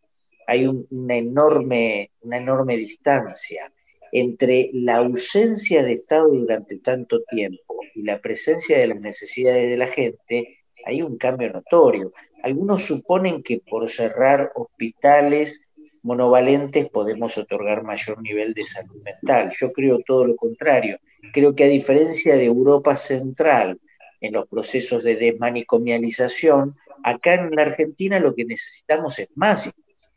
hay 0.48 0.66
una, 0.66 1.16
enorme, 1.16 2.10
una 2.22 2.38
enorme 2.38 2.76
distancia 2.76 3.72
entre 4.10 4.70
la 4.72 4.96
ausencia 4.96 5.84
de 5.84 5.92
Estado 5.92 6.26
durante 6.26 6.78
tanto 6.78 7.20
tiempo 7.22 7.76
y 7.94 8.02
la 8.02 8.20
presencia 8.20 8.78
de 8.78 8.88
las 8.88 9.00
necesidades 9.00 9.70
de 9.70 9.76
la 9.76 9.86
gente, 9.86 10.58
hay 10.86 11.02
un 11.02 11.18
cambio 11.18 11.50
notorio. 11.52 12.12
Algunos 12.42 12.84
suponen 12.84 13.42
que 13.42 13.60
por 13.68 13.88
cerrar 13.90 14.52
hospitales 14.54 15.62
monovalentes 16.02 16.88
podemos 16.88 17.38
otorgar 17.38 17.82
mayor 17.82 18.20
nivel 18.22 18.54
de 18.54 18.64
salud 18.64 19.02
mental. 19.02 19.52
Yo 19.58 19.72
creo 19.72 19.98
todo 20.00 20.24
lo 20.24 20.36
contrario. 20.36 20.98
Creo 21.32 21.54
que 21.54 21.64
a 21.64 21.68
diferencia 21.68 22.36
de 22.36 22.46
Europa 22.46 22.96
Central, 22.96 23.78
en 24.20 24.32
los 24.32 24.48
procesos 24.48 25.04
de 25.04 25.16
desmanicomialización, 25.16 26.74
acá 27.02 27.34
en 27.34 27.54
la 27.54 27.62
Argentina 27.62 28.18
lo 28.18 28.34
que 28.34 28.44
necesitamos 28.44 29.18
es 29.18 29.28
más, 29.34 29.72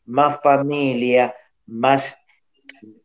más 0.08 0.42
familia, 0.42 1.36
más, 1.68 2.18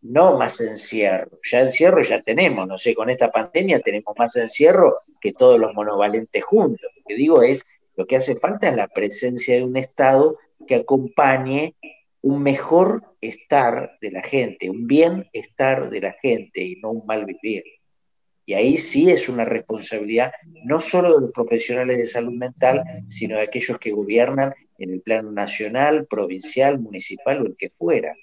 no 0.03 0.39
más 0.39 0.61
encierro. 0.61 1.31
Ya 1.45 1.61
encierro 1.61 2.03
ya 2.03 2.21
tenemos, 2.21 2.67
no 2.67 2.79
sé, 2.79 2.95
con 2.95 3.11
esta 3.11 3.31
pandemia 3.31 3.81
tenemos 3.81 4.15
más 4.19 4.37
encierro 4.37 4.95
que 5.21 5.33
todos 5.33 5.59
los 5.59 5.75
monovalentes 5.75 6.43
juntos. 6.45 6.91
Lo 6.97 7.03
que 7.07 7.15
digo 7.15 7.43
es 7.43 7.65
lo 7.97 8.05
que 8.05 8.17
hace 8.17 8.37
falta 8.37 8.69
es 8.69 8.77
la 8.77 8.89
presencia 8.89 9.57
de 9.57 9.65
un 9.65 9.77
Estado 9.77 10.39
que 10.67 10.77
acompañe 10.77 11.75
un 12.21 12.43
mejor 12.43 13.17
estar 13.21 13.99
de 14.01 14.11
la 14.11 14.23
gente, 14.23 14.69
un 14.69 14.87
bienestar 14.87 15.91
de 15.91 16.01
la 16.01 16.13
gente 16.21 16.61
y 16.61 16.77
no 16.77 16.91
un 16.91 17.07
mal 17.07 17.25
vivir. 17.25 17.65
Y 18.45 18.55
ahí 18.55 18.77
sí 18.77 19.11
es 19.11 19.29
una 19.29 19.45
responsabilidad 19.45 20.33
no 20.65 20.81
solo 20.81 21.15
de 21.15 21.21
los 21.23 21.33
profesionales 21.33 21.99
de 21.99 22.07
salud 22.07 22.33
mental, 22.33 22.83
sino 23.09 23.37
de 23.37 23.43
aquellos 23.43 23.79
que 23.79 23.91
gobiernan 23.91 24.55
en 24.79 24.91
el 24.91 25.01
plano 25.03 25.33
nacional, 25.33 26.07
provincial, 26.09 26.79
municipal 26.79 27.43
o 27.43 27.47
el 27.47 27.57
que 27.57 27.71
fuera. 27.71 28.15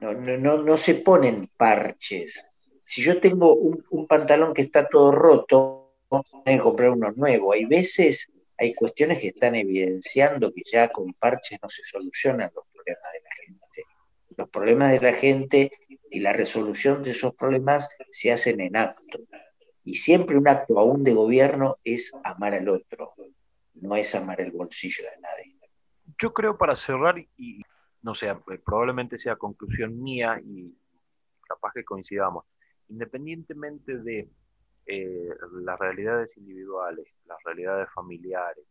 No, 0.00 0.12
no, 0.14 0.58
no, 0.58 0.76
se 0.76 0.96
ponen 0.96 1.48
parches. 1.56 2.44
Si 2.82 3.00
yo 3.02 3.20
tengo 3.20 3.54
un 3.54 4.06
pantalón 4.06 4.52
que 4.52 4.62
está 4.62 4.88
todo 4.88 5.12
roto, 5.12 5.81
que 6.44 6.58
comprar 6.58 6.90
uno 6.90 7.10
nuevo. 7.12 7.52
Hay 7.52 7.64
veces, 7.64 8.26
hay 8.58 8.74
cuestiones 8.74 9.20
que 9.20 9.28
están 9.28 9.54
evidenciando 9.54 10.50
que 10.52 10.62
ya 10.70 10.90
con 10.90 11.12
parches 11.14 11.58
no 11.62 11.68
se 11.68 11.82
solucionan 11.84 12.50
los 12.54 12.64
problemas 12.72 13.12
de 13.12 13.20
la 13.20 13.34
gente. 13.36 13.82
Los 14.36 14.48
problemas 14.48 14.92
de 14.92 15.00
la 15.00 15.12
gente 15.12 15.72
y 16.10 16.20
la 16.20 16.32
resolución 16.32 17.02
de 17.04 17.10
esos 17.10 17.34
problemas 17.34 17.88
se 18.10 18.32
hacen 18.32 18.60
en 18.60 18.76
acto. 18.76 19.18
Y 19.84 19.94
siempre 19.94 20.36
un 20.36 20.48
acto 20.48 20.78
aún 20.78 21.02
de 21.04 21.12
gobierno 21.12 21.78
es 21.84 22.12
amar 22.24 22.54
al 22.54 22.68
otro, 22.68 23.14
no 23.74 23.96
es 23.96 24.14
amar 24.14 24.40
el 24.40 24.52
bolsillo 24.52 25.04
de 25.04 25.20
nadie. 25.20 25.70
Yo 26.20 26.32
creo 26.32 26.56
para 26.56 26.76
cerrar, 26.76 27.18
y 27.36 27.62
no 28.02 28.14
sé, 28.14 28.32
probablemente 28.64 29.18
sea 29.18 29.36
conclusión 29.36 30.00
mía 30.00 30.40
y 30.44 30.72
capaz 31.48 31.72
que 31.74 31.84
coincidamos, 31.84 32.44
independientemente 32.88 33.98
de 33.98 34.28
eh, 34.86 35.28
las 35.52 35.78
realidades 35.78 36.36
individuales, 36.36 37.06
las 37.26 37.42
realidades 37.44 37.88
familiares, 37.94 38.64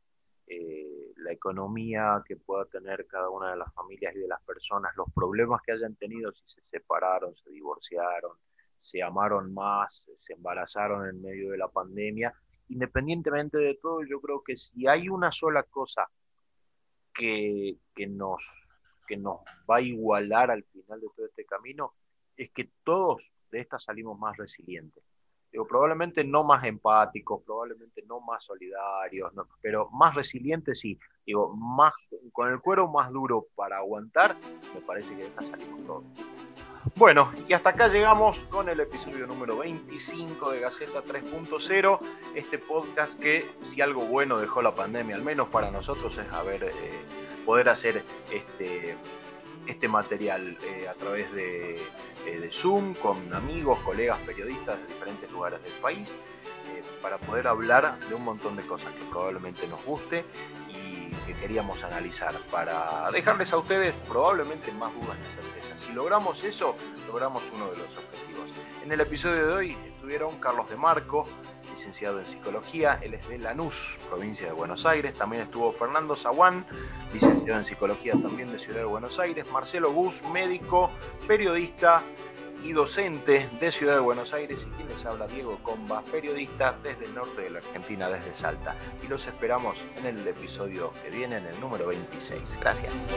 eh, 0.47 1.13
la 1.17 1.31
economía 1.31 2.21
que 2.27 2.35
pueda 2.35 2.65
tener 2.65 3.07
cada 3.07 3.29
una 3.29 3.51
de 3.51 3.57
las 3.57 3.73
familias 3.73 4.15
y 4.15 4.19
de 4.19 4.27
las 4.27 4.41
personas, 4.43 4.91
los 4.97 5.07
problemas 5.13 5.61
que 5.61 5.71
hayan 5.71 5.95
tenido 5.95 6.33
si 6.33 6.43
se 6.45 6.61
separaron, 6.69 7.35
se 7.37 7.49
divorciaron, 7.51 8.35
se 8.75 9.01
amaron 9.01 9.53
más, 9.53 10.05
se 10.17 10.33
embarazaron 10.33 11.07
en 11.07 11.21
medio 11.21 11.51
de 11.51 11.57
la 11.57 11.67
pandemia. 11.67 12.33
Independientemente 12.69 13.57
de 13.57 13.75
todo, 13.75 14.03
yo 14.03 14.19
creo 14.19 14.43
que 14.43 14.55
si 14.55 14.87
hay 14.87 15.07
una 15.07 15.31
sola 15.31 15.63
cosa 15.63 16.09
que, 17.13 17.77
nos, 18.09 18.67
que 19.07 19.17
nos 19.17 19.41
va 19.69 19.77
a 19.77 19.81
igualar 19.81 20.51
al 20.51 20.63
final 20.63 20.99
de 20.99 21.07
todo 21.15 21.25
este 21.27 21.45
camino, 21.45 21.93
es 22.35 22.51
que 22.51 22.71
todos 22.83 23.31
de 23.51 23.59
esta 23.59 23.77
salimos 23.77 24.17
más 24.17 24.35
resilientes. 24.37 25.03
Digo, 25.51 25.67
probablemente 25.67 26.23
no 26.23 26.43
más 26.43 26.63
empáticos, 26.63 27.41
probablemente 27.43 28.03
no 28.07 28.21
más 28.21 28.45
solidarios, 28.45 29.33
pero 29.61 29.89
más 29.89 30.15
resilientes 30.15 30.79
sí. 30.79 30.97
Digo, 31.25 31.53
más, 31.55 31.93
con 32.31 32.49
el 32.51 32.59
cuero 32.61 32.87
más 32.87 33.11
duro 33.11 33.47
para 33.55 33.77
aguantar, 33.77 34.37
me 34.73 34.81
parece 34.81 35.15
que 35.15 35.25
esta 35.25 35.43
salimos 35.43 35.85
todos. 35.85 36.03
Bueno, 36.95 37.31
y 37.47 37.53
hasta 37.53 37.71
acá 37.71 37.89
llegamos 37.89 38.43
con 38.45 38.67
el 38.67 38.79
episodio 38.79 39.27
número 39.27 39.57
25 39.57 40.51
de 40.51 40.61
Gaceta 40.61 41.03
3.0, 41.03 41.99
este 42.33 42.57
podcast 42.57 43.19
que 43.19 43.47
si 43.61 43.81
algo 43.81 44.05
bueno 44.05 44.39
dejó 44.39 44.63
la 44.63 44.73
pandemia, 44.73 45.15
al 45.15 45.21
menos 45.21 45.47
para 45.49 45.69
nosotros, 45.69 46.17
es 46.17 46.27
haber, 46.31 46.63
eh, 46.63 46.71
poder 47.45 47.69
hacer 47.69 48.03
este, 48.31 48.97
este 49.67 49.87
material 49.87 50.57
eh, 50.63 50.87
a 50.87 50.93
través 50.93 51.31
de, 51.33 51.77
eh, 52.25 52.39
de, 52.39 52.51
Zoom 52.51 52.93
con 52.95 53.33
amigos, 53.33 53.79
colegas, 53.79 54.19
periodistas 54.25 54.79
de 54.79 54.87
diferentes 54.87 55.31
lugares 55.31 55.61
del 55.63 55.73
país, 55.73 56.17
para 57.01 57.17
poder 57.17 57.47
hablar 57.47 57.99
de 58.07 58.13
un 58.13 58.23
montón 58.23 58.55
de 58.55 58.63
cosas 58.63 58.93
que 58.93 59.03
probablemente 59.05 59.67
nos 59.67 59.83
guste 59.83 60.23
que 61.25 61.33
queríamos 61.33 61.83
analizar 61.83 62.35
para 62.51 63.09
dejarles 63.11 63.53
a 63.53 63.57
ustedes 63.57 63.93
probablemente 64.07 64.71
más 64.71 64.93
dudas 64.93 65.17
y 65.27 65.31
certezas. 65.31 65.79
Si 65.79 65.91
logramos 65.93 66.43
eso, 66.43 66.75
logramos 67.07 67.51
uno 67.53 67.69
de 67.69 67.77
los 67.77 67.97
objetivos. 67.97 68.51
En 68.83 68.91
el 68.91 69.01
episodio 69.01 69.47
de 69.47 69.53
hoy 69.53 69.77
estuvieron 69.85 70.39
Carlos 70.39 70.69
de 70.69 70.77
Marco, 70.77 71.27
licenciado 71.71 72.19
en 72.19 72.27
psicología, 72.27 72.99
él 73.01 73.15
es 73.15 73.27
de 73.27 73.37
Lanús, 73.37 73.99
provincia 74.09 74.47
de 74.47 74.53
Buenos 74.53 74.85
Aires. 74.85 75.15
También 75.15 75.43
estuvo 75.43 75.71
Fernando 75.71 76.15
Zaguán, 76.15 76.65
licenciado 77.13 77.57
en 77.57 77.63
psicología 77.63 78.13
también 78.13 78.51
de 78.51 78.59
Ciudad 78.59 78.79
de 78.79 78.85
Buenos 78.85 79.19
Aires. 79.19 79.45
Marcelo 79.51 79.91
Gus, 79.91 80.21
médico, 80.23 80.91
periodista 81.27 82.03
y 82.63 82.73
docente 82.73 83.49
de 83.59 83.71
Ciudad 83.71 83.95
de 83.95 84.01
Buenos 84.01 84.33
Aires 84.33 84.67
y 84.69 84.75
quien 84.75 84.87
les 84.89 85.05
habla 85.05 85.27
Diego 85.27 85.57
Comba, 85.63 86.03
periodista 86.03 86.77
desde 86.83 87.05
el 87.05 87.15
norte 87.15 87.41
de 87.41 87.49
la 87.49 87.59
Argentina, 87.59 88.09
desde 88.09 88.35
Salta. 88.35 88.75
Y 89.03 89.07
los 89.07 89.25
esperamos 89.25 89.83
en 89.97 90.05
el 90.05 90.27
episodio 90.27 90.93
que 91.03 91.09
viene, 91.09 91.37
en 91.37 91.47
el 91.47 91.59
número 91.59 91.87
26. 91.87 92.59
Gracias. 92.61 93.09